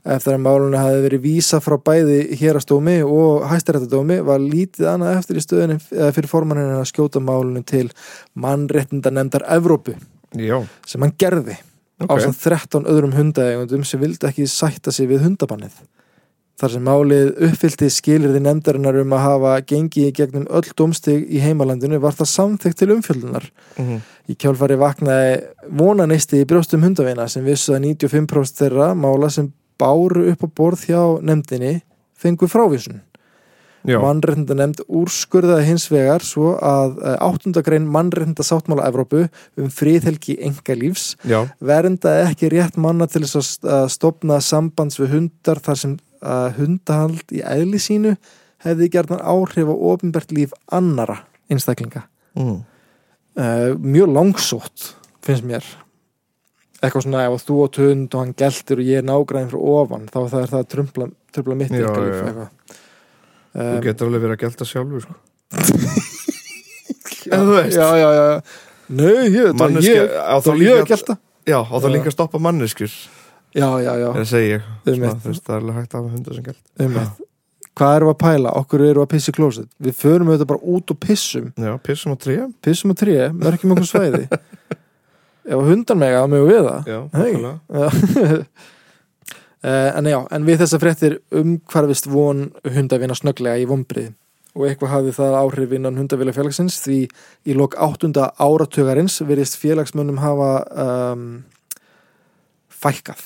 Eftir 0.00 0.36
að 0.36 0.44
málunum 0.44 0.80
hafi 0.80 1.00
verið 1.04 1.24
vísa 1.24 1.60
frá 1.60 1.76
bæði 1.84 2.18
hérastómi 2.40 2.98
og 3.04 3.46
hæstaréttadómi 3.50 4.20
var 4.24 4.40
lítið 4.40 4.86
annað 4.94 5.18
eftir 5.18 5.40
í 5.40 5.44
stöðunni 5.44 5.76
eða 5.92 6.12
fyrir 6.16 6.32
formannin 6.32 6.76
að 6.78 6.86
skjóta 6.88 7.20
málunum 7.20 7.64
til 7.68 7.86
mannréttinda 8.40 9.12
nefndar 9.12 9.44
Evrópu 9.56 9.96
já 10.36 10.56
sem 10.88 11.04
hann 11.04 11.16
gerði 11.20 11.58
Ok. 12.00 12.12
á 12.12 12.14
svona 12.16 12.36
13 12.40 12.88
öðrum 12.88 13.12
hundaegundum 13.12 13.84
sem 13.84 14.00
vildi 14.00 14.24
ekki 14.28 14.46
sætta 14.48 14.92
sig 14.92 15.08
við 15.10 15.26
hundabannið. 15.26 15.74
Þar 16.60 16.72
sem 16.74 16.82
málið 16.84 17.28
uppfyllti 17.46 17.86
skilirði 17.88 18.40
nefndarinnar 18.44 18.98
um 19.00 19.14
að 19.16 19.22
hafa 19.24 19.52
gengið 19.64 20.10
í 20.10 20.16
gegnum 20.18 20.48
öll 20.52 20.74
domstig 20.76 21.22
í 21.32 21.40
heimalandinu 21.40 22.00
var 22.02 22.16
það 22.18 22.32
samþykkt 22.34 22.80
til 22.82 22.90
umfjöldunar. 22.96 23.46
mm. 23.80 24.02
Í 24.30 24.36
kjálfari 24.38 24.76
vaknaði 24.78 25.30
vonanisti 25.80 26.42
í 26.42 26.46
brjóstum 26.46 26.84
hundavina 26.84 27.24
sem 27.32 27.46
vissu 27.46 27.72
að 27.74 27.86
95% 27.88 28.60
þeirra 28.60 28.92
mála 28.94 29.30
sem 29.32 29.48
báru 29.80 30.28
upp 30.30 30.44
á 30.44 30.48
borð 30.60 30.84
hjá 30.90 31.00
nefndinni 31.24 31.80
fengu 32.20 32.48
frávísun 32.50 33.00
Já, 33.88 33.96
mannréttinda 33.96 34.52
nefnd 34.58 34.82
úrskurðaði 34.92 35.64
hins 35.70 35.86
vegar 35.88 36.20
svo 36.20 36.50
að 36.60 36.98
áttundagrein 37.24 37.86
mannréttinda 37.88 38.44
sáttmála 38.44 38.84
Evrópu 38.90 39.22
um 39.56 39.70
friðhelgi 39.72 40.36
engalífs 40.44 41.14
já, 41.24 41.46
verndaði 41.64 42.26
ekki 42.26 42.50
rétt 42.52 42.76
manna 42.76 43.08
til 43.08 43.24
að 43.24 43.88
stopna 43.88 44.36
sambands 44.44 45.00
við 45.00 45.14
hundar 45.14 45.62
þar 45.64 45.80
sem 45.80 45.96
að 46.20 46.46
hundahald 46.60 47.34
í 47.34 47.42
eðli 47.46 47.80
sínu 47.82 48.16
hefði 48.64 48.90
gerðan 48.92 49.22
áhrif 49.24 49.70
á 49.72 49.76
ofinbært 49.92 50.34
líf 50.36 50.52
annara 50.72 51.22
einstaklinga 51.50 52.04
mm. 52.36 52.58
uh, 53.40 53.70
mjög 53.80 54.12
langsótt 54.16 54.90
finnst 55.24 55.46
mér 55.48 55.66
eitthvað 56.80 57.06
svona 57.06 57.26
ef 57.28 57.44
þú 57.44 57.58
átt 57.66 57.80
hund 57.82 58.14
og 58.14 58.24
hann 58.24 58.36
geltir 58.40 58.80
og 58.80 58.88
ég 58.88 59.00
er 59.00 59.08
nágræðin 59.08 59.50
frá 59.52 59.60
ofan 59.74 60.06
þá 60.08 60.20
það 60.20 60.38
er 60.40 60.52
það 60.52 60.62
að 60.62 60.70
trumpla, 60.74 61.10
trumpla 61.34 61.58
mitt 61.60 61.74
Já, 61.74 61.84
já, 61.84 61.90
eitthvað 61.90 62.48
þú 63.50 63.66
um, 63.66 63.82
getur 63.84 64.08
alveg 64.10 64.24
verið 64.24 64.36
að 64.36 64.42
gelta 64.44 64.68
sjálfur 64.68 65.06
sko. 65.06 65.18
En 67.30 67.42
þú 67.44 67.52
veist. 67.52 67.76
já, 67.76 67.86
já, 68.00 68.08
já. 68.16 68.24
Nei, 68.90 69.26
ég, 69.28 69.50
það 69.50 69.58
Manneskja, 69.60 69.90
ég, 69.94 70.62
ég 70.64 70.78
að 70.80 70.88
gelta 70.90 71.16
Já, 71.46 71.58
þá 71.66 71.74
Já. 71.76 71.90
líka 71.92 72.10
að 72.10 72.14
stoppa 72.14 72.40
manneskjur 72.42 72.94
já, 73.54 73.68
já, 73.82 73.92
já, 73.98 74.08
Það 74.18 74.28
segi 74.34 74.52
ég 74.52 74.68
Svona, 74.84 75.16
þú 75.16 75.32
veist, 75.32 75.44
Það 75.46 75.56
er 75.56 75.60
alveg 75.64 75.80
hægt 75.80 75.94
að 75.94 76.00
hafa 76.00 76.14
hundar 76.14 76.38
sem 76.38 76.48
gælt 76.50 77.26
hvað 77.80 78.04
við 78.04 78.10
að 78.10 78.18
pæla, 78.20 78.52
okkur 78.60 78.84
við 78.84 78.98
að 79.00 79.08
pissa 79.14 79.32
í 79.32 79.36
klósett. 79.36 79.70
Við 79.80 79.96
förum 79.96 80.30
auðvitað 80.30 80.50
bara 80.50 80.72
út 80.74 80.92
og 80.92 80.98
pissum. 81.00 81.50
Já, 81.56 81.72
pissum 81.86 82.12
á 82.12 82.16
tríja 82.20 82.46
pissum 82.64 82.92
á 82.92 82.96
tré, 82.98 83.16
mörgjum 83.32 83.74
okkur 83.76 83.88
svæði. 83.88 84.26
Ef 85.50 85.64
hundan 85.70 86.00
mega, 86.00 86.20
þá 86.20 86.32
mögum 86.34 86.50
við 86.50 86.68
það. 86.68 86.90
Já, 86.90 86.98
Hey. 87.16 87.32
Uh, 89.60 89.90
en 89.98 90.10
já, 90.12 90.18
en 90.36 90.48
við 90.48 90.62
þessa 90.64 90.80
fréttir 90.82 91.18
umhvarfist 91.40 92.10
von 92.10 92.50
hundavina 92.68 93.16
snögglega 93.16 93.60
í 93.62 93.68
vombrið 93.70 94.12
og 94.50 94.64
eitthvað 94.66 94.90
hafði 94.90 95.12
það 95.14 95.36
áhrif 95.38 95.74
innan 95.76 95.98
hundavila 96.00 96.34
félagsins 96.34 96.80
því 96.82 96.96
í 97.46 97.54
lok 97.54 97.76
áttunda 97.78 98.32
áratugarins 98.34 99.20
verðist 99.22 99.60
félagsmönnum 99.60 100.18
hafa 100.18 100.48
um, 100.74 101.28
fækkað 102.82 103.22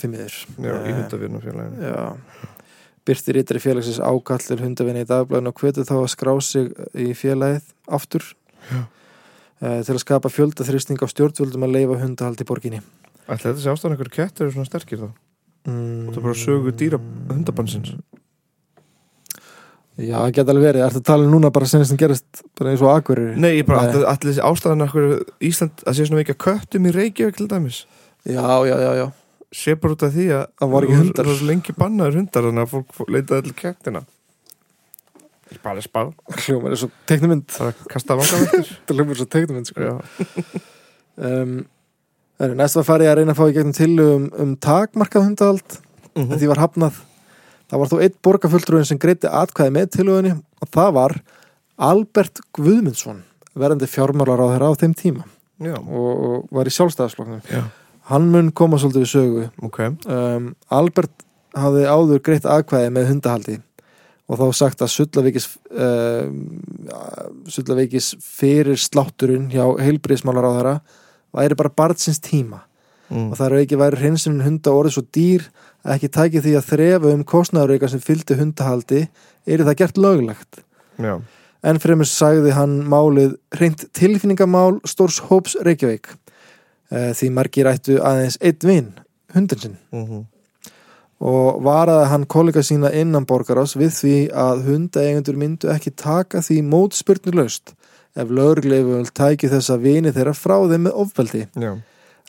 því 0.00 0.10
miður. 0.14 0.36
Já, 0.56 0.72
í 0.74 0.90
Eh, 0.90 0.96
hundavirnafélaginu 1.00 1.90
Já. 1.90 2.04
Byrtir 3.10 3.38
yttri 3.40 3.58
félagsins 3.62 4.00
ákall 4.04 4.42
til 4.44 4.58
hundavina 4.60 5.02
í 5.02 5.08
dagblæðinu 5.08 5.50
og 5.50 5.60
hvetið 5.62 5.88
þá 5.88 5.94
að 5.96 6.10
skrá 6.12 6.32
sig 6.44 6.68
í 6.94 7.10
félagið 7.16 7.70
aftur 7.88 8.26
Já. 8.70 8.82
uh, 9.62 9.80
til 9.86 9.94
að 9.96 10.02
skapa 10.04 10.28
fjölda 10.30 10.66
þrýsting 10.68 11.00
á 11.00 11.06
stjórnvöldum 11.08 11.64
að 11.64 11.74
leifa 11.78 11.96
hundahald 12.02 12.40
í 12.40 12.46
borginni. 12.46 12.82
Ætli 13.30 13.50
þetta 13.50 13.62
sé 13.62 13.72
ástæðan 13.72 13.96
einhverju 13.96 14.14
kettir 14.18 14.46
eru 14.46 14.52
svona 14.54 14.68
sterkir 14.68 15.00
þá? 15.00 15.08
Mm. 15.68 16.08
Það 16.10 16.16
er 16.16 16.24
bara 16.24 16.38
sögu 16.40 16.72
dýra 16.72 16.98
hundabansins 17.30 17.94
Já, 20.00 20.16
það 20.16 20.30
geta 20.38 20.52
alveg 20.54 20.64
verið, 20.64 20.82
ertu 20.86 21.00
að 21.02 21.08
tala 21.10 21.26
núna 21.28 21.50
bara 21.52 21.66
sem 21.68 21.82
sem 21.84 21.98
gerist 22.00 22.40
bara 22.56 22.70
eins 22.72 22.80
og 22.80 22.88
akkurir 22.94 23.34
Nei, 23.36 23.58
ég 23.58 23.66
bara 23.68 23.90
ætli 24.08 24.30
þessi 24.30 24.44
ástæðan 24.48 24.86
einhverju 24.86 25.18
Ísland 25.44 25.82
að 25.84 25.98
sé 25.98 26.06
svona 26.08 26.22
mikið 26.22 26.36
af 26.36 26.40
köttum 26.46 26.86
í 26.88 26.92
Reykjavík 26.94 27.36
til 27.36 27.48
dæmis? 27.50 27.82
Já, 28.24 28.40
já, 28.64 28.76
já, 28.80 28.90
já 28.96 29.06
sé 29.54 29.74
bara 29.80 29.96
út 29.96 30.04
af 30.06 30.14
því 30.14 30.26
að 30.36 30.44
Það 30.60 30.72
var 30.74 30.86
ekki 30.86 30.98
hundar. 31.00 31.26
þú 31.26 31.32
var 31.32 31.38
svo 31.40 31.48
lengi 31.50 31.74
bannaður 31.78 32.18
hundar 32.20 32.46
þannig 32.48 32.64
að 32.66 32.72
fólk 32.74 33.10
leitaði 33.10 33.42
til 33.48 33.56
kettina 33.64 34.02
Bara 35.64 35.82
spá 35.82 36.00
Hljómar 36.44 36.76
er 36.76 36.78
svo 36.78 36.90
teiknumynd 37.10 37.48
Það 37.50 37.66
er 37.66 37.74
að 37.74 37.86
kasta 37.90 38.16
vangaveltur. 38.20 38.68
Það 38.86 38.96
hljómar 39.00 39.16
er 39.16 39.20
svo 39.22 39.28
teiknumynd 39.36 39.70
sko. 39.70 39.94
Um, 41.20 41.66
Það 42.38 42.46
er 42.46 42.52
næst 42.56 42.76
var 42.78 42.84
farið 42.88 43.08
að 43.10 43.16
reyna 43.18 43.32
að 43.34 43.40
fá 43.42 43.42
í 43.50 43.54
gegnum 43.58 43.74
til 43.76 43.90
um, 44.00 44.22
um 44.40 44.52
takmarkað 44.56 45.26
hundahald. 45.26 45.74
En 46.16 46.30
því 46.38 46.46
var 46.48 46.60
hafnað 46.62 47.00
það 47.70 47.82
var 47.82 47.90
þó 47.90 47.96
einn 48.06 48.14
borgarfulltrúin 48.24 48.86
sem 48.88 49.00
greiti 49.02 49.28
atkvæði 49.28 49.74
með 49.76 49.90
tilhauðinni 49.98 50.32
og 50.64 50.70
það 50.74 50.94
var 50.96 51.14
Albert 51.90 52.40
Guðmundsson 52.56 53.20
verandi 53.58 53.88
fjármálar 53.90 54.40
á 54.42 54.46
þeirra 54.54 54.70
á 54.72 54.80
þeim 54.80 54.94
tíma 54.98 55.26
já, 55.60 55.76
og, 55.76 56.48
var 56.54 56.70
í 56.70 56.74
sjálfstæðasloknum 56.74 57.44
já, 57.46 57.62
hann 58.10 58.30
mun 58.32 58.52
koma 58.56 58.78
svolítið 58.80 59.04
við 59.04 59.10
sögu. 59.14 59.48
Ok. 59.66 59.80
Um, 60.06 60.52
Albert 60.72 61.26
hafði 61.56 61.84
áður 61.90 62.22
greitt 62.26 62.46
atkvæði 62.46 62.94
með 62.94 63.10
hundahaldi 63.10 63.58
og 64.30 64.38
þá 64.38 64.46
sagt 64.54 64.82
að 64.84 64.92
Sullavíkis 64.94 65.46
um, 65.74 66.40
Sullavíkis 67.50 68.12
fyrir 68.22 68.78
slátturinn 68.78 69.48
hjá 69.50 69.64
heilbriðsmálar 69.82 70.46
á 70.46 70.52
þeirra 70.56 70.74
væri 71.34 71.58
bara 71.58 71.78
barnsins 71.82 72.22
tíma. 72.22 72.66
Mm. 73.10 73.32
og 73.32 73.40
það 73.40 73.46
eru 73.48 73.60
ekki 73.64 73.76
væri 73.80 73.98
hreinsunin 73.98 74.44
hunda 74.44 74.70
orðið 74.70 74.92
svo 74.94 75.02
dýr 75.16 75.46
að 75.82 75.94
ekki 75.96 76.10
tæki 76.14 76.42
því 76.44 76.52
að 76.54 76.68
þrefa 76.68 77.10
um 77.10 77.24
kostnæðurreika 77.26 77.88
sem 77.90 78.02
fylgdi 78.04 78.36
hundahaldi 78.38 79.00
er 79.50 79.64
það 79.66 79.78
gert 79.80 79.98
löglegt. 79.98 80.60
Já, 80.94 81.16
En 81.60 81.76
fremur 81.76 82.08
sagði 82.08 82.54
hann 82.56 82.78
málið 82.88 83.34
hreint 83.52 83.82
tilfinningamál 83.96 84.78
stórs 84.88 85.18
hóps 85.28 85.58
Reykjavík 85.60 86.08
því 86.90 87.30
margir 87.36 87.70
ættu 87.70 88.00
aðeins 88.02 88.36
einn 88.42 88.66
vin, 88.66 88.92
hundin 89.34 89.64
sinn 89.64 89.78
mm 89.94 90.26
og 91.20 91.60
varaði 91.64 92.08
hann 92.08 92.24
kollega 92.32 92.62
sína 92.64 92.90
innan 92.96 93.26
borgarás 93.28 93.76
við 93.76 93.92
því 93.92 94.16
að 94.32 94.62
hundaeigendur 94.70 95.36
myndu 95.36 95.68
ekki 95.72 95.92
taka 95.92 96.40
því 96.44 96.62
mótspyrnulaust 96.70 97.74
ef 98.16 98.32
lögregleiföld 98.32 99.12
tæki 99.14 99.50
þessa 99.52 99.76
vini 99.82 100.14
þeirra 100.16 100.34
frá 100.34 100.56
þeim 100.64 100.88
með 100.88 101.00
ofbeldi. 101.04 101.46
já, 101.54 101.76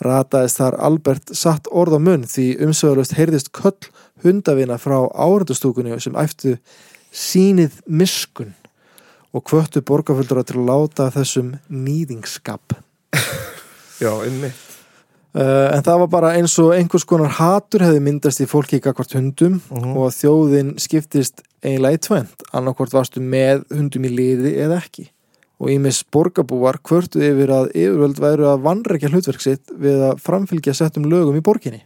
Rataðist 0.02 0.58
þar 0.60 0.78
Albert 0.82 1.32
satt 1.38 1.70
orð 1.72 1.98
á 1.98 2.00
munn 2.02 2.26
því 2.28 2.48
umsögulust 2.66 3.16
heyrðist 3.16 3.52
köll 3.56 3.90
hundavina 4.26 4.78
frá 4.82 4.98
árandustúkunni 5.14 6.00
sem 6.02 6.18
æftu 6.18 6.58
sínið 7.14 7.80
miskun 7.88 8.56
og 9.32 9.46
kvöttu 9.48 9.84
borgarfjöldura 9.86 10.44
til 10.44 10.60
að 10.60 10.68
láta 10.68 11.08
þessum 11.14 11.56
nýðingskap. 11.70 12.76
já, 14.02 14.12
einmitt 14.26 14.68
Uh, 15.32 15.70
en 15.72 15.80
það 15.80 16.00
var 16.02 16.08
bara 16.12 16.30
eins 16.36 16.58
og 16.60 16.74
einhvers 16.76 17.06
konar 17.08 17.30
hatur 17.38 17.86
hefði 17.86 18.02
myndast 18.04 18.42
í 18.44 18.48
fólki 18.52 18.82
gagvart 18.84 19.14
hundum 19.16 19.62
Mhm. 19.72 19.94
og 19.96 20.10
að 20.10 20.18
þjóðin 20.18 20.72
skiptist 20.84 21.40
eiginlega 21.64 21.96
í 21.96 22.02
tvent, 22.04 22.44
annarkvort 22.52 22.92
varstu 22.92 23.22
með 23.24 23.62
hundum 23.72 24.04
í 24.04 24.12
liði 24.12 24.52
eða 24.60 24.82
ekki. 24.84 25.06
Og 25.62 25.70
ímis 25.72 26.02
borgarbúar 26.12 26.82
kvörtu 26.84 27.24
yfir 27.24 27.48
að 27.48 27.72
yfirvöld 27.72 28.20
væru 28.20 28.44
að 28.52 28.66
vannrækja 28.66 29.08
hlutverk 29.14 29.40
sitt 29.40 29.72
við 29.72 30.04
að 30.10 30.20
framfylgja 30.20 30.76
settum 30.76 31.08
lögum 31.08 31.40
í 31.40 31.42
borginni. 31.48 31.84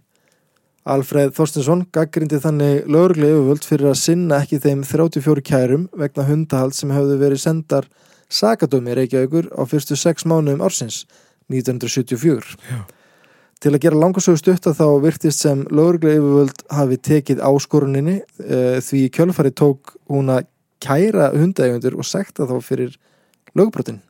Alfreð 0.88 1.36
Þorstinsson 1.38 1.86
gaggrindi 1.94 2.42
þannig 2.42 2.88
lögreglega 2.90 3.38
yfirvöld 3.38 3.64
fyrir 3.70 3.92
að 3.92 4.02
sinna 4.02 4.42
ekki 4.42 4.58
þeim 4.58 4.82
34 4.84 5.46
kærum 5.46 5.86
vegna 5.94 6.26
hundahald 6.26 6.74
sem 6.74 6.90
hefðu 6.90 7.20
verið 7.22 7.46
sendar 7.46 7.86
sakadómi 8.28 8.96
Reykjavíkur 8.98 9.52
á 9.54 9.62
fyrstu 9.70 9.96
sex 9.96 10.26
mánuðum 10.26 10.66
ársins 10.66 11.06
1974. 11.52 12.58
Já. 12.70 12.84
Til 13.64 13.72
að 13.74 13.86
gera 13.86 13.98
langarsögu 13.98 14.40
stutta 14.40 14.76
þá 14.76 14.88
virtist 15.02 15.42
sem 15.42 15.64
lögreglega 15.74 16.20
yfirvöld 16.20 16.66
hafi 16.76 16.98
tekið 17.08 17.44
áskoruninni 17.48 18.18
uh, 18.22 18.82
því 18.84 19.06
kjölfari 19.16 19.54
tók 19.56 19.96
hún 20.12 20.34
að 20.34 20.50
kæra 20.84 21.32
hundaegundur 21.34 21.96
og 21.98 22.08
sekta 22.08 22.46
þá 22.50 22.58
fyrir 22.64 22.98
lögbrotin. 23.58 24.02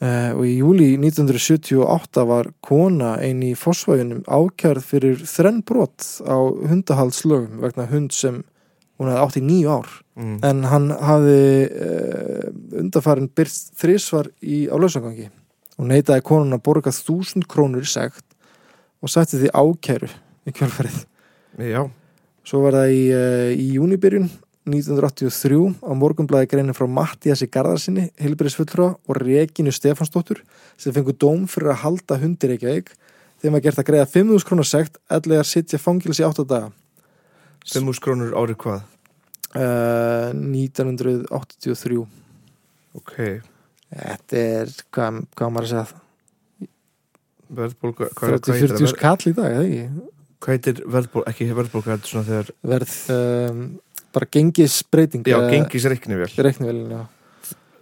Uh, 0.00 0.32
og 0.32 0.46
í 0.48 0.54
júli 0.62 0.94
1978 0.96 2.24
var 2.24 2.48
kona 2.64 3.18
ein 3.20 3.42
í 3.44 3.52
fósvægunum 3.58 4.22
ákjærð 4.24 4.86
fyrir 4.86 5.18
þrenn 5.28 5.60
brot 5.68 6.06
á 6.24 6.40
hundahaldslögum 6.40 7.60
vegna 7.60 7.84
hund 7.90 8.16
sem 8.16 8.40
hún 8.96 9.10
hafði 9.12 9.26
átt 9.26 9.36
í 9.36 9.44
nýju 9.44 9.74
ár. 9.76 9.92
mm. 10.16 10.38
En 10.48 10.64
hann 10.72 10.88
hafði 10.96 11.44
uh, 11.68 12.48
undarfarin 12.80 13.28
byrst 13.28 13.76
þrísvar 13.80 14.32
í 14.40 14.64
á 14.72 14.74
lausangangi 14.80 15.28
og 15.80 15.88
neitaði 15.88 16.26
konun 16.28 16.52
að 16.56 16.64
borga 16.68 16.92
þúsund 16.92 17.48
krónur 17.48 17.86
í 17.86 17.88
sekt 17.88 18.26
og 19.00 19.08
sætti 19.08 19.40
því 19.40 19.54
ákæru 19.56 20.10
í 20.44 20.52
kjölfarið. 20.52 21.00
Já, 21.56 21.88
Svo 22.46 22.64
var 22.64 22.74
það 22.74 22.92
í, 22.94 23.02
uh, 23.14 23.50
í 23.52 23.66
júnibyrjun 23.76 24.30
1983 24.70 25.58
á 25.86 25.92
morgunblæði 25.96 26.48
greinin 26.50 26.76
frá 26.76 26.86
Mattiasi 26.90 27.48
Garðarsinni, 27.50 28.08
heilbyrðisfulltrúa 28.20 28.94
og 29.08 29.18
Reginu 29.20 29.72
Stefansdóttur 29.74 30.42
sem 30.80 30.94
fengu 30.94 31.14
dóm 31.16 31.46
fyrir 31.50 31.72
að 31.74 31.82
halda 31.84 32.18
hundir 32.20 32.54
ekki 32.56 32.70
eig 32.74 32.92
þeim 33.40 33.56
var 33.56 33.64
gert 33.64 33.80
að 33.80 33.88
greiða 33.88 34.08
5.000 34.12 34.48
krónar 34.48 34.68
sekt 34.68 35.00
ellegar 35.12 35.48
sitja 35.48 35.80
fangils 35.80 36.20
í 36.20 36.26
8 36.26 36.46
daga. 36.48 36.72
5.000 37.70 38.04
krónur 38.04 38.36
árið 38.36 38.60
hvað? 38.64 38.82
Uh, 39.50 40.30
1983 40.36 42.04
Ok, 42.98 43.14
Þetta 43.90 44.40
er, 44.46 44.72
hvað, 44.94 45.20
hvað 45.36 45.52
maður 45.54 45.66
að 45.66 45.74
segja 45.74 46.70
verðbólga 47.50 48.10
Hvað, 48.14 48.16
hvað, 48.20 48.42
30-40 48.46 48.60
heitir, 48.60 48.74
það? 48.76 48.90
skall 48.94 49.30
í 49.30 49.36
dag, 49.36 49.54
eða 49.54 49.68
ekki? 49.68 50.08
hvað 50.40 50.56
heitir 50.56 50.82
verðbólga, 50.88 51.32
ekki 51.32 51.48
er 51.50 52.04
svona 52.08 52.26
þegar, 52.28 52.52
Verð 52.70 52.98
um, 53.14 53.64
bara 54.14 54.28
gengisbreyting 54.36 55.26
já, 55.28 55.36
gengis 55.50 55.88
reikni 55.90 56.20
vel 56.20 56.30
Reiknivelin, 56.38 56.94
já 56.94 57.02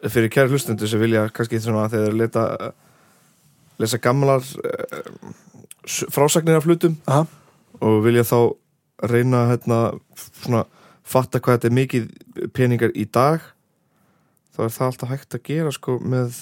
fyrir 0.07 0.31
kæri 0.31 0.53
hlustendur 0.53 0.89
sem 0.91 1.01
vilja 1.03 1.27
kannski 1.35 1.59
svona 1.63 1.89
þegar 1.91 2.07
þeir 2.07 2.19
leta 2.21 2.45
lesa 3.83 3.99
gamlar 4.03 4.45
uh, 4.63 5.33
frásagnir 6.15 6.59
af 6.59 6.67
hlutum 6.69 6.97
Aha. 7.11 7.25
og 7.83 8.01
vilja 8.07 8.27
þá 8.27 8.39
reyna 9.09 9.45
að 9.45 9.53
hérna, 9.53 9.81
svona, 10.43 10.65
fatta 11.07 11.41
hvað 11.43 11.59
þetta 11.59 11.71
er 11.71 11.77
mikið 11.79 12.09
peningar 12.55 12.95
í 12.95 13.07
dag 13.11 13.43
þá 14.59 14.63
er 14.67 14.75
það 14.75 14.87
alltaf 14.91 15.13
hægt 15.15 15.37
að 15.39 15.43
gera 15.49 15.73
sko 15.75 15.99
með 16.03 16.41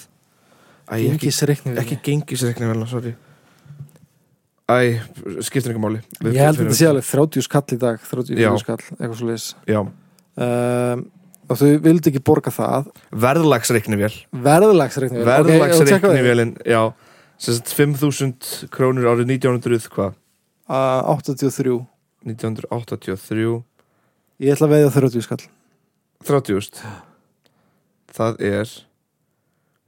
Æ, 0.87 0.95
ekki, 1.13 1.29
ekki 1.77 1.97
gengisreikni 2.07 2.67
vel, 2.71 2.85
sorry. 2.87 3.13
Æ, 4.67 4.99
skiptir 5.47 5.71
ekki 5.73 5.79
máli. 5.83 5.99
Við- 6.19 6.33
Ég 6.35 6.43
held 6.43 6.57
að 6.57 6.63
þetta 6.65 6.77
sé 6.79 6.87
alveg 6.89 7.05
30 7.07 7.43
skall 7.45 7.75
í 7.75 7.77
dag 7.79 7.99
34 8.03 8.39
Já. 8.43 8.49
skall, 8.59 8.81
eitthvað 8.97 9.17
svo 9.19 9.27
leis 9.29 9.45
Já, 9.67 9.79
um, 9.83 11.03
og 11.47 11.55
þau 11.61 11.67
vildi 11.85 12.11
ekki 12.11 12.23
borga 12.27 12.51
það. 12.51 12.89
Verðlagsreikni 13.11 13.99
vel 13.99 14.11
verðlagsreikni 14.33 15.23
Verðlagsreikni 15.27 16.23
velin, 16.25 16.55
já. 16.67 16.81
Sem 17.37 17.53
sagt 17.53 17.71
5.000 17.77 18.67
krónur 18.73 19.05
árið 19.11 19.27
1900 19.37 19.87
hvað? 19.93 20.15
83 20.67 21.85
1983 22.27 23.63
Ég 24.39 24.51
ætla 24.55 24.67
að 24.67 24.73
veiða 24.75 24.91
30 24.99 25.23
skall. 25.23 25.43
30.000 26.27 26.81
Það 28.17 28.41
er 28.51 28.71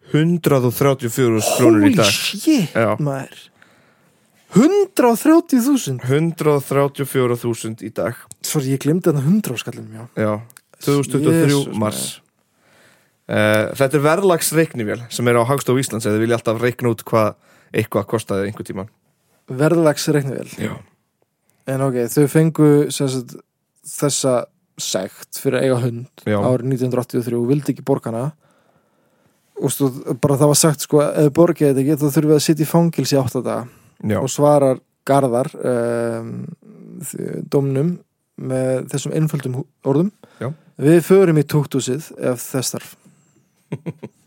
134 0.09 1.41
krónur 1.57 1.83
í 1.83 1.89
Holy 1.89 1.95
dag. 1.97 2.09
shit, 2.13 2.73
Já. 2.73 2.95
maður. 3.01 3.45
130.000 4.53 5.99
134.000 6.09 7.83
í 7.85 7.91
dag. 7.93 8.17
Sorry, 8.45 8.71
ég 8.73 8.81
glemdi 8.81 9.09
þarna 9.11 9.21
100 9.21 9.59
skallum, 9.61 9.89
já 9.93 10.03
Já, 10.17 10.31
2023 10.81 11.51
Jesus, 11.53 11.77
mars. 11.77 12.01
Uh, 13.29 13.69
Þetta 13.77 13.99
er 13.99 14.05
verðlagsreiknivél 14.07 15.03
sem 15.13 15.27
er 15.29 15.37
á 15.37 15.43
Hagstof 15.45 15.77
Íslands 15.77 16.07
eða 16.09 16.17
vilja 16.23 16.39
alltaf 16.39 16.57
reikna 16.63 16.89
út 16.95 17.03
hvað 17.05 17.35
eitthvað 17.77 18.07
kostaði 18.09 18.47
einhver 18.49 18.65
tíman 18.65 18.89
Verðlagsreikni 19.53 20.33
vel 20.33 20.49
Já, 20.57 20.73
En 21.69 21.83
ok, 21.85 21.99
þau 22.09 22.25
fengu 22.31 22.69
sagt, 22.89 23.35
þessa 23.85 24.33
sekt 24.83 25.39
fyrir 25.41 25.59
að 25.59 25.65
eiga 25.67 25.79
hund 25.85 26.23
Já. 26.25 26.37
árið 26.39 26.75
1983 26.75 27.37
og 27.39 27.47
vildi 27.49 27.73
ekki 27.73 27.85
borgana 27.87 28.29
og 29.59 29.73
stu, 29.73 29.89
bara 30.21 30.37
það 30.39 30.51
var 30.53 30.59
sagt 30.59 30.85
sko, 30.85 31.01
ef 31.03 31.29
þau 31.29 31.35
borgið 31.39 31.71
þetta 31.71 31.83
ekki 31.83 31.97
þá 31.99 32.05
þurfum 32.05 32.29
við 32.29 32.37
að 32.37 32.45
sitja 32.45 32.65
í 32.65 32.69
fangils 32.69 33.11
í 33.11 33.19
átta 33.19 33.41
daga. 33.43 33.65
Já, 33.99 34.19
og 34.21 34.29
svarar 34.31 34.79
Garðar 35.09 35.49
um, 35.57 36.29
domnum 37.49 37.95
með 38.39 38.85
þessum 38.93 39.15
einföldum 39.17 39.57
orðum. 39.87 40.13
Já. 40.39 40.51
við 40.79 41.01
förum 41.07 41.41
í 41.41 41.43
tukthúsið 41.43 42.11
ef 42.29 42.45
þess 42.53 42.75
þarf 42.75 42.95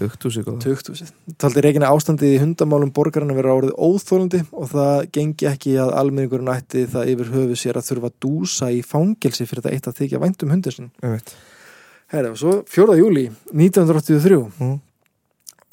20 0.00 0.32
sig 0.34 0.48
tukthúsið. 0.64 1.12
Taldi 1.40 1.62
reygin 1.64 1.84
ástandið 1.86 2.34
í 2.34 2.40
hundamálum 2.42 2.90
borgarinn 2.96 3.30
að 3.34 3.38
vera 3.40 3.54
orðið 3.58 3.76
óþólandi 3.76 4.40
og 4.50 4.70
það 4.72 5.06
gengi 5.16 5.48
ekki 5.50 5.76
að 5.84 5.94
almenningurinn 6.00 6.52
ætti 6.54 6.84
það 6.90 7.12
yfir 7.14 7.32
höfu 7.36 7.58
sér 7.62 7.78
að 7.80 7.88
þurfa 7.90 8.10
að 8.10 8.18
dúsa 8.26 8.70
í 8.74 8.82
fangelsi 8.86 9.46
fyrir 9.48 9.66
það 9.66 9.76
eitt 9.76 9.88
að 9.90 9.98
þykja 10.02 10.22
vænt 10.24 10.44
um 10.46 10.54
hundin 10.56 10.76
sin 10.76 10.90
Herra, 12.10 12.32
og 12.32 12.38
svo 12.40 12.56
4. 12.66 12.96
júli 12.98 13.28
1983 13.54 14.40
Mm. 14.60 14.78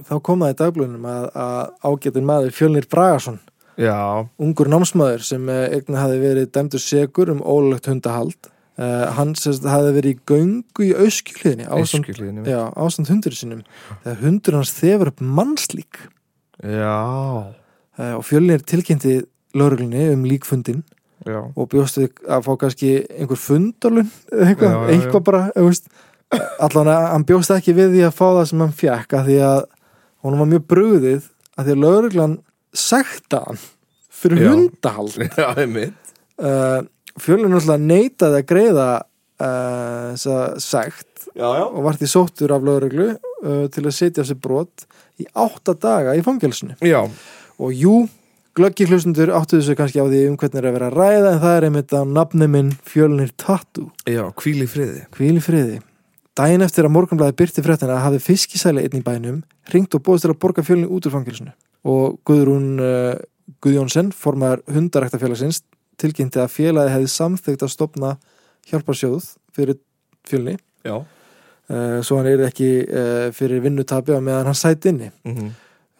þá 0.05 0.15
kom 0.21 0.43
það 0.45 0.51
í 0.53 0.57
dagblunum 0.59 1.05
að, 1.09 1.23
að 1.33 1.71
ágætin 1.89 2.27
maður 2.29 2.51
Fjölnir 2.53 2.85
Bragason 2.91 3.39
Já, 3.77 4.25
ungur 4.41 4.69
námsmaður 4.69 5.23
sem 5.25 5.49
eignan 5.49 5.99
hafi 6.01 6.19
verið 6.21 6.51
dæmdur 6.53 6.81
segur 6.81 7.29
um 7.33 7.41
ólögt 7.45 7.89
hundahald 7.89 8.49
uh, 8.77 9.05
hann 9.17 9.35
sérst 9.37 9.65
hafi 9.67 9.93
verið 9.95 10.15
í 10.15 10.19
göngu 10.29 10.87
í 10.87 10.91
já, 12.47 12.61
ástand 12.73 13.11
hundur 13.11 13.37
sinum 13.37 13.63
þegar 14.03 14.19
hundur 14.23 14.59
hans 14.59 14.73
þefur 14.77 15.13
upp 15.13 15.23
mannslík. 15.39 16.03
Já, 16.63 16.97
uh, 17.97 18.13
og 18.17 18.25
Fjölnir 18.25 18.65
tilkynnti 18.65 19.19
lögreglunni 19.57 20.09
um 20.13 20.25
líkfundin 20.27 20.83
já. 21.25 21.39
og 21.43 21.69
bjóst 21.71 22.01
við 22.01 22.21
að 22.27 22.43
fá 22.45 22.51
kannski 22.61 22.91
einhver 23.15 23.39
fundalun 23.41 24.11
eitthvað, 24.31 24.73
Já, 24.73 24.77
já, 24.77 24.91
eitthvað 24.95 25.23
bara 25.29 25.41
veist, 25.55 25.89
allan 26.59 26.91
að 26.91 27.07
hann 27.13 27.25
bjóst 27.27 27.55
ekki 27.55 27.75
við 27.77 27.95
því 27.95 28.03
að 28.07 28.17
fá 28.17 28.25
það 28.27 28.45
sem 28.51 28.63
hann 28.65 28.77
fjekk 28.81 29.17
að 29.17 29.31
því 29.31 29.39
að 29.47 29.63
hún 30.25 30.39
var 30.41 30.51
mjög 30.51 30.67
brugðið 30.73 31.31
að 31.57 31.69
því 31.69 31.75
að 31.75 31.83
lögreglan 31.85 32.37
sekta 32.77 33.41
hann 33.45 33.61
fyrir 34.17 34.49
hundahald. 34.49 35.17
Já, 35.39 35.47
einmitt. 35.53 36.13
Uh, 36.37 36.85
fjölinn 37.21 37.53
náttúrulega 37.53 37.83
neitaði 37.83 38.41
að 38.41 38.47
greiða 38.51 38.87
uh, 38.97 40.13
þessa 40.13 40.37
sekt 40.63 41.27
Já, 41.37 41.47
já. 41.59 41.65
og 41.65 41.81
var 41.85 41.97
því 41.99 42.11
sóttur 42.11 42.53
af 42.55 42.63
lögreglu 42.65 43.09
uh, 43.15 43.65
til 43.73 43.83
að 43.85 43.97
setja 43.97 44.25
sér 44.27 44.39
brot 44.41 44.87
í 45.21 45.27
átta 45.37 45.75
daga 45.77 46.15
í 46.17 46.23
fangelsinu. 46.25 46.77
Já, 46.85 47.03
og 47.57 47.73
jú, 47.73 48.05
glöggi 48.57 48.87
hlustundur 48.89 49.33
áttuðu 49.37 49.65
sig 49.65 49.77
kannski 49.77 50.01
á 50.01 50.05
því 50.05 50.23
um 50.31 50.39
hvernig 50.39 50.61
er 50.61 50.69
að 50.69 50.77
vera 50.77 50.89
að 50.91 50.97
ræða 50.97 51.33
en 51.33 51.43
það 51.43 51.57
er 51.57 51.67
einmitt 51.69 51.93
á 51.93 52.01
nafni 52.05 52.49
minn 52.53 52.73
fjölnir 52.85 53.33
Tattoo. 53.37 53.91
Já, 54.09 54.25
hvíl 54.41 54.63
í 54.65 54.69
friði. 54.69 55.05
Hvíl 55.17 55.37
í 55.37 55.43
friði. 55.43 55.79
Daginn 56.37 56.61
eftir 56.61 56.85
að 56.85 56.93
morgunblæði 56.93 57.33
byrti 57.37 57.63
fréttina 57.65 57.97
hafði 58.03 58.19
fiskisæli 58.21 58.83
einn 58.85 58.99
í 58.99 59.05
bænum 59.05 59.39
ringt 59.73 59.95
og 59.97 60.03
bóðist 60.05 60.27
til 60.27 60.33
að 60.35 60.41
borga 60.43 60.65
fjölni 60.65 60.85
út 60.85 61.07
úr 61.09 61.15
fangilsinu 61.15 61.53
og 61.87 62.19
Guðrún 62.27 62.67
uh, 62.77 63.15
Guðjónsson 63.63 64.11
formar 64.13 64.61
hundaræktafélagsins 64.69 65.63
tilkynnti 66.01 66.41
að 66.41 66.53
félagi 66.53 66.95
hefði 66.95 67.13
samþygt 67.13 67.67
að 67.67 67.73
stopna 67.73 68.15
hjálparsjóð 68.71 69.29
fyrir 69.55 69.79
fjölni. 70.27 70.57
Já. 70.87 70.99
Uh, 71.67 71.99
svo 72.05 72.19
hann 72.19 72.29
er 72.31 72.45
ekki 72.47 72.69
uh, 72.85 73.29
fyrir 73.35 73.63
vinnutabi 73.65 74.15
á 74.15 74.21
meðan 74.23 74.51
hann 74.51 74.59
sæti 74.59 74.93
inni. 74.93 75.11
Mm 75.27 75.55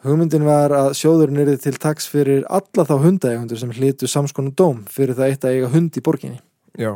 hugmyndin 0.06 0.46
var 0.46 0.72
að 0.74 0.92
sjóðurinn 0.98 1.42
er 1.42 1.56
til 1.60 1.78
taks 1.80 2.08
fyrir 2.10 2.44
alla 2.46 2.84
þá 2.86 2.94
hundaegundur 3.02 3.58
sem 3.60 3.72
hlitu 3.74 4.06
samskonu 4.10 4.52
dóm 4.56 4.84
fyrir 4.90 5.16
það 5.18 5.32
eitt 5.32 5.46
að 5.46 5.56
eiga 5.56 5.70
hund 5.72 5.98
í 5.98 6.02
borginni. 6.04 6.38
Já, 6.78 6.92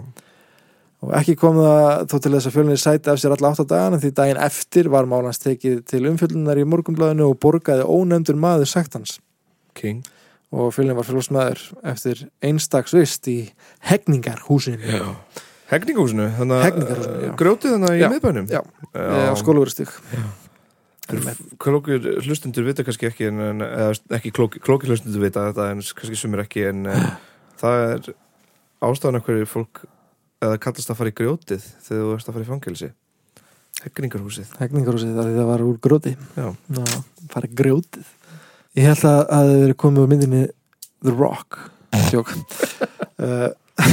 og 1.02 1.14
ekki 1.18 1.34
kom 1.38 1.58
það 1.58 2.06
þó 2.12 2.16
til 2.16 2.32
þess 2.36 2.48
að 2.48 2.56
fjölnir 2.56 2.80
sæti 2.80 3.10
af 3.10 3.18
sér 3.18 3.34
alla 3.34 3.50
átta 3.50 3.66
dagana 3.66 4.00
því 4.02 4.12
daginn 4.18 4.42
eftir 4.44 4.90
var 4.92 5.08
málans 5.10 5.42
tekið 5.42 5.80
til 5.90 6.04
umfjöllunar 6.12 6.60
í 6.62 6.66
morgunblæðinu 6.68 7.26
og 7.32 7.40
borgaði 7.42 7.86
ónefndur 7.88 8.38
maður 8.38 8.70
sagt 8.70 8.94
hans 8.98 9.18
King 9.78 10.04
og 10.52 10.72
fjölnir 10.76 10.96
var 10.98 11.06
fjölsmaður 11.08 11.62
eftir 11.94 12.26
einstaks 12.44 12.94
vist 12.96 13.28
í 13.32 13.38
hegningarhúsinu. 13.88 15.00
Hegningarhúsinu, 15.72 16.28
Hegningarhúsinu, 16.36 17.18
já. 17.24 17.34
Grjótið 17.40 17.74
þannig 17.76 17.96
í 17.96 18.02
Já, 18.02 18.08
miðbænum? 18.12 18.48
já. 18.52 18.60
á 18.92 19.32
skólaverustík 19.40 19.92
Klókir 21.60 22.04
hlustundur 22.22 22.64
vita 22.64 22.84
kannski 22.86 23.08
ekki 23.08 23.26
en, 23.28 23.40
en 23.40 23.64
ekki 24.16 24.30
klókir, 24.32 24.62
klókir 24.64 24.92
hlustundur 24.92 25.24
vita 25.24 25.48
þetta 25.48 25.70
en 25.72 25.82
kannski 25.82 26.16
sumir 26.16 26.44
ekki 26.44 26.66
en, 26.68 26.86
en 26.92 27.08
það 27.60 27.84
er 27.88 28.12
af 28.82 29.26
hverju 29.26 29.48
fólk 29.48 29.84
eða 30.42 30.58
kallast 30.62 30.92
að 30.92 30.98
fara 31.00 31.12
í 31.12 31.16
grjótið 31.16 31.66
þegar 31.86 32.04
þú 32.04 32.14
ert 32.16 32.28
að 32.28 32.36
fara 32.36 32.44
í 32.44 32.50
fangelsi. 32.50 32.90
Hegningarhúsið. 33.82 34.50
Hegningarhúsið 34.60 35.14
það, 35.16 35.30
það 35.38 35.48
var 35.48 35.64
úr 35.66 35.78
gróti 35.82 36.12
Já, 36.36 36.48
fara 37.32 37.48
grjótið 37.62 38.10
ég 38.78 38.88
held 38.88 39.04
að 39.08 39.20
að 39.36 39.50
þið 39.50 39.62
verið 39.62 39.78
komið 39.82 40.06
á 40.06 40.10
myndinni 40.12 40.42
The 41.02 41.14
Rock. 41.16 41.58
Tjók 42.08 42.32
uh, 42.32 43.50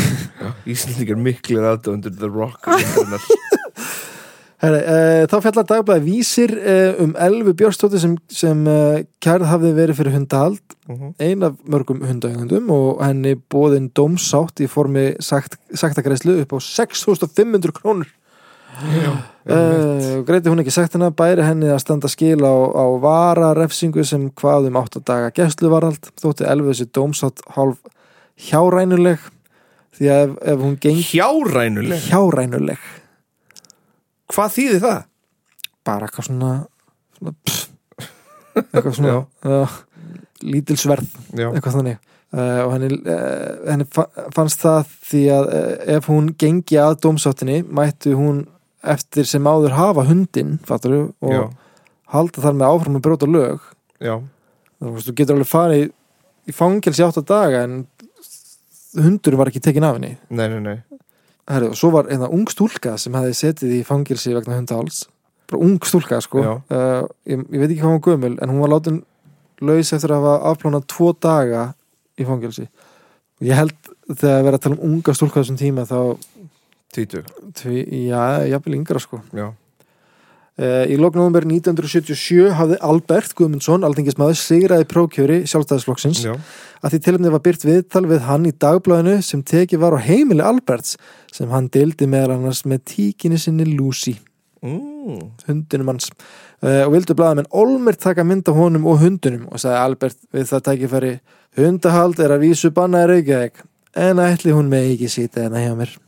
Íslendingar 0.72 1.20
miklir 1.20 1.66
aðdöndur 1.68 2.16
The 2.16 2.30
Rock. 2.32 2.70
Herri, 4.60 4.80
uh, 4.84 5.26
þá 5.32 5.36
fjallar 5.46 5.68
dagblæði 5.68 6.04
vísir 6.04 6.54
uh, 6.60 6.98
um 7.04 7.14
Elfu 7.28 7.54
Björnstóttir 7.56 8.02
sem, 8.04 8.16
sem 8.28 8.66
uh, 8.68 9.00
kærð 9.24 9.48
hafði 9.48 9.72
verið 9.78 10.00
fyrir 10.02 10.18
hundahald. 10.18 10.64
Mhm. 10.90 11.12
ein 11.22 11.44
af 11.46 11.54
mörgum 11.70 12.00
hundaegundum 12.02 12.72
og 12.74 13.04
henni 13.04 13.36
bóðin 13.38 13.92
dómsátt 13.94 14.64
í 14.64 14.68
formi 14.68 15.12
sagt, 15.22 15.60
sagtagreislu 15.70 16.40
upp 16.42 16.56
á 16.56 16.60
6500 16.66 17.76
krónur 17.78 18.10
uh, 18.80 20.22
greiti 20.28 20.52
hún 20.52 20.62
ekki 20.64 20.74
sagt 20.74 20.96
hennar 20.96 21.12
bæri 21.18 21.44
henni 21.46 21.70
að 21.72 21.82
standa 21.84 22.10
skil 22.12 22.40
á, 22.46 22.54
á 22.54 22.86
vararefsingu 23.04 24.06
sem 24.08 24.30
hvað 24.40 24.70
um 24.70 24.80
8 24.82 25.04
daga 25.08 25.34
gæsluvarald 25.36 26.12
þótti 26.22 26.48
Elfu 26.50 26.72
þessi 26.72 26.90
dómsátt 26.96 27.44
hálf 27.58 27.78
hjárænuleg 28.50 29.20
því 30.00 30.12
að 30.14 30.24
ef, 30.24 30.36
ef 30.54 30.64
hún 30.64 30.78
geng 30.80 31.00
Hjárænuleg? 31.10 32.10
Hjárænuleg. 32.10 32.90
Hvað 34.30 34.58
þýðir 34.58 34.84
það? 34.86 35.00
bara 35.90 36.06
eitthvað 36.10 36.28
svona, 36.28 36.52
svona 37.18 37.34
pff, 37.48 37.66
eitthvað 38.60 38.96
svona 39.00 39.16
uh, 39.48 39.76
lítilsverð, 40.46 41.10
Já, 41.40 41.48
eitthvað 41.50 41.78
þannig. 41.80 42.00
Uh, 42.30 42.60
og 42.68 42.74
henni, 42.76 42.90
uh, 43.10 43.54
henni 43.72 43.88
fa- 43.90 44.10
fannst 44.36 44.62
það 44.62 44.92
því 45.10 45.22
að 45.34 45.48
uh, 45.50 45.72
ef 45.96 46.10
hún 46.12 46.28
gengi 46.38 46.78
að 46.78 47.00
dómsáttinni 47.08 47.64
mættu 47.66 48.14
hún 48.20 48.44
eftir 48.84 49.28
sem 49.28 49.48
áður 49.48 49.76
hafa 49.78 50.06
hundinn 50.08 50.58
fattur, 50.68 51.12
og 51.20 51.34
já, 51.34 51.44
halda 52.14 52.44
þar 52.46 52.60
með 52.60 52.74
áfram 52.74 53.00
að 53.00 53.06
bróta 53.08 53.30
lög. 53.30 53.66
Já. 54.00 54.16
Þú, 54.80 55.14
getur 55.14 55.36
alveg 55.36 55.50
farið 55.50 55.84
í, 55.84 55.90
í 56.50 56.56
fangelsi 56.56 57.04
átt 57.06 57.20
að 57.20 57.30
daga 57.34 57.64
en 57.68 57.80
hundur 58.98 59.38
var 59.40 59.52
ekki 59.52 59.62
tekin 59.64 59.86
af 59.86 60.00
henni. 60.00 60.16
Nei, 60.32 60.48
nei, 60.56 60.60
nei. 60.64 61.00
Og 61.50 61.76
svo 61.78 61.90
var 61.94 62.10
einna 62.14 62.30
ung 62.30 62.46
stúlka 62.50 62.96
sem 63.02 63.16
hefði 63.18 63.36
setið 63.38 63.80
í 63.80 63.86
fangilsi 63.86 64.36
vegna 64.36 64.60
hundaháls 64.60 65.08
bara 65.50 65.62
ung 65.66 65.80
stúlka 65.86 66.20
sko. 66.22 66.44
Uh, 66.70 67.08
ég, 67.26 67.42
ég 67.50 67.62
veit 67.62 67.72
ekki 67.72 67.82
hvað 67.82 67.90
hún 67.90 67.98
var 67.98 68.06
gömul 68.06 68.36
en 68.38 68.52
hún 68.52 68.62
var 68.64 68.74
látin 68.76 69.00
laus 69.66 69.94
eftir 69.96 70.14
að 70.14 70.22
hafa 70.22 70.52
afplánað 70.52 70.88
tvo 70.94 71.12
daga 71.18 71.64
í 72.20 72.28
fangilsi 72.28 72.68
og 73.40 73.48
ég 73.48 73.58
held 73.58 73.76
þegar 74.10 74.46
verið 74.46 74.58
að 74.58 74.66
tala 74.66 74.78
um 74.78 74.86
unga 74.94 75.16
stúlka 75.16 75.42
þessum 75.42 75.60
tíma 75.60 75.86
þá, 75.90 76.00
Tví, 76.94 77.82
já, 78.08 78.22
jafnvel 78.50 78.80
yngra 78.80 79.02
sko. 79.04 79.22
Já, 79.36 79.52
Uh, 80.60 80.84
í 80.92 80.98
loknóðumber 81.00 81.46
1977 81.48 82.50
hafði 82.58 82.78
Albert 82.84 83.32
Guðmundsson, 83.38 83.86
aldingismæður, 83.88 84.36
sigraði 84.36 84.88
prókjöri 84.92 85.38
sjálfstæðisflokksins. 85.48 86.20
Já, 86.26 86.34
að 86.84 86.96
því 86.96 87.00
tilumni 87.06 87.32
var 87.32 87.44
byrt 87.46 87.64
viðtal 87.64 88.02
við 88.10 88.26
hann 88.28 88.50
í 88.50 88.52
dagblæðinu 88.60 89.22
sem 89.24 89.46
tekið 89.48 89.80
var 89.86 89.96
á 89.96 90.04
heimili 90.04 90.44
Alberts 90.44 90.98
sem 91.32 91.48
hann 91.54 91.72
deildi 91.72 92.10
meðal 92.12 92.36
annars 92.36 92.66
með 92.68 92.84
tíkinni 92.92 93.40
sinni 93.40 93.70
Lucy, 93.70 94.18
mm. 94.60 95.24
hundunum 95.48 95.94
hans. 95.94 96.12
Uh, 96.60 96.84
og 96.90 96.92
vildu 96.98 97.16
blaðamenn 97.16 97.48
Olmer 97.56 97.96
taka 97.96 98.28
mynd 98.28 98.52
af 98.52 98.60
honum 98.60 98.92
og 98.92 99.00
hundunum 99.00 99.48
og 99.48 99.64
sagði 99.64 99.80
Albert 99.86 100.22
við 100.36 100.52
það 100.52 100.68
tækifæri 100.68 101.16
hundahald 101.56 102.20
er 102.20 102.36
að 102.36 102.50
vísu 102.50 102.76
bannaði 102.76 103.14
Reykjavík 103.14 103.64
en 103.96 104.26
ætli 104.28 104.60
hún 104.60 104.68
með 104.68 104.92
ekki 104.98 105.14
sýta 105.16 105.48
hérna 105.48 105.64
hjá 105.64 105.72
mér 105.80 106.00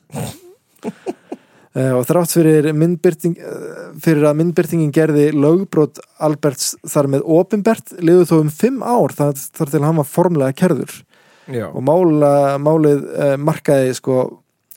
og 1.72 2.04
þrátt 2.04 2.34
fyrir, 2.36 2.68
uh, 2.74 3.96
fyrir 4.04 4.28
að 4.28 4.38
myndbyrtingin 4.42 4.92
gerði 4.92 5.30
lögbrot 5.32 6.02
Alberts 6.20 6.74
þar 6.84 7.08
með 7.16 7.26
opinbert 7.40 7.94
liðu 8.04 8.28
þó 8.28 8.36
um 8.42 8.52
fimm 8.52 8.84
ár 8.84 9.16
þar, 9.16 9.40
þar 9.40 9.72
til 9.72 9.84
hann 9.86 10.00
var 10.02 10.10
formlega 10.10 10.58
kerður 10.64 10.98
já, 11.48 11.70
og 11.70 11.82
mála, 11.88 12.34
málið 12.60 13.06
uh, 13.08 13.36
markaði 13.40 13.96
sko 13.96 14.18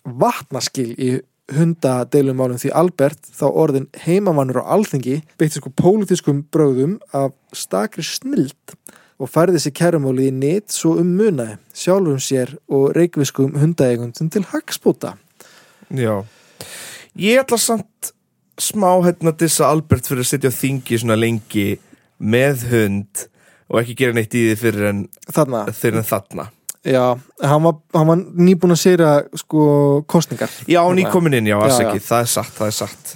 vatnaskil 0.05 0.93
í 0.95 1.15
hundadeilumálum 1.53 2.61
því 2.61 2.71
Albert 2.79 3.27
þá 3.37 3.47
orðin 3.51 3.89
heimavannur 4.07 4.63
á 4.65 4.79
alþingi 4.79 5.19
beitti 5.41 5.59
sko 5.59 5.73
pólitískum 5.77 6.45
bröðum 6.55 6.97
af 7.13 7.35
stakri 7.53 8.05
snild 8.07 8.77
og 9.21 9.31
færði 9.31 9.61
sér 9.63 9.75
kærumáli 9.77 10.31
í 10.31 10.35
nýtt 10.35 10.73
svo 10.75 10.95
um 11.03 11.13
munaði 11.19 11.59
sjálfum 11.77 12.23
sér 12.23 12.55
og 12.73 12.95
reikviskum 12.97 13.59
hundaegundum 13.61 14.31
til 14.33 14.47
hagspúta 14.55 15.15
já. 15.91 16.14
Ég 17.14 17.39
ætla 17.45 17.59
samt 17.61 18.12
smá 18.61 18.91
hérna 19.05 19.32
að 19.32 19.45
dissa 19.45 19.68
Albert 19.70 20.07
fyrir 20.09 20.24
að 20.24 20.30
sitja 20.30 20.51
á 20.51 20.55
þingi 20.55 20.99
svona 21.03 21.16
lengi 21.18 21.68
með 22.22 22.66
hund 22.70 23.24
og 23.70 23.80
ekki 23.80 23.97
gera 23.99 24.16
neitt 24.16 24.35
í 24.37 24.45
því 24.51 24.59
fyrir 24.61 24.89
en, 24.91 25.01
þarna? 25.32 25.64
fyrir 25.74 26.01
en 26.03 26.07
þarna. 26.09 26.49
Já, 26.85 27.05
hann 27.41 27.64
var, 27.64 27.78
hann 27.97 28.09
var 28.11 28.22
nýbúin 28.37 28.74
að 28.74 28.80
segja 28.82 29.12
sko 29.41 29.62
kostningar 30.11 30.53
Já, 30.68 30.82
ný 30.93 31.07
komin 31.09 31.39
inn, 31.39 31.49
já, 31.49 31.57
Já, 31.57 31.78
já. 31.80 32.01
það 32.05 32.24
er 32.26 32.32
satt, 32.35 32.53
það 32.59 32.66
er 32.66 32.76
satt. 32.76 33.14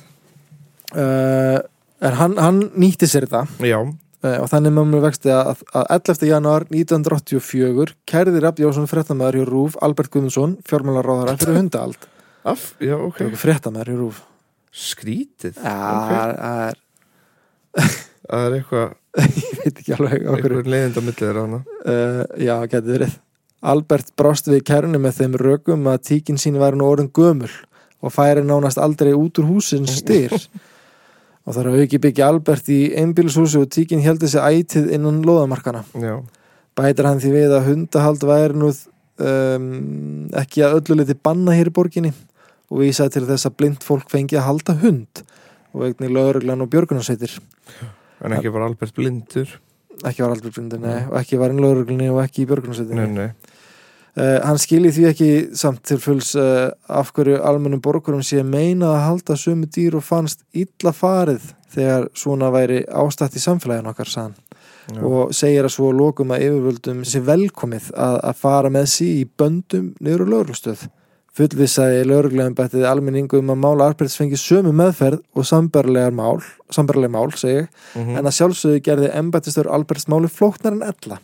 Uh, 0.96 1.58
en 2.00 2.16
hann, 2.16 2.36
hann 2.40 2.60
nýtti 2.80 3.04
sér 3.10 3.26
þetta. 3.28 3.44
Já, 3.68 3.76
uh, 3.84 4.36
og 4.40 4.48
þannig 4.48 4.72
með 4.72 4.88
mér 4.94 5.04
vexti 5.04 5.34
að, 5.34 5.60
að 5.76 5.90
11. 5.98 6.28
januar 6.30 6.64
1984 6.72 7.98
kærði 8.08 8.44
Rapp 8.46 8.62
Jónsson 8.62 8.88
fréttamaður 8.88 9.42
hjá 9.42 9.48
Rúf 9.50 9.76
Albert 9.84 10.14
Guðmundsson, 10.16 10.56
fjármálaráðara 10.70 11.36
fyrir 11.36 11.60
hundahald 11.60 12.08
af, 12.44 12.74
já, 12.78 12.94
ok. 12.96 13.14
Okay. 13.14 13.38
fréttamaður 13.38 13.92
hjá 13.92 13.98
Rúf 13.98 14.20
Skrítið 14.78 15.56
það 15.58 16.34
er, 16.48 16.82
Það 18.28 18.44
er 18.44 18.56
eitthvað, 18.58 18.90
ég 19.24 19.62
veit 19.62 19.80
ekki 19.80 19.96
alveg 19.96 20.28
eitthvað 20.28 20.68
leiðind 20.68 20.98
á 20.98 21.02
millið 21.02 21.22
þeirra 21.22 21.46
hana 21.46 21.60
uh, 21.64 22.22
Já, 22.36 22.54
getur 22.68 22.94
verið. 22.94 23.16
Albert 23.72 24.12
brást 24.18 24.50
við 24.50 24.62
kærunni 24.68 25.00
með 25.02 25.16
þeim 25.18 25.38
rökum 25.40 25.88
að 25.90 26.04
tíkin 26.12 26.38
sín 26.38 26.60
væri 26.60 26.78
nú 26.78 26.86
orðin 26.86 27.10
gömul 27.14 27.50
og 27.98 28.14
færi 28.14 28.44
nánast 28.46 28.78
aldrei 28.78 29.10
út 29.16 29.40
úr 29.40 29.48
húsins 29.48 29.96
styr. 29.98 30.34
Og 31.48 31.56
þar 31.56 31.70
að 31.70 31.82
auki 31.82 31.98
byggja 32.04 32.26
Albert 32.28 32.66
í 32.68 32.90
einbýlishúsi 33.00 33.56
og 33.56 33.70
tíkin 33.72 34.02
heldur 34.04 34.28
sig 34.28 34.44
ætið 34.44 34.90
innan 34.92 35.22
loðamarkana 35.24 35.80
Já, 35.96 36.18
bætir 36.76 37.08
hann 37.08 37.22
því 37.22 37.30
við 37.32 37.54
að 37.56 37.70
hundahald 37.70 38.26
væri 38.28 38.58
nú 38.60 38.68
um, 38.68 39.70
ekki 40.36 40.66
að 40.66 40.76
öllu 40.82 40.98
liti 41.00 41.16
banna 41.16 41.56
hér 41.56 41.70
í 41.70 41.72
borginni 41.72 42.12
og 42.68 42.82
vísaði 42.82 43.16
til 43.16 43.26
þess 43.28 43.48
að 43.48 43.56
blind 43.60 43.86
fólk 43.86 44.10
fengi 44.12 44.38
að 44.38 44.48
halda 44.48 44.76
hund 44.82 45.22
og 45.74 45.86
eigni 45.86 46.10
lögreglan 46.12 46.64
og 46.64 46.70
björgunarsveitir. 46.72 47.38
En 48.24 48.34
ekki 48.34 48.52
var 48.52 48.66
Albert 48.66 48.96
blindur? 48.96 49.58
Ekki 50.06 50.22
var 50.22 50.34
aldrei 50.34 50.52
blindur, 50.54 50.80
nei, 50.82 50.98
og 51.08 51.16
ekki 51.18 51.38
var 51.40 51.52
inn 51.52 51.62
lögreglunni 51.62 52.08
og 52.12 52.20
ekki 52.22 52.44
í 52.44 52.50
björgunarsveitinni. 52.50 53.06
Nei, 53.06 53.28
nei, 53.28 53.56
Uh, 54.18 54.40
hann 54.42 54.58
skilji 54.58 54.90
því 54.96 55.02
ekki 55.06 55.26
samt 55.54 55.84
til 55.86 55.98
fulls 56.02 56.32
uh, 56.40 56.72
af 56.90 57.12
hverju 57.14 57.36
almennum 57.44 57.78
borgurum 57.84 58.22
sé 58.26 58.40
meina 58.42 58.88
að 58.96 59.04
halda 59.04 59.36
sömu 59.38 59.68
dýr 59.70 59.94
og 60.00 60.02
fannst 60.02 60.40
illa 60.50 60.90
farið 60.96 61.44
þegar 61.70 62.08
svona 62.18 62.48
væri 62.50 62.80
ástætt 62.88 63.36
í 63.38 63.42
samfélaginu 63.44 63.92
okkar 63.92 64.10
sann 64.10 64.34
og 65.04 65.34
segir 65.36 65.68
að 65.68 65.74
svo 65.76 65.92
að 65.92 66.00
lokum 66.00 66.32
að 66.34 66.48
yfirvöldum 66.48 67.04
sé 67.06 67.20
velkomið 67.22 67.92
að, 67.92 68.16
að 68.32 68.40
fara 68.40 68.72
með 68.74 68.88
sí 68.96 69.08
í 69.20 69.24
böndum 69.28 69.92
niður 70.00 70.24
á 70.24 70.30
lögreglustöð 70.32 70.88
fullvisaði 71.38 72.04
lögreglegum 72.08 72.56
bættið 72.58 72.86
almenningum 72.90 73.52
að 73.54 73.60
mála 73.62 73.88
Alberts 73.88 74.18
fengi 74.18 74.38
sömu 74.40 74.74
meðferð 74.74 75.22
og 75.34 75.46
sambarlegar 75.46 76.14
mál, 76.14 76.42
mál 77.08 77.32
segi, 77.38 77.62
ég, 77.62 77.68
mhm, 77.94 78.18
en 78.18 78.26
að 78.26 78.36
sjálfsögðu 78.40 78.82
gerði 78.82 79.12
embættistur 79.14 79.70
Alberts 79.70 80.08
máli 80.10 80.28
flóknar 80.28 80.74
en 80.74 80.82
ella. 80.82 81.20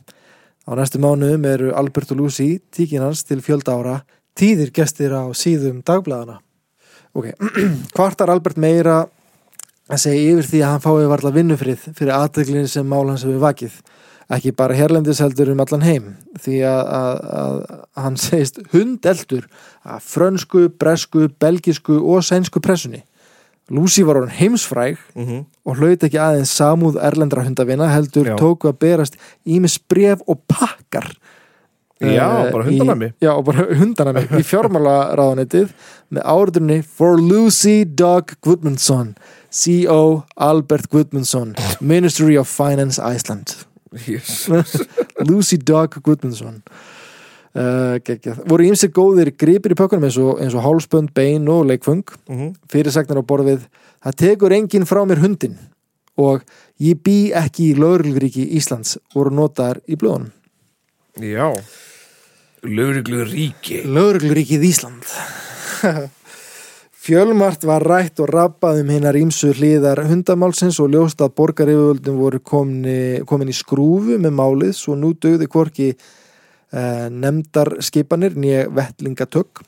Á 0.64 0.70
næstu 0.78 0.98
mánuðum 1.02 1.44
eru 1.44 1.74
Albert 1.74 2.12
og 2.12 2.22
Lucy 2.22 2.60
tíkin 2.72 3.02
hans 3.02 3.24
til 3.24 3.42
fjölda 3.42 3.74
ára 3.76 4.00
tíðir 4.34 4.72
gestir 4.72 5.12
á 5.12 5.28
síðum 5.36 5.82
dagblæðana 5.84 6.40
ok, 7.14 7.30
hvartar 7.96 8.32
Albert 8.32 8.58
meira 8.60 9.04
að 9.84 10.00
segja 10.00 10.32
yfir 10.32 10.48
því 10.48 10.62
að 10.62 10.72
hann 10.72 10.84
fái 10.84 11.10
varla 11.10 11.34
vinnufrið 11.34 11.86
fyrir 11.92 12.14
aðteglinn 12.16 12.70
sem 12.70 12.86
mál 12.88 13.06
hans 13.10 13.26
hefur 13.26 13.42
vakið 13.42 13.76
ekki 14.32 14.54
bara 14.56 14.76
hérlendis 14.76 15.20
heldur 15.22 15.50
um 15.52 15.60
allan 15.64 15.84
heim 15.84 16.12
því 16.40 16.60
að, 16.68 16.82
að, 16.98 17.18
að 17.40 17.58
hann 18.04 18.20
segist 18.20 18.60
hundeldur 18.72 19.48
að 19.84 20.06
frönsku, 20.08 20.68
bresku, 20.80 21.28
belgisku 21.40 21.98
og 22.00 22.24
sænsku 22.24 22.62
pressunni 22.64 23.04
Lucy 23.72 24.02
var 24.04 24.18
orðin 24.20 24.36
heimsfræg 24.36 24.98
mhm, 25.16 25.44
og 25.64 25.78
hlaut 25.80 26.02
ekki 26.04 26.20
aðeins 26.20 26.52
samúð 26.52 26.98
erlendra 27.00 27.46
hundavina 27.46 27.88
heldur 27.94 28.34
Já. 28.34 28.36
tóku 28.40 28.68
að 28.68 28.80
berast 28.84 29.16
ímis 29.44 29.78
bref 29.80 30.20
og 30.28 30.42
pakkar 30.50 31.14
Já, 32.02 32.46
eh, 32.46 32.52
bara 32.52 32.64
hundanami. 32.64 33.12
Já, 33.22 33.32
bara 33.44 33.66
hundanami 33.80 34.24
í 34.36 34.42
fjármálaráðanetið 34.44 35.70
með 36.12 36.26
áriðurni 36.26 36.78
For 36.82 37.20
Lucy 37.20 37.84
Doug 37.84 38.34
Gudmundsson 38.44 39.14
C.O. 39.54 40.24
Albert 40.36 40.90
Gudmundsson 40.90 41.54
Ministry 41.80 42.36
of 42.36 42.50
Finance 42.50 42.98
Iceland. 42.98 43.54
Lucy 45.28 45.58
Doug 45.58 45.98
Gudmundsson 46.02 46.60
uh, 47.54 47.96
voru 48.48 48.66
ímsir 48.66 48.92
góðir 48.94 49.32
gripir 49.38 49.74
í 49.74 49.78
pökkunum 49.78 50.08
eins 50.08 50.18
og, 50.20 50.40
eins 50.42 50.56
og 50.56 50.64
hálspönd, 50.66 51.14
bein 51.14 51.48
og 51.48 51.66
leikfung 51.70 52.04
mhm, 52.28 52.54
fyrirsagnar 52.72 53.22
á 53.22 53.24
borð 53.24 53.52
við 53.52 53.68
það 54.04 54.20
tekur 54.24 54.56
enginn 54.56 54.88
frá 54.88 55.04
mér 55.06 55.22
hundin 55.24 55.56
og 56.20 56.44
ég 56.82 57.00
bý 57.02 57.32
ekki 57.34 57.72
í 57.72 57.78
lögregluríki 57.78 58.44
Íslands 58.58 58.98
voru 59.14 59.32
notaðar 59.34 59.80
í 59.90 59.96
blöðunum. 59.98 60.30
Já. 61.18 61.50
Lögreglu 62.64 63.26
ríki 63.28 63.82
Lögregluríkið 63.84 64.62
Ísland 64.70 65.04
Fjölmart 67.04 67.66
var 67.68 67.84
rætt 67.84 68.20
og 68.24 68.30
rappað 68.32 68.78
um 68.80 68.88
hinnar 68.88 69.16
ímsu 69.20 69.50
hlýðar 69.52 70.00
hundamálsins 70.08 70.78
og 70.80 70.94
ljóst 70.94 71.20
að 71.20 71.34
borgaryfirvöldum 71.36 72.14
voru 72.16 72.38
komni, 72.40 73.18
komin 73.28 73.50
í 73.52 73.56
skrúfu 73.56 74.16
með 74.16 74.32
málið 74.32 74.70
svo 74.78 74.94
nú 74.96 75.10
dögði 75.12 75.48
hvorki 75.52 75.88
eh, 75.92 77.10
nefndar 77.12 77.74
skipanir 77.84 78.38
nýja 78.40 78.70
vettlingatök. 78.72 79.60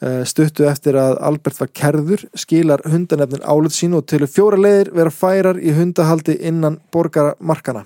Eh, 0.00 0.22
stuttu 0.24 0.64
eftir 0.70 0.96
að 0.96 1.18
Albert 1.28 1.60
var 1.60 1.68
kerður 1.82 2.24
skilar 2.32 2.80
hundanefnin 2.88 3.44
álut 3.44 3.76
sín 3.76 3.98
og 3.98 4.06
til 4.08 4.24
fjóra 4.24 4.56
leiðir 4.56 4.94
vera 4.96 5.12
færar 5.12 5.60
í 5.60 5.76
hundahaldi 5.76 6.38
innan 6.40 6.80
borgarmarkana 6.96 7.84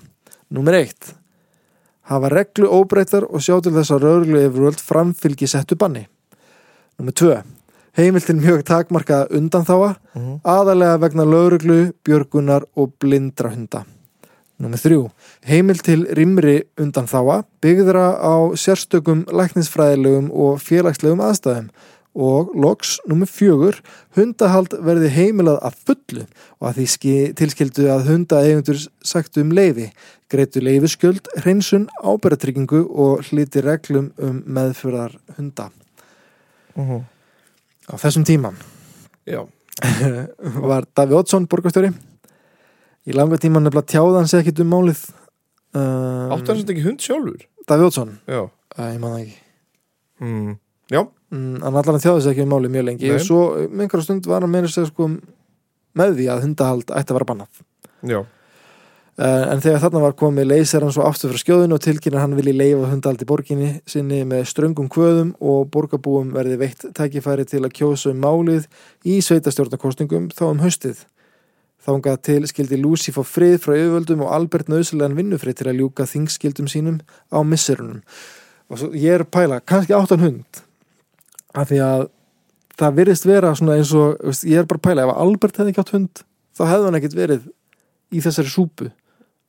Númer 0.55 0.79
eitt. 0.79 1.11
Hafa 2.07 2.31
reglu 2.31 2.71
óbreytar 2.71 3.27
og 3.27 3.43
sjá 3.43 3.57
til 3.59 3.75
þess 3.75 3.91
að 3.91 4.07
rauglu 4.07 4.39
yfirvöld 4.45 4.79
framfylgi 4.79 5.51
settu 5.51 5.75
banni. 5.75 6.07
Númer 6.95 7.11
tvö, 7.11 7.37
heimiltin 7.97 8.41
mjög 8.41 8.63
takmarkaða 8.67 9.27
undanþáa, 9.31 9.95
Mhm. 10.15 10.39
aðalega 10.43 10.99
vegna 10.99 11.23
lauruglu, 11.25 11.93
björgunar 12.03 12.63
og 12.75 12.93
blindra 12.99 13.49
hunda. 13.53 13.85
Númer 14.61 14.79
þrjú, 14.79 15.11
heimil 15.47 15.81
til 15.83 16.05
rýmri 16.15 16.63
undanþáa, 16.77 17.43
byggðra 17.61 18.19
á 18.23 18.55
sérstökum 18.55 19.25
læknisfræðilegum 19.25 20.31
og 20.31 20.59
félagslegum 20.59 21.19
aðstæðum 21.19 21.69
og 22.15 22.51
loks, 22.55 22.99
númer 23.09 23.27
fjögur, 23.27 23.81
hundahald 24.15 24.69
verði 24.79 25.09
heimilað 25.11 25.59
að 25.61 25.73
fullu 25.85 26.25
og 26.61 26.69
að 26.69 26.75
því 26.77 26.85
ski- 26.87 27.33
tilskildu 27.35 27.89
að 27.91 28.05
hundaeigundur 28.07 28.87
sagt 29.03 29.37
um 29.37 29.51
leifi, 29.51 29.91
greitu 30.31 30.61
leifiskjöld, 30.63 31.27
hreinsun, 31.43 31.89
ábæratryggingu 32.01 32.85
og 32.89 33.19
hliti 33.27 33.61
reglum 33.61 34.11
um 34.17 34.41
meðfyrðar 34.47 35.17
hunda. 35.37 35.69
mhm, 36.77 37.03
Á 37.85 37.95
þessum 38.01 38.25
tíma 38.27 38.51
Já, 39.29 39.41
var 40.71 40.85
Daví 40.95 41.15
Oddsson 41.17 41.47
borgarstjóri. 41.49 41.89
Í 43.05 43.13
langa 43.13 43.37
tíma 43.41 43.59
nefnilega 43.61 43.89
tjáði 43.91 44.19
hann 44.19 44.29
sig 44.29 44.41
ekkit 44.43 44.61
um 44.63 44.69
málið. 44.73 45.01
Uh, 45.75 46.29
áttu 46.33 46.53
hann 46.53 46.61
sem 46.61 46.69
ekki 46.71 46.85
hund 46.85 47.01
sjálfur 47.03 47.41
Daví 47.67 47.87
Oddsson, 47.89 48.13
Já 48.29 48.43
uh, 48.45 48.85
ég 48.93 48.99
man 49.01 49.15
það 49.15 49.23
ekki. 49.25 49.35
mm. 50.23 50.53
Já, 50.93 51.01
mm, 51.33 51.55
hann 51.65 51.79
allan 51.81 51.99
þjáði 52.03 52.21
sig 52.23 52.31
ekki 52.35 52.45
um 52.45 52.51
máli 52.53 52.69
mjög 52.71 52.85
lengi 52.91 53.09
Nei. 53.09 53.15
og 53.17 53.23
svo 53.25 53.39
um 53.65 53.81
einhverja 53.81 54.05
stund 54.05 54.27
var 54.29 54.45
hann 54.45 54.53
meira 54.53 54.69
segja 54.71 54.91
sko 54.91 55.07
með 55.97 56.13
því 56.19 56.27
að 56.31 56.43
hundahald 56.45 56.91
ætti 56.93 57.11
að 57.11 57.17
vera 57.17 57.27
bannað 57.31 57.61
já, 58.05 58.19
en 59.15 59.61
þegar 59.63 59.79
þarna 59.79 60.01
var 60.03 60.15
komið 60.19 60.47
leysir 60.49 60.83
hann 60.83 60.91
svo 60.91 61.05
aftur 61.07 61.31
frá 61.31 61.39
skjóðinu 61.39 61.77
og 61.77 61.83
tilkynna 61.85 62.19
hann 62.19 62.35
vilji 62.35 62.51
leifa 62.51 62.89
hundald 62.91 63.21
í 63.23 63.27
borginni 63.29 63.69
sinni 63.87 64.25
með 64.27 64.43
ströngum 64.51 64.89
kvöðum 64.91 65.29
og 65.39 65.69
borgarbúum 65.71 66.33
verði 66.35 66.57
veitt 66.59 66.83
tækifæri 66.97 67.45
til 67.47 67.61
að 67.63 67.75
kjósa 67.77 68.11
um 68.11 68.19
málið 68.19 68.67
í 69.07 69.21
sveitastjórnarkostningum 69.23 70.27
þá 70.35 70.49
um 70.49 70.59
haustið. 70.65 71.05
Þángað 71.85 72.21
til 72.27 72.41
skildi 72.49 72.81
Lucy 72.81 73.13
fá 73.15 73.21
frið 73.23 73.59
frá 73.63 73.77
yfirvöldum 73.77 74.25
og 74.25 74.33
Albert 74.35 74.67
nöðsulegan 74.73 75.15
vinnufrið 75.15 75.61
til 75.61 75.69
að 75.69 75.79
ljúka 75.79 76.09
þingskildum 76.09 76.67
sínum 76.67 76.99
á 77.31 77.39
misserunum. 77.45 78.01
Og 78.67 78.81
svo 78.81 78.89
ég 78.97 79.21
er 79.21 79.23
pæla, 79.23 79.61
kannski 79.61 79.95
áttan 79.95 80.25
hund 80.25 80.63
af 81.55 81.69
því 81.69 81.79
að 81.85 82.07
það 82.75 82.99
virðist 82.99 83.27
vera 83.29 83.53
svona 83.55 83.77
eins 83.79 83.93
og, 83.95 84.19
ég 84.43 84.59
er 84.59 84.67
bara 84.67 84.83
pæla 84.89 85.05
ef 85.05 85.15
Albert 85.15 85.61
hefði 85.61 85.71
ekki 85.71 85.83
átt 85.85 85.95
hund 85.95 86.23
þá 86.57 86.63
hefði 86.67 86.89
hann 86.89 86.99
ekkit 86.99 87.17
verið 87.21 87.45
í 88.11 88.23
þessari 88.25 88.51
súpu 88.51 88.89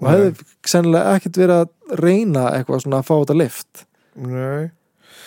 og 0.02 0.10
hefði 0.10 0.48
sennilega 0.68 1.14
ekkert 1.16 1.40
verið 1.40 1.62
að 1.62 2.02
reyna 2.02 2.48
eitthvað 2.52 2.82
svona 2.84 3.00
að 3.00 3.08
fá 3.08 3.14
þetta 3.14 3.38
lift 3.42 3.86
nei. 4.16 4.72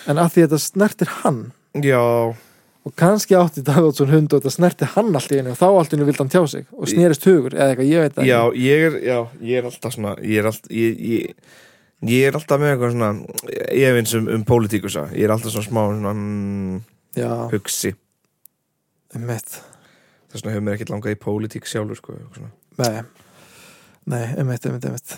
En 0.09 0.17
að 0.21 0.29
því 0.33 0.43
þetta 0.45 0.59
snertir 0.63 1.09
hann. 1.19 1.39
Já, 1.83 2.01
og 2.87 2.93
kannski 2.97 3.35
átti 3.37 3.63
Davidsson 3.65 4.09
hund 4.09 4.33
og 4.33 4.41
þetta 4.41 4.53
snertir 4.53 4.91
hann 4.95 5.11
allt 5.15 5.33
í 5.33 5.39
einu 5.39 5.53
og 5.53 5.59
þá 5.59 5.65
allt 5.69 5.93
í 5.93 5.97
einu 5.97 6.07
vildi 6.07 6.23
hann 6.23 6.31
tjá 6.31 6.41
sig 6.49 6.67
og 6.73 6.89
snerist 6.89 7.25
hugur 7.27 7.55
eða 7.55 7.73
eitthvað, 7.73 7.89
ég 7.91 8.05
veit 8.05 8.15
það 8.15 8.29
já, 8.29 8.39
ég 8.63 8.85
er, 8.87 8.99
já, 9.03 9.17
ég 9.45 9.59
er 9.59 9.67
alltaf 9.69 9.95
svona 9.95 10.13
Ég 10.23 10.39
er 10.41 10.49
alltaf 10.49 10.73
ég, 10.73 11.01
ég, 11.11 11.57
ég 12.09 12.29
er 12.29 12.39
alltaf 12.39 12.61
með 12.61 12.73
eitthvað 12.73 12.95
svona 12.95 13.11
Ég 13.77 13.97
finnst 13.99 14.17
um, 14.19 14.29
um 14.37 14.45
pólitíkusa 14.47 15.05
Ég 15.11 15.27
er 15.27 15.35
alltaf 15.35 15.53
svona 15.53 15.67
smá 15.67 15.81
svona, 15.89 16.15
mm, 16.15 16.79
hugsi. 17.51 17.93
Einmitt. 19.17 19.59
Þess 20.29 20.43
vegna 20.43 20.55
hefur 20.55 20.65
mér 20.65 20.77
ekkert 20.77 20.93
langað 20.93 21.15
í 21.15 21.19
pólitík 21.19 21.67
sjálfur 21.67 21.99
sko, 21.99 22.15
nei, 22.79 23.01
nei, 24.09 24.23
einmitt, 24.35 24.65
einmitt, 24.65 24.85
einmitt. 24.89 25.15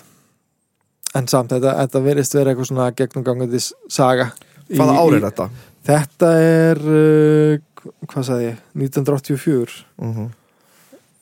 En 1.16 1.26
samt, 1.28 1.52
þetta, 1.52 1.74
þetta 1.82 2.00
verðist 2.06 2.36
vera 2.36 2.52
eitthvað 2.52 2.68
svona 2.70 2.90
gegnumgangandi 2.96 3.60
saga 3.92 4.30
Hvaða 4.72 4.92
Í- 4.94 5.00
ár 5.02 5.12
í- 5.12 5.16
er 5.18 5.26
þetta? 5.26 5.46
Þetta 5.88 6.28
er 6.46 6.80
uh, 6.86 7.90
hvað 8.06 8.28
sagði 8.30 8.46
ég, 8.52 8.62
1984 8.86 9.82
Uh 9.98 10.22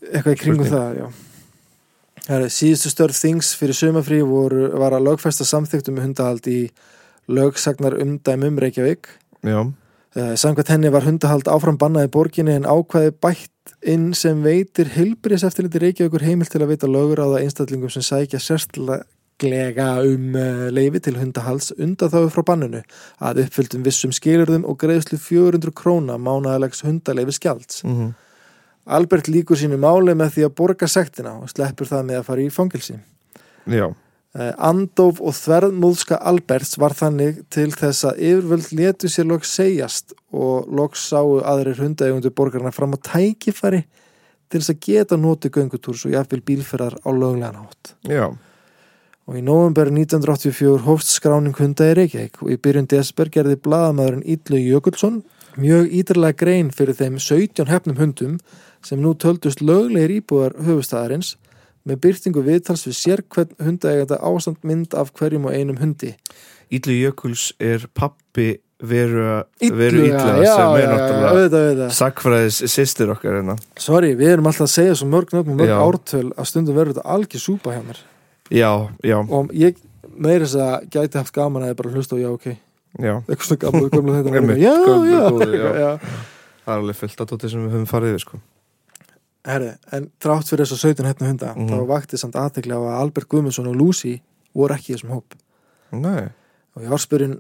eitthvað 0.01 0.33
í 0.33 0.39
kringum 0.41 0.65
það, 0.71 0.95
já. 0.97 1.09
Það 2.25 2.45
er 2.47 2.53
síðustu 2.55 2.91
störf 2.93 3.19
þings 3.19 3.51
fyrir 3.59 3.77
sömafrí 3.77 4.21
var 4.81 4.95
að 4.97 5.05
lögfesta 5.11 5.45
samþyktum 5.45 5.97
með 5.99 6.07
hundahald 6.07 6.47
í 6.49 6.61
lögsagnar 7.29 7.97
umdæmum 8.01 8.57
Reykjavík. 8.63 9.11
Já, 9.45 9.61
samkvæmt 10.15 10.73
henni 10.73 10.91
var 10.91 11.07
hundahald 11.07 11.47
áfram 11.47 11.79
bannað 11.79 12.09
í 12.09 12.13
borginni 12.17 12.57
en 12.59 12.67
ákvæði 12.67 13.13
bætt 13.23 13.75
inn 13.87 14.11
sem 14.19 14.43
veitir 14.43 14.91
heilbriðs 14.97 15.45
eftirliti 15.47 15.81
Reykjavíkur 15.83 16.25
heimilt 16.27 16.51
til 16.51 16.65
að 16.65 16.73
veita 16.73 16.91
lögur 16.91 17.23
á 17.23 17.27
það 17.31 17.45
einstaklingum 17.45 17.93
sem 17.95 18.03
sækja 18.03 18.41
sérstlega 18.43 19.93
um 20.05 20.35
uh, 20.35 20.67
leifi 20.75 21.01
til 21.07 21.17
hundahalds 21.21 21.71
undan 21.79 22.11
þá 22.11 22.19
frá 22.35 22.43
banninu 22.51 22.83
að 23.23 23.45
uppfylltum 23.45 23.87
vissum 23.87 24.13
skilurðum 24.13 24.67
og 24.69 24.81
greiðslu 24.83 25.21
400 25.21 25.73
króna 25.79 26.19
mánaðalegs 26.19 26.85
hundaleifi 26.85 27.39
skjalds. 27.39 27.85
uh 27.85 28.11
Albert 28.91 29.29
líkur 29.29 29.59
sínu 29.61 29.79
máli 29.79 30.17
með 30.19 30.37
því 30.37 30.47
að 30.47 30.55
borga 30.59 30.87
sektina 30.91 31.37
og 31.39 31.51
sleppur 31.53 31.87
það 31.87 32.07
með 32.09 32.21
að 32.21 32.25
fara 32.27 32.43
í 32.43 32.51
fangilsi. 32.51 32.97
já, 33.67 33.87
Eh, 34.31 34.53
Andóf 34.63 35.19
og 35.19 35.35
þverðmúðska 35.35 36.21
Alberts 36.23 36.77
var 36.79 36.93
þannig 36.95 37.41
til 37.51 37.73
þess 37.75 38.05
að 38.07 38.21
yfirvöld 38.29 38.69
letu 38.79 39.09
sér 39.11 39.27
loks 39.27 39.57
segjast 39.59 40.15
og 40.31 40.69
loks 40.71 41.09
sáu 41.11 41.41
aðrir 41.43 41.81
hundaegundur 41.83 42.31
borgarna 42.39 42.71
fram 42.71 42.95
á 42.95 42.99
tækifæri 43.03 43.81
til 44.47 44.61
þess 44.61 44.71
að 44.71 44.87
geta 44.87 45.19
notið 45.19 45.57
göngutúrs 45.59 46.05
og 46.07 46.15
jafnvel 46.15 46.45
bílferðar 46.47 46.95
á 47.03 47.11
löglegan 47.11 47.59
átt. 47.65 47.97
já 48.07 48.31
Og 49.27 49.37
í 49.39 49.43
november 49.43 49.91
1984 49.91 50.87
hófst 50.87 51.11
skráning 51.11 51.55
hunda 51.59 51.91
í 51.91 51.99
Reykjavík 51.99 52.39
og 52.43 52.55
í 52.55 52.59
byrjun 52.59 52.89
desber 52.91 53.31
gerði 53.35 53.59
blaðamæðurinn 53.63 54.27
Ítlu 54.27 54.63
Jökulsson 54.63 55.21
mjög 55.59 55.91
ítarlega 55.91 56.39
grein 56.39 56.71
fyrir 56.71 56.95
þeim 56.95 57.19
17 57.19 57.67
hefnum 57.67 57.99
hundum 57.99 58.39
sem 58.83 59.03
nú 59.03 59.15
töldust 59.19 59.59
löglegir 59.59 60.21
íbúðar 60.21 60.55
höfustæðarins 60.63 61.35
með 61.89 62.01
byrtingu 62.07 62.43
viðtals 62.47 62.87
við 62.89 62.97
sér 62.99 63.23
hvern 63.33 63.55
hundaeganda 63.61 64.21
ásamt 64.21 64.65
mynd 64.67 64.97
af 64.99 65.13
hverjum 65.17 65.49
og 65.49 65.55
einum 65.57 65.81
hundi. 65.81 66.15
Ítlu 66.71 66.95
Jökuls 66.99 67.51
er 67.59 67.87
pappi 67.97 68.59
veru, 68.81 69.43
veru 69.61 70.05
ítla 70.07 70.37
já, 70.41 70.55
sem 70.57 70.77
er 70.81 70.89
náttúrulega. 70.91 71.89
Sakfræðis 71.95 72.61
sýstir 72.71 73.13
okkar 73.13 73.41
hérna 73.41 73.57
Sorry, 73.81 74.15
við 74.19 74.37
erum 74.37 74.49
alltaf 74.51 74.69
að 74.69 74.73
segja 74.73 74.97
svo 74.99 75.09
mörg 75.11 75.35
nöfnum 75.35 75.59
mörg 75.61 75.73
Já. 75.73 75.79
ártöl 75.85 76.29
að 76.33 76.49
stundum 76.49 76.79
verður 76.79 76.97
þetta 76.97 77.17
algjör 77.17 77.45
súpa 77.45 77.75
hjá 77.75 77.83
mér 77.85 78.01
Já, 78.51 78.71
já, 79.07 79.19
og 79.21 79.53
ég 79.55 79.79
meira 80.17 80.47
þess 80.47 80.57
að 80.65 80.89
gæti 80.97 81.21
haft 81.21 81.35
gaman 81.37 81.67
að 81.67 81.73
ég 81.73 81.81
bara 81.81 81.93
hlusta 81.95 82.17
og 82.17 82.23
já, 82.23 82.31
ok 82.33 82.49
já 83.01 83.13
eitthvað 83.21 83.47
svona 83.47 83.63
gamla, 83.67 83.93
gamla 83.93 84.17
þetta 84.19 84.57
já, 84.59 84.75
já. 85.85 85.93
Það 86.65 86.73
er 86.75 86.81
alveg 86.81 87.01
fullt 87.03 87.23
að 87.23 87.31
tóti 87.35 87.53
sem 87.53 87.67
við 87.67 87.77
höfum 87.77 87.91
farið 87.91 88.17
yfir 88.17 88.25
sko 88.25 88.41
Herri, 89.49 89.71
en 89.97 90.11
þrátt 90.21 90.51
fyrir 90.51 90.67
þess 90.67 90.75
að 90.77 90.83
17 90.91 91.07
hérna 91.09 91.29
hunda 91.31 91.53
Mhm. 91.57 91.69
þá 91.71 91.87
vakti 91.89 92.19
samt 92.21 92.35
aðtekli 92.37 92.75
á 92.77 92.81
að 92.81 92.99
Albert 93.01 93.29
Guðmundsson 93.29 93.69
og 93.71 93.77
Lucy 93.77 94.21
voru 94.55 94.75
ekki 94.75 94.93
í 94.93 94.97
þessum 94.97 95.15
hóp. 95.15 95.35
Nei, 95.93 96.29
og 96.77 96.83
í 96.85 96.91
ársbyrjun 96.93 97.39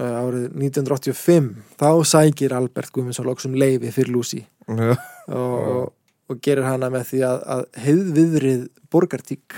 uh, 0.00 0.04
árið 0.04 0.48
1985 0.58 1.52
þá 1.78 1.90
sækir 2.04 2.52
Albert 2.56 2.90
Guðmundsson 2.92 3.26
loksum 3.28 3.54
leifi 3.54 3.92
fyrir 3.94 4.10
Lucy. 4.12 4.42
Já, 4.66 4.96
og, 5.28 5.54
og, 5.76 5.92
og 6.28 6.40
gerir 6.42 6.66
hana 6.66 6.90
með 6.90 7.04
því 7.12 7.22
að, 7.28 7.38
að 7.54 7.64
heiðviðrið 7.84 8.66
borgartík 8.90 9.54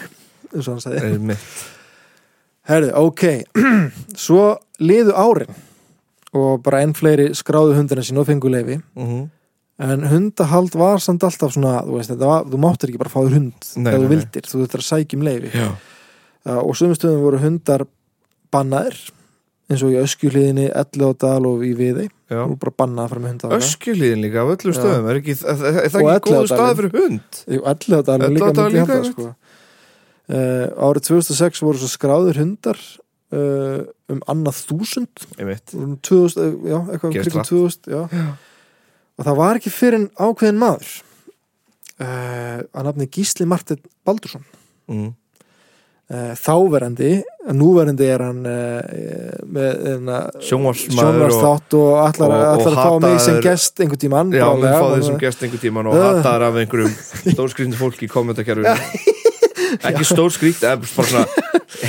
eins 0.52 0.68
og 0.68 0.74
hann 0.76 0.84
sagði. 0.84 1.32
Er 1.32 1.38
Herri, 2.68 2.90
ok, 2.92 3.24
svo 4.26 4.58
liðu 4.84 5.14
árin 5.16 5.54
og 6.36 6.60
bara 6.62 6.82
enn 6.84 6.92
fleiri 6.92 7.30
skráðu 7.32 7.72
hundina 7.78 8.04
sín 8.04 8.20
og 8.20 8.26
fengu 8.28 8.50
leifi 8.52 8.76
uh 9.00 9.18
en 9.78 10.02
hundahald 10.10 10.74
var 10.78 11.02
samt 11.02 11.22
alltaf 11.26 11.54
svona 11.54 11.78
þú 11.86 11.98
veist, 12.00 12.14
var, 12.18 12.46
þú 12.48 12.58
máttir 12.62 12.90
ekki 12.90 13.00
bara 13.02 13.12
fá 13.12 13.20
þér 13.20 13.36
hund 13.36 13.68
Nei, 13.78 13.78
ef 13.78 13.84
nei, 13.84 13.92
þú 13.92 14.02
nei. 14.02 14.10
vildir, 14.14 14.48
þú 14.48 14.62
þurftir 14.62 14.82
að 14.82 14.88
sækja 14.88 15.18
um 15.18 15.24
leifi 15.28 15.52
Já, 15.54 15.68
uh, 15.70 16.60
og 16.64 16.74
sömustöðum 16.80 17.24
voru 17.24 17.40
hundar 17.44 17.86
bannaðir 18.54 18.98
eins 19.68 19.84
og 19.84 19.92
í 19.92 19.98
Öskjuhlíðinni, 20.00 20.70
Elleodal 20.80 21.42
og 21.46 21.64
í 21.66 21.74
Viði 21.76 22.06
já 22.32 22.40
og 22.42 22.56
bara 22.60 22.74
bannað 22.82 23.12
frá 23.12 23.20
hundar 23.26 23.56
Öskjuliðin 23.58 24.24
líka 24.24 24.42
af 24.42 24.54
öllum 24.56 24.74
Já. 24.74 24.78
stöðum 24.80 25.10
Er, 25.12 25.20
ekki, 25.20 25.36
er, 25.38 25.66
er, 25.68 25.90
það 25.92 26.00
Og 26.06 26.10
ekki 26.14 26.32
góðu 26.34 26.50
stað 26.52 26.72
fyrir 26.80 26.96
hund? 26.96 27.42
Elleodal 27.46 28.16
er 28.18 28.32
líka 28.32 28.48
Elliðaárdal 28.48 28.64
myndi 28.64 28.78
líka, 28.78 28.96
halda 28.96 29.12
sko. 29.12 29.28
uh, 30.32 30.88
árið 30.88 31.06
2006 31.12 31.62
voru 31.68 31.82
svo 31.82 31.92
skráðir 31.92 32.40
hundar 32.42 32.82
uh, 33.36 33.80
um 34.08 34.22
annað 34.32 34.62
þúsund 34.64 35.26
um 35.38 35.96
2000, 36.00 36.42
eh, 36.42 36.70
já, 36.72 36.78
eitthvað 36.88 37.08
um 37.08 37.18
hratt. 37.18 37.52
2000 37.52 37.92
já. 37.92 38.02
Og 39.18 39.26
það 39.26 39.38
var 39.42 39.58
ekki 39.60 39.72
fyrir 39.74 39.98
en 40.00 40.08
ákveðin 40.14 40.60
maður 40.60 40.90
uh, 42.00 42.58
að 42.72 42.84
nafni 42.88 43.08
Gísli 43.14 43.46
Martin 43.50 43.80
Baldursson. 44.06 44.44
Mm. 44.88 45.08
uh, 46.08 46.30
þáverandi 46.40 47.10
núverandi 47.58 48.06
er 48.08 48.22
hann 48.24 48.38
uh, 48.48 48.78
með 49.44 49.82
uh, 50.08 50.22
Sjónvarsmaður 50.40 51.26
og, 51.26 51.34
sjónvarsþátt 51.34 51.76
og 51.80 51.90
ætlar, 52.06 52.32
og- 52.32 52.38
og, 52.38 52.62
og 52.62 52.70
að 52.70 52.78
fá 52.78 53.02
mig 53.04 53.18
sem 53.26 53.40
gest 53.44 53.82
einhvern 53.84 54.00
tímann 54.06 54.32
Já, 54.32 54.46
mun 54.48 54.62
bráðlega, 54.62 54.78
fá 54.80 54.86
og- 54.86 54.94
þeir 54.96 55.06
sem 55.10 55.20
gest 55.26 55.44
einhver 55.44 55.62
tíman 55.66 55.90
og 55.90 55.98
hataðar 56.00 56.46
af 56.48 56.60
einhverjum 56.62 56.96
stórskrýndu 57.36 57.80
fólki 57.82 58.08
í 58.08 58.12
kommentarkerfinu 58.12 58.72
ekki 59.88 60.06
bara 60.96 61.08
svona 61.10 61.26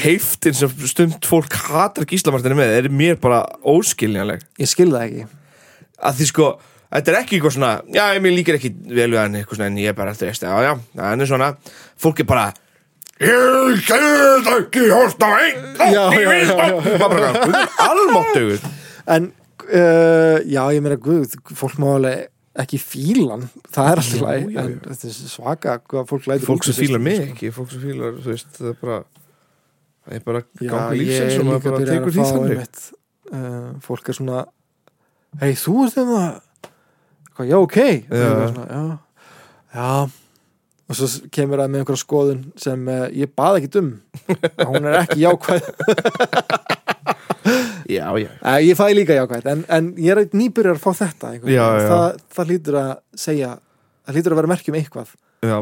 heiftin 0.04 0.54
sem 0.58 0.72
stumt 0.92 1.26
fólk 1.30 1.56
hatar 1.70 2.06
gíslamartinni 2.10 2.58
með 2.60 2.74
er 2.76 2.90
mér 2.92 3.16
bara 3.22 3.40
óskiljanleg. 3.64 4.44
Ég 4.60 4.70
skil 4.70 4.90
það 4.92 5.06
ekki. 5.08 5.24
Að 6.10 6.20
því 6.20 6.28
sko, 6.30 6.50
þetta 6.90 7.12
er 7.14 7.20
ekki 7.22 7.38
eitthvað 7.38 7.56
svona 7.58 7.74
já, 7.94 8.04
ég 8.16 8.26
líkir 8.34 8.58
ekki 8.58 8.72
vel 8.90 9.12
við 9.12 9.20
hann 9.22 9.38
eitthvað 9.40 9.60
svona 9.60 9.70
en 9.72 9.78
ég 9.82 9.92
er 9.94 9.98
bara, 9.98 10.16
þú 10.18 10.30
veist, 10.30 10.48
já, 10.48 10.56
já, 10.66 10.74
það 10.96 11.24
er 11.26 11.32
svona 11.34 11.52
fólk 12.00 12.24
er 12.24 12.30
bara 12.30 12.48
ég 13.20 13.84
get 13.86 14.50
ekki 14.56 14.88
hort 14.94 15.22
á 15.22 15.30
einn 15.36 15.64
Já, 15.92 16.04
já, 16.16 16.34
já, 16.40 16.56
já. 16.56 16.98
bara, 17.04 17.32
almáttugur 17.84 18.60
en 19.10 19.32
uh, 19.70 20.38
já, 20.48 20.62
ég 20.74 20.84
meina 20.86 20.98
guð, 21.04 21.36
fólk 21.58 21.80
má 21.82 21.90
alveg 21.98 22.28
ekki 22.60 22.80
fílan, 22.82 23.46
það 23.72 23.90
er 23.92 24.02
alltaf 24.02 24.20
Já, 24.20 24.26
læg 24.26 24.50
já, 24.56 24.60
en 24.64 24.72
já. 24.74 24.80
þetta 24.90 25.10
er 25.10 25.32
svaka 25.36 25.76
hvað 25.86 26.10
fólk 26.10 26.28
lætur 26.32 26.50
fólk 26.50 26.66
sem 26.68 26.78
fílar 26.80 27.04
mig 27.04 27.20
stundum, 27.20 27.36
ekki, 27.36 27.52
fólk 27.56 27.74
sem 27.76 27.84
fílar, 27.86 28.18
þú 28.24 28.34
veist, 28.34 28.50
það 28.58 28.72
er 28.72 28.78
bara 28.82 29.00
það 30.10 30.18
er 30.18 30.24
bara 30.26 30.42
sko. 30.44 30.64
Já, 30.66 30.72
gangi 30.74 31.00
ég 31.00 31.04
lífsins 31.04 31.36
er 31.36 31.44
og 31.44 31.50
maður 31.50 31.60
líka 31.60 31.70
bara 31.70 31.80
byrjar 31.84 31.94
tekur 31.94 32.10
að 32.10 32.16
því 32.16 32.24
fá 32.24 32.32
þannig 32.34 32.56
einmitt, 32.56 32.82
uh, 33.36 33.70
fólk 33.86 34.10
er 34.14 34.18
svona 34.20 34.40
hei, 35.44 35.52
þú 35.60 35.76
ert 35.86 36.00
þeim 36.00 36.14
að 36.18 36.30
hvað, 37.40 37.50
já, 37.50 37.58
ok. 37.58 37.78
Já. 38.12 38.98
já, 39.74 39.92
og 40.90 40.98
svo 41.00 41.10
kemur 41.32 41.62
það 41.64 41.72
með 41.72 41.84
einhverja 41.84 42.04
skoðun 42.04 42.42
sem 42.60 42.88
uh, 42.92 43.06
ég 43.16 43.32
bað 43.40 43.62
ekki 43.62 43.82
um. 43.82 43.94
Hún 44.70 44.90
er 44.90 45.00
ekki 45.06 45.24
jákvæð. 45.24 45.72
Já, 47.90 48.06
já. 48.22 48.30
Ég 48.62 48.78
fæ 48.78 48.84
líka 48.94 49.16
jákvæmt, 49.18 49.48
en, 49.50 49.64
en 49.74 49.88
ég 49.98 50.14
er 50.14 50.36
nýbyrjar 50.38 50.78
að 50.78 50.84
fá 50.84 50.92
þetta 51.00 51.32
Já. 51.50 51.64
Það, 51.90 52.20
það 52.36 52.52
hlýtur 52.52 52.78
að 52.84 52.92
segja 53.18 53.56
það 54.06 54.18
hlýtur 54.18 54.36
að 54.36 54.42
vera 54.42 54.52
merki 54.52 54.74
um 54.74 54.78
eitthvað. 54.78 55.16
Já, 55.46 55.56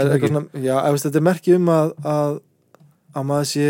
er 0.00 0.12
eitthvað 0.16 0.32
svona, 0.32 0.64
já, 0.64 0.74
ef 0.80 1.04
þetta 1.04 1.20
er 1.20 1.26
merki 1.28 1.54
um 1.54 1.70
að, 1.70 1.92
að 2.16 2.38
að 3.16 3.24
maður 3.30 3.46
sé 3.50 3.66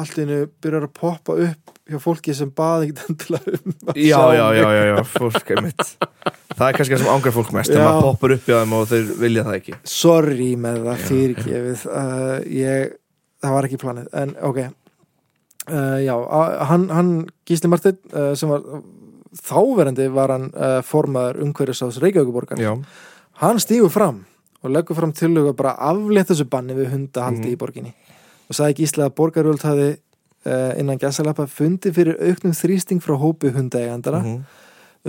allt 0.00 0.18
einu 0.22 0.38
byrjar 0.64 0.86
að 0.88 0.94
poppa 0.96 1.36
upp 1.44 1.72
hjá 1.88 1.98
fólki 2.04 2.34
sem 2.36 2.50
baði 2.56 2.88
ekkert 2.90 3.10
endilega 3.12 3.54
um 3.58 3.74
að 3.92 4.00
Já, 4.00 4.16
sjá 4.16 4.38
já, 4.38 4.46
já, 4.58 4.68
já, 4.78 4.82
já, 4.88 4.96
fólk 5.14 5.50
er 5.54 5.62
mitt 5.66 5.84
Það 6.58 6.64
er 6.70 6.76
kannski 6.78 6.94
það 6.96 7.02
sem 7.04 7.10
ángar 7.14 7.34
fólk 7.36 7.50
mest 7.54 7.70
Já. 7.70 7.74
þegar 7.76 7.88
maður 7.88 8.06
poppar 8.08 8.34
upp 8.34 8.48
í 8.48 8.52
þeim 8.56 8.72
og 8.78 8.86
þeir 8.90 9.10
vilja 9.20 9.42
það 9.46 9.56
ekki. 9.60 9.74
Sorry 9.92 10.48
með 10.58 10.78
það 10.88 11.02
fyrirgefið. 11.06 11.84
Uh, 11.86 12.32
ég, 12.58 12.94
það 13.44 13.54
var 13.54 13.68
ekki 13.68 13.78
planið 13.84 14.08
en 14.22 14.32
ok. 14.48 14.58
Uh, 15.68 15.98
já, 16.02 16.14
hann, 16.72 16.88
hann 16.96 17.12
Gísli 17.46 17.70
Martin 17.70 18.00
uh, 18.10 18.32
sem 18.40 18.50
var 18.50 18.64
þáverandi 19.44 20.08
var 20.16 20.32
hann 20.34 20.48
uh, 20.56 20.78
formaður 20.88 21.42
umhverjusás 21.44 21.98
Reykjavíkuborgar 22.02 22.58
Já, 22.62 22.72
hann 23.44 23.60
stígur 23.62 23.92
fram 23.92 24.22
og 24.64 24.72
leggur 24.74 24.96
fram 24.98 25.12
tillögu 25.14 25.52
að 25.52 25.58
bara 25.60 25.74
aflétta 25.92 26.32
þessu 26.34 26.48
banni 26.50 26.74
við 26.74 26.88
hundahaldi 26.96 27.44
Mhm. 27.44 27.52
í 27.52 27.58
borginni 27.60 27.92
og 28.48 28.56
sagði 28.56 28.82
Gísli 28.82 29.04
að 29.04 29.16
borgarvöld 29.18 29.64
hafi 29.66 29.88
uh, 29.94 30.72
innan 30.80 31.00
gæsalappa 31.00 31.48
fundi 31.50 31.92
fyrir 31.94 32.18
auknum 32.20 32.56
þrýsting 32.56 33.02
frá 33.04 33.16
hópi 33.20 33.52
hundaegandara 33.54 34.22
mhm. 34.24 34.38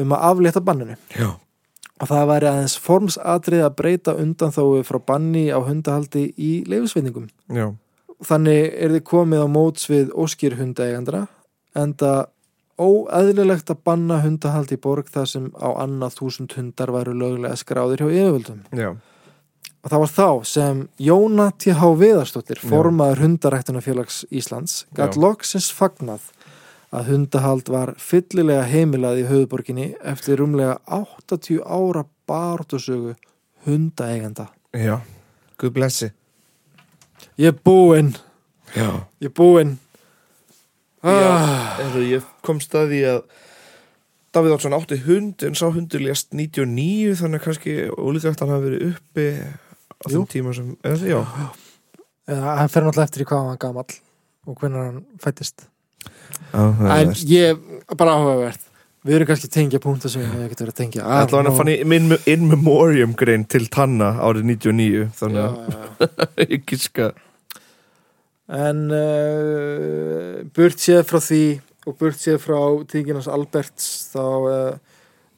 um 0.04 0.18
að 0.18 0.26
aflétta 0.32 0.64
banninu 0.64 0.98
já, 1.16 1.30
og 2.00 2.08
það 2.08 2.32
væri 2.32 2.50
aðeins 2.54 2.78
formsatrið 2.80 3.66
að 3.66 3.78
breyta 3.82 4.16
undan 4.16 4.56
þói 4.56 4.82
frá 4.88 5.00
banni 5.12 5.50
á 5.52 5.60
hundahaldi 5.60 6.30
í 6.38 6.52
leifisveitingum. 6.70 7.28
Þannig 8.20 8.74
er 8.76 8.94
þið 8.96 9.04
komið 9.08 9.44
á 9.44 9.48
móts 9.52 9.88
við 9.88 10.12
óskýr 10.12 10.58
hundaegandra 10.60 11.26
enda 11.78 12.30
óæðilegt 12.80 13.72
að 13.72 13.84
banna 13.88 14.22
hundahaldi 14.24 14.78
í 14.78 14.82
borg 14.82 15.12
þar 15.12 15.28
sem 15.28 15.50
á 15.60 15.70
annað 15.84 16.16
þúsund 16.22 16.56
hundar 16.56 16.92
væru 16.96 17.16
löglega 17.16 17.60
skráðir 17.60 18.06
hjá 18.06 18.10
yfirvöldum. 18.10 18.64
já. 18.72 18.96
Og 19.80 19.92
það 19.94 20.02
var 20.04 20.12
þá 20.12 20.30
sem 20.50 20.80
Jóna 21.00 21.46
T.H. 21.56 21.92
Viðarsdóttir, 22.02 22.60
Já. 22.60 22.68
formaður 22.68 23.22
hundaræktunarfélags 23.24 24.26
Íslands, 24.32 24.84
Já. 24.98 25.08
loksins 25.16 25.70
fagnað 25.72 26.26
að 26.92 27.12
hundahald 27.14 27.70
var 27.70 27.94
fyllilega 28.02 28.66
heimilað 28.68 29.22
í 29.22 29.28
höfuborginni 29.30 29.90
eftir 30.04 30.42
rúmlega 30.42 30.80
80 30.90 31.62
ára 31.64 32.04
baráttusögu 32.28 33.16
hundaeigenda. 33.66 34.50
Já, 34.74 35.00
guð 35.58 35.76
blessi 35.76 36.12
Ég 37.40 37.54
er 37.54 37.60
búinn, 37.64 38.16
Já, 38.76 39.06
ég 39.20 39.30
er 39.30 39.34
búinn. 39.34 39.78
Ah, 41.02 41.80
ég 41.96 42.26
kom 42.44 42.60
staði 42.60 43.06
að 43.08 43.22
Davíð 44.36 44.56
Oddsson 44.56 44.76
átti 44.78 45.00
hund 45.08 45.44
en 45.48 45.58
sá 45.58 45.66
hundur 45.74 46.04
lést 46.04 46.30
99 46.38 47.18
þannig 47.22 47.44
kannski 47.46 47.76
ólíkvægt 47.96 48.44
hann 48.44 48.54
hafi 48.54 48.68
verið 48.68 48.86
uppi 48.92 49.28
á 50.00 50.06
þeim 50.06 50.26
tíma 50.30 50.54
sem 50.56 50.72
eða, 50.86 51.10
Já, 51.10 51.20
ja, 52.30 52.40
hann 52.62 52.72
fer 52.72 52.86
náttúrulega 52.86 53.10
eftir 53.10 53.26
í 53.26 53.30
hvað 53.30 53.42
hann 53.42 53.52
var 53.54 53.62
gamall 53.66 54.00
og 54.46 54.58
hvernig 54.62 54.84
hann 54.86 55.06
fættist. 55.24 55.70
Já 56.54 56.62
það 56.62 56.92
er 56.94 56.98
En 57.00 57.16
ég, 57.30 57.64
bara 57.98 58.18
áhugavert. 58.18 58.68
Við 59.08 59.16
erum 59.16 59.30
kannski 59.30 59.48
tengja 59.48 59.80
punkta 59.80 60.12
sem 60.12 60.22
við 60.22 60.44
ekkert 60.46 60.62
verið 60.66 60.74
að 60.74 60.80
tengja. 60.82 61.08
Ætla 61.24 61.40
hann 61.40 61.50
að 61.50 61.58
fann 61.58 61.72
í 61.72 62.30
in 62.34 62.46
memoriam 62.50 63.16
grein 63.18 63.46
til 63.48 63.66
Tanna 63.72 64.12
árið 64.20 64.50
99 64.52 65.06
þannig 65.16 65.46
að 65.48 66.46
ég 66.52 66.66
giska 66.68 67.14
En 68.50 68.88
uh, 68.90 70.42
burt 70.58 70.82
séð 70.82 71.04
frá 71.06 71.20
því 71.22 71.44
og 71.88 71.98
burt 72.00 72.20
séð 72.20 72.42
frá 72.44 72.60
tíkinans 72.90 73.30
Alberts 73.32 74.10
þá 74.14 74.24
uh, 74.24 74.74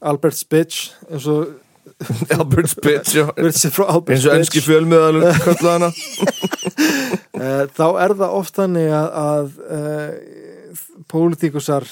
Albert's 0.02 0.46
bitch 0.48 0.92
eins 1.10 1.28
og 1.30 1.58
Albert's 2.38 2.74
bitch 2.78 3.18
eins 3.18 3.66
og 3.66 3.84
kallar 5.46 5.78
hana. 5.78 5.92
Uh, 7.38 7.64
þá 7.74 7.86
er 8.06 8.16
það 8.24 8.40
oft 8.40 8.58
þannig 8.58 8.90
að, 8.96 9.12
að 9.26 9.54
uh, 9.78 10.98
pólitíkusar 11.12 11.88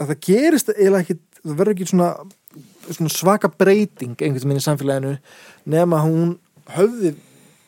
að 0.00 0.12
það 0.12 0.22
gerist 0.26 0.72
eiginlega 0.72 1.04
ekki 1.04 1.18
það 1.40 1.56
verður 1.56 1.74
ekki 1.74 1.88
svona, 1.88 2.10
svona 2.90 3.12
svaka 3.14 3.50
breyting 3.52 4.16
einhvern 4.16 4.50
veginn 4.50 4.60
í 4.60 4.64
samfélaginu 4.64 5.14
nema 5.70 6.02
hún 6.04 6.36
höfði 6.74 7.14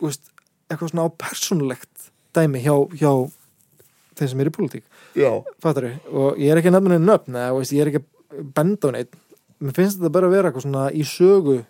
veist, 0.02 0.24
eitthvað 0.68 0.92
svona 0.92 1.06
á 1.08 1.10
persónulegt 1.20 2.10
dæmi 2.36 2.62
hjá, 2.64 2.74
hjá 2.96 3.12
þeir 4.18 4.32
sem 4.32 4.44
eru 4.44 4.52
í 4.52 4.56
pólitík 4.56 4.91
Já, 5.18 5.30
Fattar 5.62 5.90
og 6.08 6.40
ég 6.40 6.52
er 6.52 6.60
ekki 6.60 6.72
henni 6.72 6.98
nöfn 7.02 7.36
eða, 7.36 7.52
veist, 7.58 7.74
ég 7.76 7.84
er 7.84 7.92
ekki 7.92 8.02
að 8.02 8.48
benda 8.56 8.88
á 8.88 8.94
neitt 8.96 9.18
mér 9.62 9.76
finnst 9.76 10.00
þetta 10.00 10.14
bara 10.14 10.30
að 10.30 10.34
vera 10.36 10.50
eitthvað 10.50 10.66
svona 10.66 10.88
í 10.90 11.04
sögu 11.06 11.60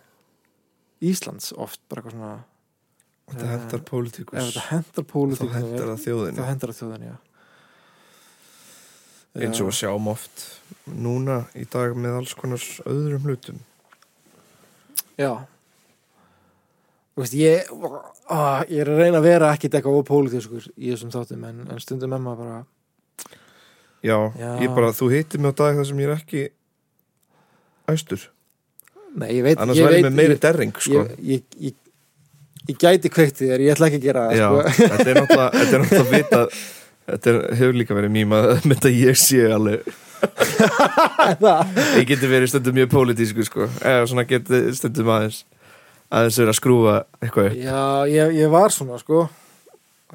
Íslands 1.03 1.51
oft 1.59 1.80
bara 1.90 2.03
eitthvað 2.03 2.16
svona 2.16 2.32
þetta 3.32 3.51
hendar 3.51 3.80
ef 3.80 3.88
pólitíkus. 3.88 4.38
þetta 4.38 4.64
hendar 4.68 4.97
þá 4.97 5.12
pólitík 5.12 5.55
hendar 5.57 5.90
það 5.90 5.93
þá 5.93 6.07
þjóðinni 6.07 6.49
hendar 6.49 6.72
það 6.72 6.80
þjóðin, 6.82 7.12
eins 9.40 9.62
og 9.62 9.70
við 9.70 9.78
sjáum 9.80 10.11
oft 10.12 10.45
núna 10.86 11.38
í 11.57 11.64
dag 11.72 11.97
með 11.97 12.18
alls 12.20 12.34
konar 12.36 12.64
öðrum 12.88 13.28
hlutum. 13.28 13.61
Já. 15.20 15.32
Veist, 17.16 17.34
ég, 17.36 17.68
á, 18.32 18.64
ég 18.68 18.82
er 18.82 18.90
að 18.93 19.03
reyna 19.03 19.20
að 19.20 19.26
vera 19.28 19.51
ekkit 19.53 19.76
eitthvað 19.76 19.99
ópólitískur 20.01 20.68
í 20.76 20.93
þessum 20.93 21.12
þáttum 21.12 21.45
en, 21.49 21.64
en 21.68 21.82
stundum 21.82 22.16
emma 22.16 22.36
bara 22.38 22.62
Já, 24.03 24.16
Já. 24.38 24.50
ég 24.64 24.72
bara, 24.74 24.90
þú 24.96 25.11
hittir 25.12 25.40
mig 25.42 25.55
á 25.55 25.59
dag 25.62 25.76
þar 25.78 25.86
sem 25.88 26.00
ég 26.03 26.09
er 26.11 26.14
ekki 26.18 26.44
æstur 27.92 28.28
Nei, 29.12 29.28
ég 29.36 29.44
veit, 29.44 29.59
annars 29.61 29.78
væri 29.84 30.03
með 30.07 30.14
meiri 30.16 30.36
derring 30.40 30.72
sko. 30.80 31.03
ég, 31.05 31.16
ég, 31.36 31.42
ég, 31.61 31.74
ég 32.70 32.78
gæti 32.80 33.11
kveikt 33.12 33.42
þér, 33.42 33.61
ég 33.66 33.74
ætla 33.74 33.90
ekki 33.90 34.00
að 34.00 34.07
gera 34.07 34.22
það 34.30 34.38
Já, 34.40 34.46
sko. 34.48 34.86
þetta 34.94 35.11
er 35.12 35.20
náttúrulega 35.20 35.50
þetta 35.59 35.76
er 35.76 35.84
náttúrulega 35.84 36.16
vita 36.16 36.40
þetta 37.12 37.32
er, 37.34 37.38
hefur 37.61 37.78
líka 37.82 37.98
verið 37.98 38.14
mýma 38.16 38.40
með 38.64 38.72
þetta 38.78 38.92
ég 38.96 39.20
sé 39.20 39.42
alveg 39.53 39.92
ég 41.98 42.07
geti 42.09 42.30
verið 42.30 42.53
stundum 42.53 42.76
mjög 42.78 42.90
pólitísku 42.92 43.44
sko. 43.46 43.66
eða 43.82 44.07
svona 44.11 44.24
geti 44.30 44.62
stundum 44.78 45.11
aðeins 45.12 45.42
aðeins 46.12 46.38
verið 46.42 46.53
að 46.55 46.59
skrúfa 46.61 46.96
eitthvað 47.22 47.48
upp 47.50 47.62
Já, 47.62 47.82
ég, 48.12 48.34
ég 48.40 48.53
var 48.53 48.74
svona 48.74 48.98
sko 49.03 49.26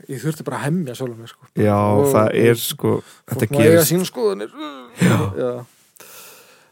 Ég 0.07 0.21
þurfti 0.21 0.45
bara 0.45 0.59
að 0.59 0.65
hemmja 0.67 0.93
sjálfum 0.95 1.17
mig 1.23 1.29
sko. 1.31 1.47
Já, 1.57 1.75
Og- 1.77 2.11
það 2.13 2.27
er 2.43 2.55
sko 2.61 2.91
þetta 3.27 3.47
gerist, 3.57 3.91
Já. 5.01 5.17
Já. 5.37 5.51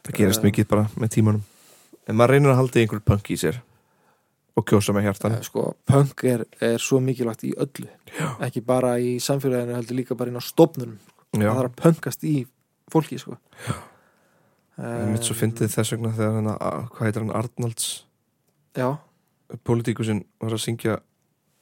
það 0.06 0.18
gerist 0.20 0.44
mikið 0.46 0.68
bara 0.68 0.84
með 0.96 1.10
tímanum. 1.18 1.42
En 2.08 2.16
maður 2.16 2.36
reynir 2.36 2.52
að 2.54 2.60
halda 2.62 2.80
í 2.80 2.84
einhver 2.86 3.02
punk 3.02 3.32
í 3.34 3.38
sér 3.42 3.58
og 4.56 4.64
kjósa 4.70 4.94
með 4.94 5.08
hjartan. 5.10 5.34
Eh, 5.36 5.42
Sko, 5.42 5.76
punk 5.90 6.24
er, 6.24 6.46
er 6.62 6.78
svo 6.78 7.00
mikilvægt 7.02 7.44
í 7.44 7.54
öllu. 7.58 7.90
Já. 8.14 8.30
Ekki 8.46 8.62
bara 8.66 8.94
í 9.02 9.18
samfélaginu 9.20 9.74
heldur 9.76 9.98
líka 9.98 10.16
bara 10.16 10.30
inn 10.30 10.38
á 10.40 10.44
stofnunum 10.46 11.00
Já, 11.36 11.50
Það 11.52 11.58
þarf 11.58 11.72
að 11.72 11.82
punkast 11.82 12.24
í 12.24 12.36
fólki 12.94 13.18
sko. 13.20 13.36
Er 14.78 15.08
mitt 15.12 15.24
svo 15.24 15.36
fyndið 15.36 15.72
þess 15.74 15.92
vegna 15.96 16.12
þegar 16.16 16.38
hann, 16.40 16.48
hvað 16.92 17.08
heitir 17.08 17.24
hann, 17.24 17.32
Arnalds? 17.36 17.90
Já, 18.76 18.98
politíkusinn 19.64 20.24
var 20.40 20.52
að 20.56 20.64
syngja 20.64 20.98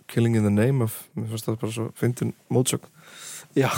Killing 0.08 0.36
in 0.40 0.44
the 0.48 0.54
Name 0.54 0.84
of 0.86 0.92
mér 1.18 1.28
fannst 1.32 1.46
það 1.50 1.60
bara 1.64 1.74
svo 1.78 1.86
fyndin 2.00 2.32
mótsögn 2.54 2.88
já. 3.58 3.70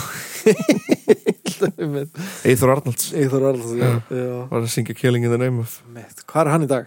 Eithor 2.46 2.70
Arnalds 2.74 3.12
Eyþór 3.12 3.42
Arnalds 3.50 3.72
já. 3.76 4.00
Já. 4.10 4.48
var 4.50 4.60
að 4.62 4.70
syngja 4.72 4.94
Killing 4.96 5.24
in 5.24 5.30
the 5.32 5.38
Name 5.40 5.58
of 5.64 5.70
Mitt. 5.92 6.16
Hvað 6.28 6.42
er 6.46 6.50
hann 6.54 6.66
í 6.66 6.68
dag? 6.70 6.86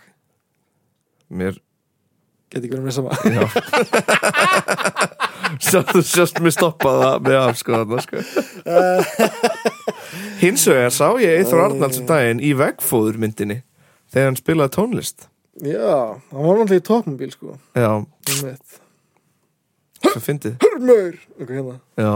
mér 1.29 1.53
Get 2.49 2.63
ekki 2.65 2.73
verið 2.73 2.87
með 2.87 2.95
sama 2.97 3.11
já 3.29 3.45
Sjástu 5.69 5.99
sjást 6.05 6.37
mér 6.41 6.53
stoppaða 6.53 7.09
með 7.25 7.35
af 7.41 7.55
sko 7.59 7.71
sko 8.05 8.17
hins 10.43 10.63
vegar 10.69 10.93
sá 10.93 11.07
ég 11.21 11.31
Eithor 11.41 11.59
Arnalds 11.67 11.99
um 12.01 12.07
daginn 12.09 12.41
í 12.41 12.51
vegfóður 12.57 13.17
myndinni 13.21 13.57
þegar 14.09 14.27
hann 14.31 14.39
spilaði 14.39 14.71
tónlist 14.77 15.19
Já, 15.59 16.15
hann 16.31 16.45
var 16.45 16.55
náttúrulega 16.61 16.79
í 16.79 16.87
toppmobíl 16.87 17.33
sko 17.35 17.49
já, 17.75 17.91
Einmitt. 17.99 18.69
Svo 20.13 20.21
fyndið. 20.25 20.55
Hörmur! 20.63 21.15
Ok, 21.41 21.49
hérna. 21.53 21.75
Já. 21.99 22.11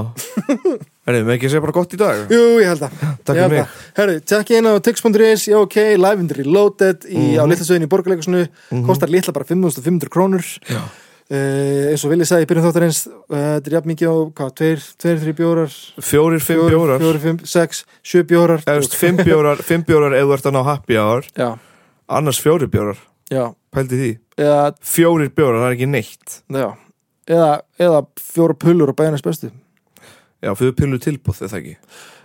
Herri, 1.07 1.21
með 1.27 1.33
ekki 1.35 1.49
segja 1.51 1.61
bara 1.65 1.75
gott 1.75 1.93
í 1.95 1.99
dag? 1.99 2.21
Jú, 2.31 2.41
ég 2.63 2.69
held 2.71 2.83
að. 2.87 2.93
Takk 3.27 3.37
fyrir 3.37 3.51
mig. 3.51 3.63
að. 3.63 3.79
Herru, 3.99 4.17
tjekk 4.31 4.51
inn 4.57 4.69
á 4.69 4.73
tix.is, 4.85 5.47
já 5.51 5.57
ok, 5.59 5.77
live 5.99 6.19
and 6.23 6.35
reloaded 6.37 7.07
í, 7.09 7.23
á 7.35 7.43
Mhm. 7.43 7.51
litlasöðin 7.51 7.87
í 7.87 7.89
borgarleikusinu 7.91 8.43
kostar 8.87 9.11
litla 9.11 9.33
bara 9.35 9.45
5500 9.49 10.09
krónur. 10.13 10.45
Já. 10.69 10.79
uh, 11.33 11.89
eins 11.91 12.03
og 12.05 12.11
Vili 12.11 12.25
sagði 12.27 12.45
í 12.45 12.49
byrjun 12.51 12.65
þáttarins 12.67 13.01
uh, 13.07 13.37
þetta 13.57 13.69
er 13.71 13.75
jafn 13.77 13.89
mikið 13.93 14.09
á, 14.11 14.15
hvað, 14.37 14.49
tveir, 14.59 14.83
tveir, 15.01 15.19
þrjú 15.23 15.35
bjórar? 15.39 15.75
Fjórir, 16.03 16.43
fimm 16.43 16.63
bjórar. 16.69 16.99
fjórir, 17.03 17.21
fimm, 17.23 17.39
sex, 17.47 17.83
sjö 18.05 18.23
bjórar. 18.27 18.61
Eða, 18.67 18.79
veist, 18.83 18.95
Fimm 18.99 19.17
bjórar, 19.23 19.63
fimm 19.65 19.85
bjórar 19.87 20.15
ef 20.19 20.27
þú 20.29 20.35
ert 20.37 20.49
að 20.51 20.55
ná 20.57 20.63
happy 20.67 20.99
hour. 20.99 21.27
Já, 21.39 21.49
Annars 22.13 22.39
fjórir 22.43 22.67
bjórar, 22.69 22.99
já, 23.31 23.45
pældi 23.73 23.97
því. 24.01 24.11
Eða, 24.43 24.73
Fjórir 24.83 25.31
bjórar, 25.33 25.61
það 25.63 25.69
er 25.71 25.77
ekki 25.79 25.89
neitt. 25.95 26.39
Já 26.51 26.67
eða, 27.29 27.51
eða 27.79 28.03
fjóra 28.19 28.57
pullur 28.59 28.91
á 28.91 28.95
bæjarnas 28.97 29.25
bestu 29.25 29.51
Já, 30.43 30.51
fyrir 30.59 30.75
pillu 30.75 30.99
tilbúð 30.99 31.39
það 31.45 31.57
ekki? 31.61 31.75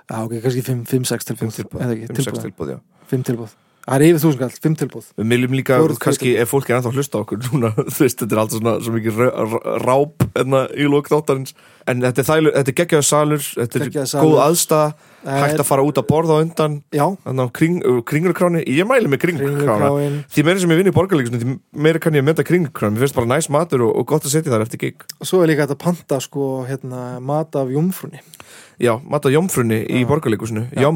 Já, 0.08 0.16
ok, 0.24 0.36
kannski 0.42 0.62
5-6 0.66 1.28
tilbúð 1.28 1.42
Fimm 1.44 1.56
tilbúð, 1.58 1.82
Eða 1.84 1.94
ekki, 1.94 2.06
5-6 2.10 2.24
tilbúð 2.24 2.46
tilbúð, 2.48 2.72
já. 2.74 2.78
5 3.12 3.28
tilbúð 3.28 3.56
Það 3.88 3.94
er 3.96 4.04
yfir 4.04 4.20
þúsund 4.20 4.40
kall, 4.42 4.56
5 4.68 4.74
tilbúð 4.82 5.04
Við 5.16 5.30
viljum 5.32 5.54
líka, 5.56 5.76
kannski, 6.02 6.32
ef 6.42 6.50
fólk 6.52 6.68
er 6.68 6.76
ennþá 6.76 6.90
að 6.90 6.98
hlusta 7.00 7.20
okkur 7.22 7.38
núna, 7.46 7.70
þú 7.94 8.02
veist, 8.04 8.20
þetta 8.20 8.34
er 8.36 8.40
alltaf 8.42 8.58
svona 8.60 8.74
svo 8.84 8.92
mikið 8.92 9.20
rá- 9.22 9.38
rá- 9.48 9.68
ráp 9.86 10.26
enna 10.42 10.60
í 10.76 10.88
lók 10.92 11.08
þáttarins. 11.08 11.54
En 11.88 12.02
þetta 12.04 12.20
er, 12.20 12.26
þælu, 12.28 12.52
þetta 12.58 12.72
er 12.74 12.76
geggjaður 12.82 13.06
salur 13.08 13.40
þetta 13.48 13.80
er 13.80 13.92
góð 14.20 14.40
aðstæða 14.44 14.88
hægt 15.24 15.62
að 15.62 15.66
fara 15.70 15.84
út 15.88 16.00
að 16.02 16.06
borða 16.10 16.36
á 16.36 16.38
undan. 16.44 16.74
Þannig 17.24 17.44
að 17.46 17.52
kring, 17.56 17.78
kringlukráni, 18.12 18.60
ég 18.68 18.88
mæli 18.88 19.08
með 19.08 19.22
kringlukráin. 19.24 20.18
Því 20.28 20.44
meira 20.44 20.60
sem 20.62 20.74
ég 20.76 20.82
vinn 20.82 20.92
í 20.92 20.94
borgarleikusinu 20.98 21.40
því 21.42 21.56
meira 21.88 22.02
kann 22.04 22.18
ég 22.18 22.22
að 22.22 22.28
mynda 22.28 22.44
kringlukrána. 22.44 22.92
Mér 22.92 23.06
finnst 23.06 23.16
bara 23.16 23.32
næs 23.32 23.48
matur 23.52 23.86
og, 23.88 23.96
og 24.02 24.08
gott 24.12 24.28
að 24.28 24.36
setja 24.36 24.52
þar 24.52 24.66
eftir 24.68 24.84
gig. 24.84 25.08
Og 25.16 25.32
svo 25.32 25.40
er 25.42 25.50
líka 25.54 25.64
að 25.64 25.78
panta 25.80 26.20
sko, 26.22 26.50
hérna, 26.68 27.06
mat 27.24 27.56
af 27.56 27.72
jumfrunni 27.72 28.20
já, 28.78 28.94
mat 29.02 29.26
á 29.26 29.30
jómfrunni 29.32 29.82
í 29.90 30.04
borgarleikusinu 30.08 30.68
Já. 30.70 30.86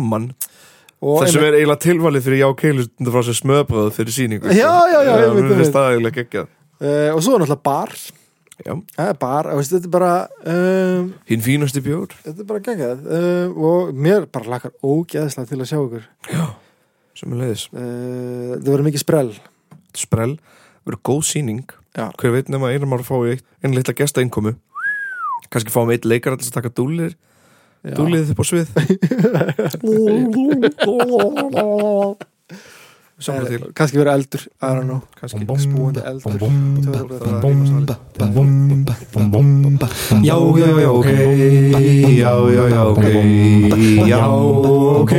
Það 1.02 1.30
sem 1.34 1.44
er 1.44 1.56
eiginlega 1.58 1.82
tilvalið 1.82 2.26
fyrir 2.26 2.40
já 2.42 2.48
keilustundu 2.62 3.12
frá 3.14 3.22
sér 3.26 3.38
smöðbröð 3.40 3.92
fyrir 3.96 4.14
síningu 4.16 4.54
Já, 4.54 4.72
já, 4.92 4.98
já, 5.02 5.12
einmitt, 5.18 5.48
finnst 5.50 5.76
einmitt. 5.76 6.18
það 6.18 6.42
uh, 6.42 7.14
Og 7.16 7.22
svo 7.24 7.36
er 7.36 7.42
náttúrulega 7.42 7.62
bar. 7.66 7.94
Já, 8.62 8.74
Það 8.94 9.08
er 9.10 9.18
bar, 9.18 9.48
veist, 9.58 9.74
þetta 9.74 9.88
er 9.88 9.94
bara 9.96 10.12
um, 10.52 11.12
hinn 11.26 11.42
fínasti 11.42 11.82
bjór. 11.82 12.14
Þetta 12.22 12.44
er 12.44 12.48
bara 12.52 12.64
geggjað. 12.68 13.06
Uh, 13.08 13.62
Og 13.70 13.94
mér 13.96 14.28
bara 14.30 14.54
lakar 14.54 14.74
ógeðslega 14.84 15.50
til 15.50 15.58
að 15.58 15.70
sjá 15.72 15.78
ykkur. 15.80 16.08
Sem 17.18 17.34
er 17.34 17.42
leiðis 17.42 17.66
uh, 17.74 18.58
Það 18.58 18.68
verður 18.70 18.86
mikið 18.90 19.02
sprell. 19.02 19.32
Sprell, 19.98 20.36
verður 20.86 21.02
góð 21.10 21.24
síning 21.32 21.64
Já. 21.92 22.08
hver 22.16 22.32
veit 22.32 22.48
nema 22.48 22.70
einum 22.72 22.94
ára 22.96 23.04
fái 23.04 23.34
eitt 23.34 23.44
einn 23.60 23.74
litla 23.76 23.92
gesta 23.96 24.22
innkomu 24.24 24.54
kannski 25.52 25.72
fáum 25.72 25.90
eitt 25.92 26.06
leikar 26.08 26.38
til 26.40 26.48
að 26.48 26.54
taka 26.56 26.72
dúlir 26.72 27.12
Já. 27.82 27.94
dúlið 27.98 28.30
upp 28.32 28.40
á 28.42 28.44
svið 28.46 28.66
Eh, 33.22 33.70
Kannski 33.78 33.98
verður 34.00 34.16
eldur, 34.16 34.42
I 34.58 34.70
don't 34.74 34.88
know 34.88 35.00
kannski 35.14 35.46
Spúandi 35.62 36.00
eldur 36.02 36.32
já, 40.26 40.34
já, 40.58 40.68
já, 40.82 40.90
ok 40.90 41.08
já, 42.18 42.32
já, 42.50 42.64
já, 42.74 42.82
ok 42.90 43.04
já, 44.10 44.26
ok 44.26 45.12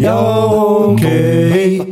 já, 0.00 0.16
ok 0.88 1.89